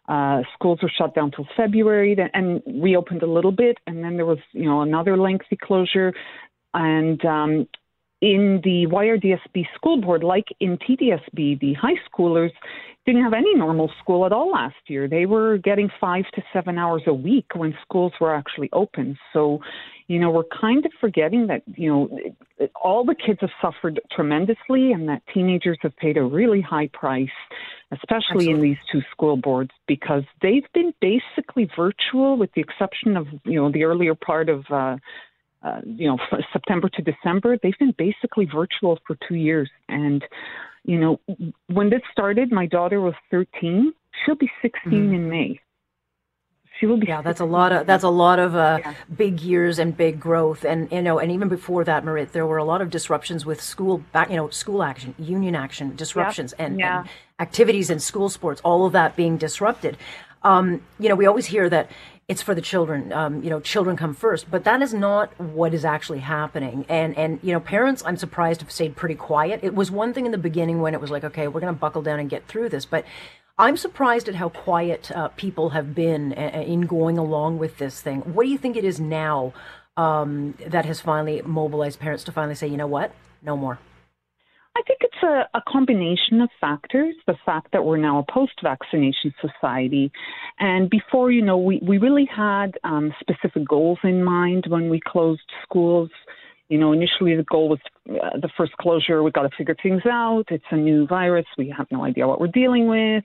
uh, 0.09 0.43
schools 0.55 0.79
were 0.83 0.91
shut 0.99 1.15
down 1.15 1.31
till 1.31 1.47
February 1.57 2.17
and 2.33 2.63
reopened 2.83 3.23
a 3.23 3.31
little 3.31 3.53
bit, 3.53 3.77
and 3.87 4.03
then 4.03 4.17
there 4.17 4.27
was, 4.27 4.39
you 4.53 4.65
know, 4.65 4.81
another 4.81 5.17
lengthy 5.17 5.57
closure. 5.57 6.13
And 6.73 7.23
um, 7.25 7.69
in 8.21 8.61
the 8.65 8.87
YRDSB 8.91 9.67
school 9.75 10.01
board, 10.01 10.25
like 10.25 10.47
in 10.59 10.79
TDSB, 10.79 11.61
the 11.61 11.75
high 11.75 11.99
schoolers 12.09 12.53
didn't 13.07 13.23
have 13.23 13.35
any 13.35 13.55
normal 13.55 13.91
school 14.01 14.25
at 14.25 14.33
all 14.33 14.51
last 14.51 14.77
year. 14.87 15.09
They 15.09 15.27
were 15.27 15.59
getting 15.59 15.91
five 16.01 16.25
to 16.35 16.43
seven 16.53 16.79
hours 16.79 17.03
a 17.07 17.13
week 17.13 17.47
when 17.55 17.77
schools 17.83 18.13
were 18.21 18.35
actually 18.35 18.71
open. 18.73 19.19
So, 19.33 19.61
you 20.07 20.19
know, 20.19 20.31
we're 20.31 20.45
kind 20.45 20.85
of 20.87 20.93
forgetting 21.01 21.47
that, 21.49 21.63
you 21.67 21.91
know, 21.91 22.69
all 22.83 23.05
the 23.05 23.15
kids 23.15 23.41
have 23.41 23.51
suffered 23.61 24.01
tremendously 24.11 24.93
and 24.93 25.09
that 25.09 25.23
teenagers 25.33 25.79
have 25.83 25.97
paid 25.97 26.17
a 26.17 26.23
really 26.23 26.61
high 26.61 26.89
price, 26.93 27.29
especially 27.93 28.49
Absolutely. 28.49 28.53
in 28.53 28.61
these 28.63 28.79
two 28.91 29.03
school 29.11 29.37
boards, 29.37 29.71
because 29.87 30.23
they've 30.41 30.71
been 30.73 30.95
basically 31.01 31.69
virtual 31.77 32.37
with 32.39 32.51
the 32.55 32.61
exception 32.63 33.17
of, 33.17 33.27
you 33.45 33.61
know, 33.61 33.71
the 33.71 33.85
earlier 33.85 34.15
part 34.15 34.49
of, 34.49 34.65
uh, 34.71 34.97
uh, 35.65 35.81
you 35.85 36.07
know, 36.07 36.19
September 36.53 36.89
to 36.91 37.03
December, 37.03 37.57
they've 37.63 37.79
been 37.79 37.95
basically 37.97 38.45
virtual 38.45 38.99
for 39.07 39.17
two 39.27 39.35
years. 39.35 39.71
And, 39.89 40.23
you 40.85 40.99
know, 40.99 41.21
when 41.69 41.89
this 41.89 42.03
started, 42.13 42.53
my 42.53 42.67
daughter 42.67 43.01
was 43.01 43.15
13. 43.31 43.93
She'll 44.25 44.35
be 44.35 44.51
16 44.61 44.93
mm-hmm. 44.93 45.15
in 45.15 45.29
May. 45.31 45.61
She 46.79 46.87
will 46.87 46.97
be. 46.99 47.07
Yeah, 47.07 47.23
that's 47.23 47.41
a 47.41 47.45
lot 47.45 47.71
of 47.71 47.87
that's 47.87 48.03
a 48.03 48.09
lot 48.09 48.41
of 48.41 48.57
uh, 48.57 48.79
yeah. 48.81 48.95
big 49.17 49.41
years 49.41 49.79
and 49.79 49.97
big 49.97 50.19
growth, 50.19 50.65
and 50.65 50.91
you 50.91 51.03
know, 51.03 51.21
and 51.21 51.31
even 51.31 51.49
before 51.49 51.85
that, 51.85 52.05
Marit, 52.05 52.33
there 52.33 52.47
were 52.47 52.57
a 52.57 52.65
lot 52.65 52.83
of 52.83 52.91
disruptions 52.91 53.47
with 53.47 53.61
school 53.61 53.99
back, 54.13 54.29
you 54.29 54.35
know, 54.35 54.51
school 54.51 54.83
action, 54.83 55.15
union 55.17 55.55
action, 55.55 55.95
disruptions, 55.95 56.53
and, 56.55 56.81
yeah. 56.81 57.01
and 57.01 57.09
activities 57.39 57.91
in 57.91 58.01
school 58.01 58.29
sports, 58.29 58.61
all 58.65 58.87
of 58.87 58.93
that 58.93 59.15
being 59.15 59.37
disrupted. 59.37 59.97
Um, 60.43 60.83
you 60.99 61.09
know, 61.09 61.15
we 61.15 61.27
always 61.27 61.47
hear 61.47 61.71
that 61.71 61.91
it's 62.27 62.43
for 62.43 62.55
the 62.55 62.61
children. 62.61 63.13
Um, 63.13 63.43
you 63.43 63.51
know, 63.51 63.61
children 63.61 63.97
come 63.97 64.15
first, 64.15 64.51
but 64.51 64.65
that 64.65 64.81
is 64.83 64.95
not 64.95 65.39
what 65.39 65.75
is 65.75 65.85
actually 65.85 66.21
happening. 66.21 66.87
And 66.89 67.17
and 67.17 67.39
you 67.43 67.53
know, 67.53 67.61
parents, 67.61 68.03
I'm 68.07 68.17
surprised 68.17 68.61
have 68.61 68.71
stayed 68.71 68.97
pretty 68.97 69.15
quiet. 69.15 69.61
It 69.63 69.75
was 69.75 69.91
one 69.91 70.15
thing 70.15 70.27
in 70.27 70.33
the 70.33 70.39
beginning 70.39 70.81
when 70.81 70.95
it 70.95 71.01
was 71.01 71.11
like, 71.11 71.25
okay, 71.25 71.49
we're 71.49 71.61
going 71.61 71.75
to 71.75 71.79
buckle 71.79 72.03
down 72.03 72.21
and 72.21 72.31
get 72.31 72.47
through 72.47 72.71
this, 72.71 72.85
but 72.85 73.05
I'm 73.57 73.77
surprised 73.77 74.29
at 74.29 74.35
how 74.35 74.49
quiet 74.49 75.13
uh, 75.13 75.29
people 75.29 75.71
have 75.71 75.95
been 75.95 76.33
uh, 76.33 76.65
in 76.67 76.83
going 76.83 77.19
along 77.19 77.59
with 77.59 77.79
this 77.79 78.01
thing. 78.01 78.21
What 78.21 78.45
do 78.45 78.51
you 78.51 78.59
think 78.59 78.77
it 78.77 78.85
is 78.85 78.99
now 78.99 79.53
um, 79.97 80.55
that 80.67 80.87
has 80.87 81.01
finally 81.01 81.41
mobilized 81.43 82.01
parents 82.01 82.25
to 82.25 82.33
finally 82.33 82.57
say, 82.57 82.67
you 82.67 82.77
know 82.77 82.89
what, 82.89 83.13
no 83.43 83.57
more? 83.57 83.79
I 84.77 84.83
think 84.83 85.01
it's 85.03 85.23
a, 85.23 85.49
a, 85.57 85.63
combination 85.69 86.41
of 86.41 86.49
factors. 86.61 87.15
The 87.27 87.37
fact 87.47 87.69
that 87.73 87.85
we're 87.85 87.97
now 87.97 88.19
a 88.19 88.33
post 88.33 88.55
vaccination 88.63 89.33
society. 89.41 90.11
And 90.59 90.91
before, 90.91 91.31
you 91.31 91.43
know, 91.43 91.57
we, 91.57 91.81
we 91.87 91.99
really 91.99 92.29
had 92.35 92.77
um, 92.83 93.13
specific 93.21 93.69
goals 93.69 93.99
in 94.03 94.25
mind 94.25 94.65
when 94.69 94.91
we 94.91 95.01
closed 95.01 95.43
schools. 95.63 96.11
You 96.69 96.79
know, 96.79 96.93
initially 96.93 97.37
the 97.37 97.45
goal 97.45 97.69
was 97.69 97.79
uh, 98.11 98.39
the 98.41 98.49
first 98.57 98.73
closure, 98.79 99.23
we've 99.23 99.33
got 99.33 99.43
to 99.43 99.57
figure 99.57 99.77
things 99.81 100.03
out. 100.11 100.47
It's 100.51 100.65
a 100.71 100.77
new 100.77 101.07
virus. 101.07 101.47
We 101.57 101.73
have 101.77 101.87
no 101.93 102.05
idea 102.05 102.27
what 102.27 102.41
we're 102.41 102.49
dealing 102.49 102.89
with. 102.89 103.25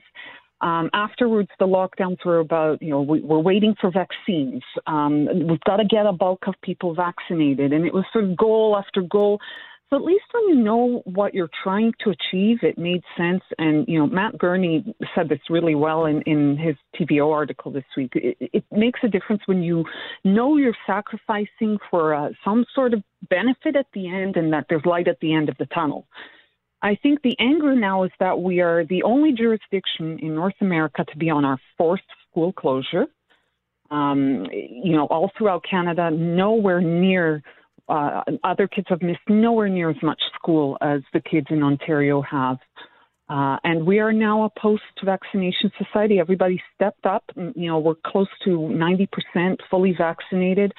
Um, 0.60 0.90
afterwards, 0.92 1.48
the 1.58 1.66
lockdowns 1.66 2.24
were 2.24 2.38
about, 2.38 2.82
you 2.82 2.90
know, 2.90 3.00
we, 3.00 3.22
are 3.22 3.38
waiting 3.40 3.74
for 3.80 3.90
vaccines. 3.90 4.62
Um, 4.86 5.26
we've 5.48 5.60
got 5.60 5.78
to 5.78 5.84
get 5.84 6.04
a 6.04 6.12
bulk 6.12 6.46
of 6.46 6.54
people 6.62 6.94
vaccinated. 6.94 7.72
And 7.72 7.86
it 7.86 7.94
was 7.94 8.04
sort 8.12 8.24
of 8.24 8.36
goal 8.36 8.76
after 8.78 9.00
goal. 9.00 9.40
So 9.90 9.96
at 9.96 10.04
least 10.04 10.24
when 10.32 10.56
you 10.56 10.62
know 10.62 11.02
what 11.04 11.34
you're 11.34 11.50
trying 11.64 11.92
to 12.04 12.10
achieve, 12.10 12.58
it 12.62 12.78
made 12.78 13.02
sense. 13.16 13.42
And, 13.58 13.86
you 13.88 13.98
know, 13.98 14.06
Matt 14.06 14.38
Gurney 14.38 14.94
said 15.16 15.28
this 15.28 15.40
really 15.50 15.74
well 15.74 16.06
in, 16.06 16.22
in 16.22 16.56
his 16.56 16.76
TVO 16.94 17.32
article 17.32 17.72
this 17.72 17.84
week. 17.96 18.12
It, 18.14 18.36
it 18.40 18.64
makes 18.70 19.00
a 19.02 19.08
difference 19.08 19.42
when 19.46 19.64
you 19.64 19.84
know 20.22 20.56
you're 20.56 20.76
sacrificing 20.86 21.78
for 21.90 22.14
uh, 22.14 22.28
some 22.44 22.64
sort 22.72 22.94
of 22.94 23.02
benefit 23.28 23.74
at 23.74 23.86
the 23.92 24.08
end 24.08 24.36
and 24.36 24.52
that 24.52 24.66
there's 24.68 24.86
light 24.86 25.08
at 25.08 25.18
the 25.20 25.34
end 25.34 25.48
of 25.48 25.56
the 25.58 25.66
tunnel. 25.66 26.06
I 26.82 26.96
think 27.02 27.22
the 27.22 27.36
anger 27.40 27.74
now 27.74 28.04
is 28.04 28.12
that 28.20 28.40
we 28.40 28.60
are 28.60 28.84
the 28.86 29.02
only 29.02 29.32
jurisdiction 29.32 30.20
in 30.20 30.36
North 30.36 30.54
America 30.60 31.04
to 31.04 31.18
be 31.18 31.30
on 31.30 31.44
our 31.44 31.58
fourth 31.76 32.00
school 32.30 32.52
closure. 32.52 33.06
Um, 33.90 34.46
you 34.52 34.92
know, 34.92 35.06
all 35.06 35.32
throughout 35.36 35.64
Canada, 35.68 36.12
nowhere 36.12 36.80
near 36.80 37.42
uh, 37.90 38.22
other 38.44 38.68
kids 38.68 38.86
have 38.88 39.02
missed 39.02 39.20
nowhere 39.28 39.68
near 39.68 39.90
as 39.90 40.02
much 40.02 40.20
school 40.34 40.78
as 40.80 41.00
the 41.12 41.20
kids 41.20 41.48
in 41.50 41.62
Ontario 41.62 42.22
have. 42.22 42.58
Uh, 43.28 43.56
and 43.62 43.86
we 43.86 44.00
are 44.00 44.12
now 44.12 44.44
a 44.44 44.50
post-vaccination 44.60 45.70
society. 45.78 46.18
Everybody 46.18 46.60
stepped 46.74 47.06
up. 47.06 47.24
You 47.36 47.68
know, 47.68 47.78
we're 47.78 47.94
close 48.06 48.28
to 48.44 48.50
90% 48.50 49.56
fully 49.70 49.94
vaccinated. 49.96 50.72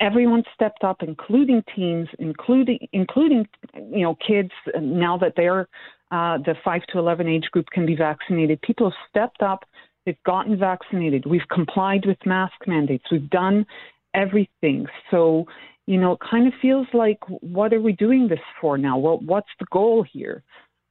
Everyone 0.00 0.42
stepped 0.54 0.84
up, 0.84 1.02
including 1.02 1.62
teens, 1.74 2.08
including 2.18 2.78
including 2.92 3.46
you 3.74 4.04
know 4.04 4.16
kids. 4.26 4.52
Now 4.80 5.18
that 5.18 5.34
they're 5.36 5.68
uh, 6.10 6.38
the 6.38 6.54
five 6.64 6.82
to 6.92 6.98
11 6.98 7.28
age 7.28 7.44
group 7.50 7.66
can 7.70 7.84
be 7.84 7.96
vaccinated, 7.96 8.62
people 8.62 8.90
have 8.90 8.98
stepped 9.10 9.42
up. 9.42 9.64
They've 10.06 10.22
gotten 10.24 10.58
vaccinated. 10.58 11.26
We've 11.26 11.48
complied 11.52 12.06
with 12.06 12.16
mask 12.24 12.54
mandates. 12.66 13.04
We've 13.10 13.28
done 13.28 13.66
everything. 14.14 14.86
So 15.10 15.46
you 15.88 15.96
know, 15.96 16.12
it 16.12 16.20
kind 16.20 16.46
of 16.46 16.52
feels 16.60 16.86
like, 16.92 17.18
what 17.40 17.72
are 17.72 17.80
we 17.80 17.92
doing 17.92 18.28
this 18.28 18.44
for 18.60 18.76
now? 18.76 18.98
What 18.98 19.22
what's 19.22 19.48
the 19.58 19.64
goal 19.72 20.04
here? 20.12 20.42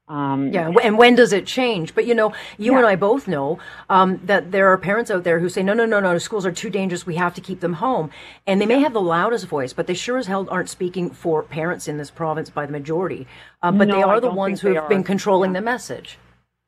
Um, 0.08 0.52
yeah, 0.52 0.72
and 0.84 0.98
when 0.98 1.14
does 1.14 1.34
it 1.34 1.45
change? 1.45 1.93
But 1.93 2.08
you 2.08 2.16
know, 2.16 2.34
you 2.58 2.72
yeah. 2.72 2.80
and 2.80 2.88
I 2.88 2.95
both 2.95 3.28
know 3.28 3.60
um, 3.91 4.20
that 4.24 4.52
there 4.52 4.68
are 4.70 4.78
parents 4.78 5.12
out 5.12 5.24
there 5.24 5.39
who 5.39 5.50
say, 5.50 5.62
no, 5.62 5.74
no, 5.76 5.86
no, 5.86 6.00
no, 6.00 6.18
schools 6.18 6.48
are 6.48 6.52
too 6.52 6.72
dangerous. 6.72 7.06
We 7.06 7.14
have 7.16 7.36
to 7.36 7.41
keep 7.41 7.60
them 7.60 7.74
home. 7.74 8.10
And 8.48 8.60
they 8.60 8.66
may 8.66 8.80
have 8.80 8.93
the 8.93 9.02
loudest 9.02 9.45
voice, 9.45 9.72
but 9.72 9.86
they 9.86 9.93
sure 9.93 10.18
as 10.18 10.26
hell 10.26 10.48
aren't 10.50 10.70
speaking 10.70 11.12
for 11.12 11.43
parents 11.43 11.88
in 11.88 11.98
this 11.98 12.10
province 12.10 12.50
by 12.50 12.66
the 12.66 12.72
majority. 12.72 13.28
Um, 13.62 13.78
but 13.78 13.89
no, 13.89 13.98
they 13.98 14.02
are 14.02 14.20
the 14.20 14.32
ones 14.32 14.62
who 14.62 14.74
have 14.74 14.89
been 14.89 15.04
controlling 15.04 15.52
yeah. 15.52 15.60
the 15.60 15.66
message. 15.66 16.18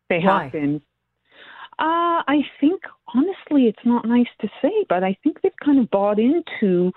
They 0.09 0.19
Why? 0.19 0.43
have 0.43 0.51
been. 0.51 0.83
Uh, 1.79 2.21
I 2.27 2.41
think, 2.59 2.83
honestly, 3.15 3.65
it's 3.65 3.85
not 3.85 4.05
nice 4.05 4.27
to 4.41 4.49
say, 4.61 4.85
but 4.87 5.03
I 5.03 5.17
think 5.23 5.41
they've 5.41 5.51
kind 5.65 5.79
of 5.79 5.89
bought 5.89 6.19
into 6.19 6.91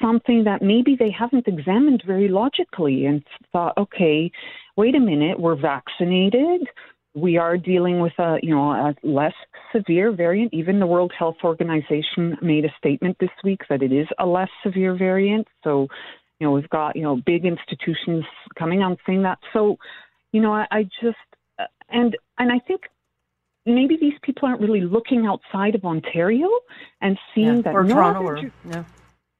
something 0.00 0.44
that 0.44 0.62
maybe 0.62 0.96
they 0.98 1.10
haven't 1.10 1.46
examined 1.46 2.02
very 2.06 2.28
logically 2.28 3.06
and 3.06 3.24
thought, 3.52 3.76
okay, 3.76 4.30
wait 4.76 4.94
a 4.94 5.00
minute, 5.00 5.38
we're 5.38 5.56
vaccinated. 5.56 6.62
We 7.14 7.36
are 7.36 7.56
dealing 7.56 8.00
with 8.00 8.12
a, 8.18 8.38
you 8.42 8.54
know, 8.54 8.70
a 8.70 8.94
less 9.02 9.34
severe 9.74 10.12
variant. 10.12 10.54
Even 10.54 10.78
the 10.78 10.86
World 10.86 11.12
Health 11.18 11.36
Organization 11.42 12.36
made 12.40 12.64
a 12.64 12.74
statement 12.78 13.16
this 13.18 13.30
week 13.42 13.62
that 13.68 13.82
it 13.82 13.92
is 13.92 14.06
a 14.18 14.26
less 14.26 14.48
severe 14.62 14.96
variant. 14.96 15.48
So, 15.64 15.88
you 16.38 16.46
know, 16.46 16.52
we've 16.52 16.70
got, 16.70 16.96
you 16.96 17.02
know, 17.02 17.16
big 17.16 17.44
institutions 17.44 18.24
coming 18.58 18.82
out 18.82 18.98
saying 19.06 19.22
that. 19.22 19.38
So, 19.52 19.76
you 20.32 20.40
know, 20.40 20.52
I, 20.52 20.66
I 20.70 20.82
just, 21.02 21.16
uh, 21.58 21.64
and, 21.88 22.16
and 22.38 22.52
I 22.52 22.60
think 22.60 22.82
maybe 23.66 23.96
these 24.00 24.14
people 24.22 24.48
aren't 24.48 24.60
really 24.60 24.80
looking 24.80 25.26
outside 25.26 25.74
of 25.74 25.84
Ontario 25.84 26.48
and 27.00 27.18
seeing 27.34 27.56
yeah, 27.56 27.62
that 27.62 27.74
or 27.74 27.82
no 27.82 27.94
Toronto 27.94 28.22
or, 28.22 28.38
yeah 28.70 28.84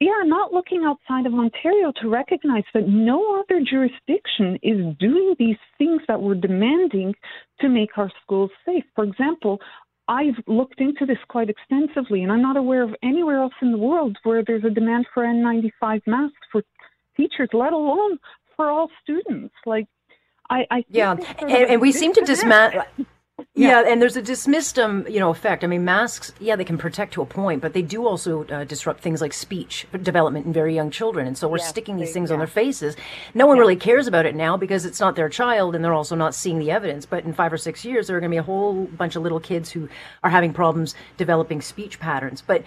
yeah, 0.00 0.22
not 0.24 0.52
looking 0.52 0.84
outside 0.84 1.26
of 1.26 1.34
Ontario 1.34 1.92
to 2.00 2.08
recognize 2.08 2.64
that 2.72 2.88
no 2.88 3.38
other 3.38 3.60
jurisdiction 3.60 4.58
is 4.62 4.96
doing 4.98 5.34
these 5.38 5.58
things 5.76 6.00
that 6.08 6.22
we're 6.22 6.34
demanding 6.34 7.14
to 7.60 7.68
make 7.68 7.98
our 7.98 8.10
schools 8.22 8.50
safe. 8.64 8.84
For 8.94 9.04
example, 9.04 9.60
I've 10.08 10.42
looked 10.46 10.80
into 10.80 11.04
this 11.04 11.18
quite 11.28 11.50
extensively, 11.50 12.22
and 12.22 12.32
I'm 12.32 12.40
not 12.40 12.56
aware 12.56 12.82
of 12.82 12.96
anywhere 13.02 13.42
else 13.42 13.52
in 13.60 13.72
the 13.72 13.78
world 13.78 14.16
where 14.22 14.42
there's 14.42 14.64
a 14.64 14.70
demand 14.70 15.06
for 15.12 15.22
N95 15.22 16.00
masks 16.06 16.36
for 16.50 16.62
teachers, 17.16 17.50
let 17.52 17.74
alone 17.74 18.18
for 18.56 18.70
all 18.70 18.88
students. 19.02 19.54
Like, 19.66 19.86
I, 20.48 20.66
I 20.70 20.84
yeah, 20.88 21.16
and, 21.40 21.50
and, 21.50 21.80
we 21.80 21.92
seem 21.92 22.14
to 22.14 22.22
dismantle. 22.22 22.84
Yeah. 23.60 23.82
yeah. 23.82 23.92
and 23.92 24.00
there's 24.00 24.16
a 24.16 24.22
dismissed, 24.22 24.78
um, 24.78 25.06
you 25.08 25.20
know, 25.20 25.30
effect. 25.30 25.64
I 25.64 25.66
mean, 25.66 25.84
masks, 25.84 26.32
yeah, 26.40 26.56
they 26.56 26.64
can 26.64 26.78
protect 26.78 27.12
to 27.14 27.22
a 27.22 27.26
point, 27.26 27.60
but 27.60 27.72
they 27.72 27.82
do 27.82 28.06
also 28.06 28.44
uh, 28.44 28.64
disrupt 28.64 29.00
things 29.00 29.20
like 29.20 29.32
speech 29.32 29.86
development 30.02 30.46
in 30.46 30.52
very 30.52 30.74
young 30.74 30.90
children. 30.90 31.26
And 31.26 31.36
so 31.36 31.48
we're 31.48 31.58
sticking 31.58 31.96
these 31.96 32.12
things 32.12 32.30
yeah. 32.30 32.34
on 32.34 32.38
their 32.38 32.46
faces. 32.46 32.96
No 33.34 33.46
one 33.46 33.56
yeah. 33.56 33.62
really 33.62 33.76
cares 33.76 34.06
about 34.06 34.26
it 34.26 34.34
now 34.34 34.56
because 34.56 34.84
it's 34.84 35.00
not 35.00 35.16
their 35.16 35.28
child, 35.28 35.74
and 35.74 35.84
they're 35.84 35.94
also 35.94 36.16
not 36.16 36.34
seeing 36.34 36.58
the 36.58 36.70
evidence. 36.70 37.06
But 37.06 37.24
in 37.24 37.32
five 37.32 37.52
or 37.52 37.58
six 37.58 37.84
years, 37.84 38.06
there 38.06 38.16
are 38.16 38.20
going 38.20 38.30
to 38.30 38.34
be 38.34 38.38
a 38.38 38.42
whole 38.42 38.86
bunch 38.86 39.16
of 39.16 39.22
little 39.22 39.40
kids 39.40 39.70
who 39.70 39.88
are 40.22 40.30
having 40.30 40.52
problems 40.52 40.94
developing 41.16 41.60
speech 41.60 42.00
patterns. 42.00 42.42
But 42.42 42.64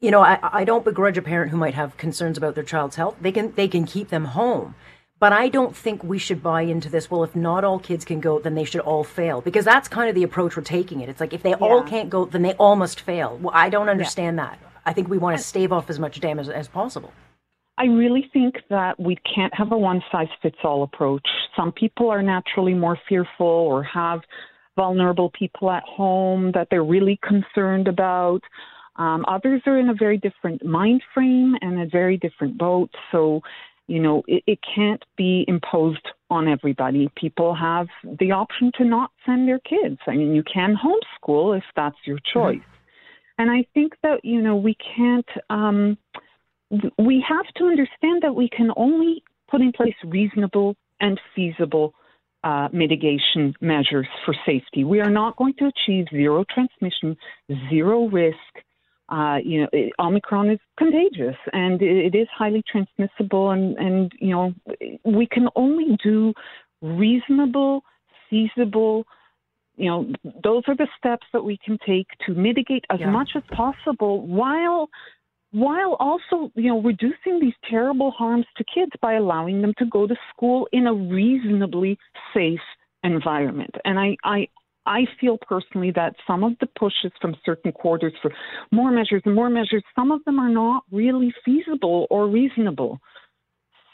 you 0.00 0.10
know, 0.10 0.20
I, 0.20 0.38
I 0.42 0.64
don't 0.64 0.84
begrudge 0.84 1.16
a 1.16 1.22
parent 1.22 1.52
who 1.52 1.56
might 1.56 1.74
have 1.74 1.96
concerns 1.96 2.36
about 2.36 2.56
their 2.56 2.64
child's 2.64 2.96
health. 2.96 3.16
They 3.20 3.30
can 3.30 3.52
they 3.54 3.68
can 3.68 3.86
keep 3.86 4.08
them 4.08 4.26
home. 4.26 4.74
But 5.22 5.32
I 5.32 5.50
don't 5.50 5.76
think 5.76 6.02
we 6.02 6.18
should 6.18 6.42
buy 6.42 6.62
into 6.62 6.88
this. 6.88 7.08
Well, 7.08 7.22
if 7.22 7.36
not 7.36 7.62
all 7.62 7.78
kids 7.78 8.04
can 8.04 8.18
go, 8.18 8.40
then 8.40 8.56
they 8.56 8.64
should 8.64 8.80
all 8.80 9.04
fail. 9.04 9.40
Because 9.40 9.64
that's 9.64 9.86
kind 9.86 10.08
of 10.08 10.16
the 10.16 10.24
approach 10.24 10.56
we're 10.56 10.64
taking 10.64 11.00
it. 11.00 11.08
It's 11.08 11.20
like 11.20 11.32
if 11.32 11.44
they 11.44 11.50
yeah. 11.50 11.58
all 11.60 11.84
can't 11.84 12.10
go, 12.10 12.24
then 12.24 12.42
they 12.42 12.54
all 12.54 12.74
must 12.74 13.00
fail. 13.00 13.38
Well, 13.40 13.54
I 13.54 13.68
don't 13.68 13.88
understand 13.88 14.36
yeah. 14.36 14.46
that. 14.46 14.58
I 14.84 14.92
think 14.92 15.08
we 15.08 15.18
want 15.18 15.36
to 15.36 15.42
stave 15.44 15.70
off 15.70 15.88
as 15.90 16.00
much 16.00 16.18
damage 16.18 16.48
as 16.48 16.66
possible. 16.66 17.12
I 17.78 17.84
really 17.84 18.30
think 18.32 18.56
that 18.68 18.98
we 18.98 19.16
can't 19.32 19.54
have 19.54 19.70
a 19.70 19.78
one 19.78 20.02
size 20.10 20.26
fits 20.42 20.58
all 20.64 20.82
approach. 20.82 21.28
Some 21.54 21.70
people 21.70 22.10
are 22.10 22.20
naturally 22.20 22.74
more 22.74 22.98
fearful 23.08 23.46
or 23.46 23.84
have 23.84 24.22
vulnerable 24.74 25.30
people 25.38 25.70
at 25.70 25.84
home 25.84 26.50
that 26.54 26.66
they're 26.68 26.82
really 26.82 27.20
concerned 27.22 27.86
about. 27.86 28.40
Um, 28.96 29.24
others 29.28 29.62
are 29.66 29.78
in 29.78 29.88
a 29.88 29.94
very 29.94 30.18
different 30.18 30.64
mind 30.64 31.00
frame 31.14 31.54
and 31.60 31.80
a 31.80 31.86
very 31.86 32.16
different 32.16 32.58
boat. 32.58 32.90
So 33.12 33.40
you 33.92 34.00
know, 34.00 34.22
it, 34.26 34.42
it 34.46 34.58
can't 34.74 35.04
be 35.18 35.44
imposed 35.46 36.06
on 36.30 36.48
everybody. 36.48 37.10
People 37.14 37.54
have 37.54 37.88
the 38.20 38.30
option 38.32 38.72
to 38.78 38.84
not 38.86 39.10
send 39.26 39.46
their 39.46 39.58
kids. 39.58 39.98
I 40.06 40.12
mean, 40.12 40.34
you 40.34 40.42
can 40.42 40.74
homeschool 40.74 41.58
if 41.58 41.64
that's 41.76 41.96
your 42.06 42.16
mm-hmm. 42.16 42.38
choice. 42.38 42.56
Mm-hmm. 42.56 43.42
And 43.42 43.50
I 43.50 43.66
think 43.74 43.92
that, 44.02 44.24
you 44.24 44.40
know, 44.40 44.56
we 44.56 44.74
can't, 44.96 45.28
um, 45.50 45.98
we 46.98 47.22
have 47.28 47.44
to 47.56 47.64
understand 47.64 48.22
that 48.22 48.34
we 48.34 48.48
can 48.48 48.70
only 48.76 49.22
put 49.50 49.60
in 49.60 49.72
place 49.72 49.94
reasonable 50.06 50.74
and 50.98 51.20
feasible 51.36 51.92
uh, 52.44 52.68
mitigation 52.72 53.52
measures 53.60 54.08
for 54.24 54.34
safety. 54.46 54.84
We 54.84 55.00
are 55.00 55.10
not 55.10 55.36
going 55.36 55.52
to 55.58 55.66
achieve 55.66 56.06
zero 56.10 56.46
transmission, 56.48 57.14
zero 57.68 58.08
risk, 58.08 58.52
uh, 59.12 59.36
you 59.44 59.60
know, 59.60 59.68
it, 59.72 59.92
Omicron 59.98 60.50
is 60.50 60.58
contagious 60.78 61.36
and 61.52 61.82
it, 61.82 62.14
it 62.14 62.18
is 62.18 62.28
highly 62.34 62.62
transmissible, 62.66 63.50
and, 63.50 63.76
and 63.76 64.12
you 64.18 64.30
know, 64.30 64.54
we 65.04 65.26
can 65.26 65.48
only 65.54 65.98
do 66.02 66.32
reasonable, 66.80 67.82
feasible. 68.30 69.04
You 69.76 69.90
know, 69.90 70.12
those 70.42 70.62
are 70.66 70.76
the 70.76 70.88
steps 70.96 71.26
that 71.34 71.44
we 71.44 71.58
can 71.62 71.76
take 71.86 72.06
to 72.26 72.32
mitigate 72.32 72.84
as 72.90 73.00
yeah. 73.00 73.10
much 73.10 73.30
as 73.36 73.42
possible, 73.52 74.26
while 74.26 74.88
while 75.50 75.96
also 76.00 76.50
you 76.54 76.68
know 76.68 76.80
reducing 76.80 77.38
these 77.38 77.54
terrible 77.68 78.10
harms 78.12 78.46
to 78.56 78.64
kids 78.64 78.92
by 79.02 79.14
allowing 79.14 79.60
them 79.60 79.74
to 79.76 79.84
go 79.84 80.06
to 80.06 80.16
school 80.34 80.66
in 80.72 80.86
a 80.86 80.94
reasonably 80.94 81.98
safe 82.32 82.60
environment. 83.04 83.74
And 83.84 83.98
I, 83.98 84.16
I 84.24 84.48
I 84.86 85.06
feel 85.20 85.38
personally 85.38 85.92
that 85.92 86.16
some 86.26 86.42
of 86.42 86.52
the 86.60 86.66
pushes 86.66 87.12
from 87.20 87.36
certain 87.44 87.72
quarters 87.72 88.12
for 88.20 88.32
more 88.72 88.90
measures 88.90 89.22
and 89.24 89.34
more 89.34 89.48
measures, 89.48 89.82
some 89.94 90.10
of 90.10 90.24
them 90.24 90.38
are 90.40 90.48
not 90.48 90.84
really 90.90 91.32
feasible 91.44 92.06
or 92.10 92.26
reasonable. 92.28 93.00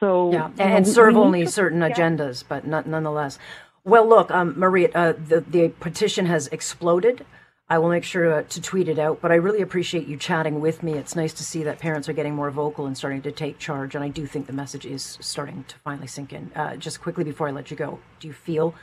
So 0.01 0.32
yeah, 0.32 0.47
and, 0.59 0.61
and 0.61 0.89
serve 0.89 1.16
only 1.16 1.45
to, 1.45 1.51
certain 1.51 1.80
yeah. 1.80 1.91
agendas, 1.91 2.45
but 2.47 2.66
not, 2.66 2.86
nonetheless. 2.86 3.39
Well, 3.84 4.09
look, 4.09 4.30
um, 4.30 4.55
Maria, 4.57 4.91
uh, 4.95 5.12
the 5.12 5.41
the 5.41 5.68
petition 5.68 6.26
has 6.26 6.47
exploded. 6.49 7.24
I 7.70 7.78
will 7.78 7.91
make 7.91 8.05
sure 8.05 8.43
to, 8.43 8.49
to, 8.49 8.62
tweet 8.62 8.89
it 8.89 8.99
out. 8.99 9.20
But 9.20 9.30
I 9.30 9.34
really 9.34 9.61
appreciate 9.61 10.07
you 10.07 10.16
chatting 10.16 10.61
with 10.61 10.82
me. 10.82 10.95
It's 10.95 11.14
nice 11.14 11.34
to 11.34 11.45
see 11.45 11.64
that 11.64 11.78
parents 11.78 12.09
are 12.09 12.14
getting 12.14 12.34
more 12.34 12.51
vocal 12.51 12.86
and 12.86 12.97
starting 12.97 13.20
to 13.22 13.32
take 13.32 13.59
charge. 13.59 13.95
And 13.95 14.03
I 14.03 14.09
do 14.09 14.26
think 14.26 14.47
the 14.47 14.55
message 14.55 14.86
is 14.86 15.18
starting 15.20 15.64
to 15.68 15.76
finally 15.84 16.07
sink 16.07 16.32
in. 16.32 16.51
Uh, 16.57 16.76
just 16.76 17.03
quickly 17.03 17.24
before 17.24 17.47
I 17.47 17.51
let 17.51 17.70
you 17.70 17.76
go, 17.76 17.99
do 18.20 18.28
you 18.28 18.32
feel 18.32 18.74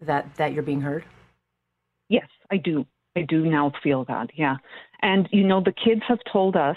that 0.00 0.36
that 0.36 0.54
you're 0.54 0.62
being 0.62 0.80
heard? 0.80 1.04
I 2.52 2.58
do. 2.58 2.86
I 3.16 3.22
do 3.22 3.46
now 3.46 3.72
feel 3.82 4.04
that, 4.04 4.30
yeah. 4.36 4.56
And, 5.00 5.28
you 5.32 5.44
know, 5.44 5.62
the 5.62 5.72
kids 5.72 6.02
have 6.06 6.18
told 6.30 6.54
us, 6.54 6.76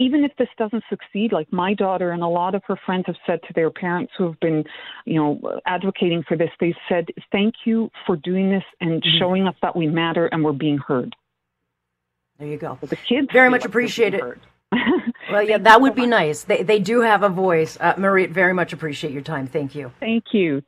even 0.00 0.24
if 0.24 0.32
this 0.38 0.48
doesn't 0.56 0.84
succeed, 0.88 1.32
like 1.32 1.52
my 1.52 1.74
daughter 1.74 2.10
and 2.10 2.22
a 2.22 2.28
lot 2.28 2.54
of 2.54 2.62
her 2.66 2.76
friends 2.84 3.04
have 3.06 3.16
said 3.26 3.40
to 3.46 3.52
their 3.54 3.70
parents 3.70 4.12
who 4.16 4.26
have 4.26 4.38
been, 4.40 4.64
you 5.04 5.14
know, 5.14 5.60
advocating 5.66 6.22
for 6.26 6.36
this, 6.36 6.50
they 6.60 6.74
said, 6.88 7.06
thank 7.32 7.54
you 7.64 7.90
for 8.06 8.16
doing 8.16 8.50
this 8.50 8.62
and 8.80 9.02
mm-hmm. 9.02 9.18
showing 9.18 9.48
us 9.48 9.56
that 9.62 9.74
we 9.74 9.86
matter 9.86 10.26
and 10.26 10.44
we're 10.44 10.52
being 10.52 10.78
heard. 10.78 11.16
There 12.38 12.46
you 12.46 12.58
go. 12.58 12.78
So 12.80 12.86
the 12.86 12.96
kids 12.96 13.28
very 13.32 13.50
much 13.50 13.62
like 13.62 13.68
appreciate 13.68 14.14
it. 14.14 14.22
well, 15.32 15.42
yeah, 15.42 15.58
that 15.58 15.80
would 15.80 15.96
be 15.96 16.06
nice. 16.06 16.44
They 16.44 16.62
they 16.62 16.78
do 16.78 17.00
have 17.00 17.24
a 17.24 17.28
voice. 17.28 17.76
Uh, 17.80 17.94
Marie, 17.98 18.26
very 18.26 18.52
much 18.52 18.72
appreciate 18.72 19.12
your 19.12 19.22
time. 19.22 19.48
Thank 19.48 19.74
you. 19.74 19.90
Thank 19.98 20.26
you. 20.32 20.62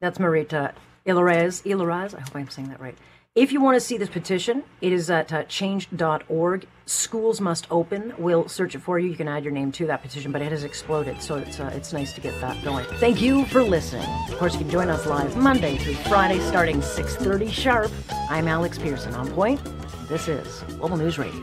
That's 0.00 0.18
Marita 0.18 0.72
Ilaraz, 1.06 1.62
Ilaraz, 1.64 2.14
I 2.14 2.20
hope 2.20 2.34
I'm 2.34 2.48
saying 2.48 2.68
that 2.68 2.80
right. 2.80 2.96
If 3.34 3.50
you 3.50 3.60
want 3.60 3.74
to 3.74 3.80
see 3.80 3.96
this 3.96 4.08
petition, 4.08 4.62
it 4.80 4.92
is 4.92 5.10
at 5.10 5.32
uh, 5.32 5.42
change.org. 5.42 6.68
Schools 6.86 7.40
must 7.40 7.66
open. 7.68 8.14
We'll 8.16 8.46
search 8.46 8.76
it 8.76 8.78
for 8.78 8.96
you. 9.00 9.08
You 9.08 9.16
can 9.16 9.26
add 9.26 9.42
your 9.42 9.52
name 9.52 9.72
to 9.72 9.86
that 9.86 10.02
petition, 10.02 10.30
but 10.30 10.40
it 10.40 10.52
has 10.52 10.62
exploded, 10.62 11.20
so 11.20 11.38
it's 11.38 11.58
uh, 11.58 11.72
it's 11.74 11.92
nice 11.92 12.12
to 12.12 12.20
get 12.20 12.40
that 12.40 12.62
going. 12.62 12.86
Thank 13.00 13.20
you 13.20 13.44
for 13.46 13.64
listening. 13.64 14.08
Of 14.28 14.38
course, 14.38 14.52
you 14.52 14.60
can 14.60 14.70
join 14.70 14.88
us 14.88 15.04
live 15.06 15.36
Monday 15.36 15.78
through 15.78 15.94
Friday, 15.94 16.38
starting 16.46 16.76
6:30 16.80 17.50
sharp. 17.50 17.90
I'm 18.30 18.46
Alex 18.46 18.78
Pearson 18.78 19.14
on 19.14 19.28
point. 19.32 19.60
This 20.08 20.28
is 20.28 20.62
Global 20.78 20.96
News 20.96 21.18
Radio. 21.18 21.42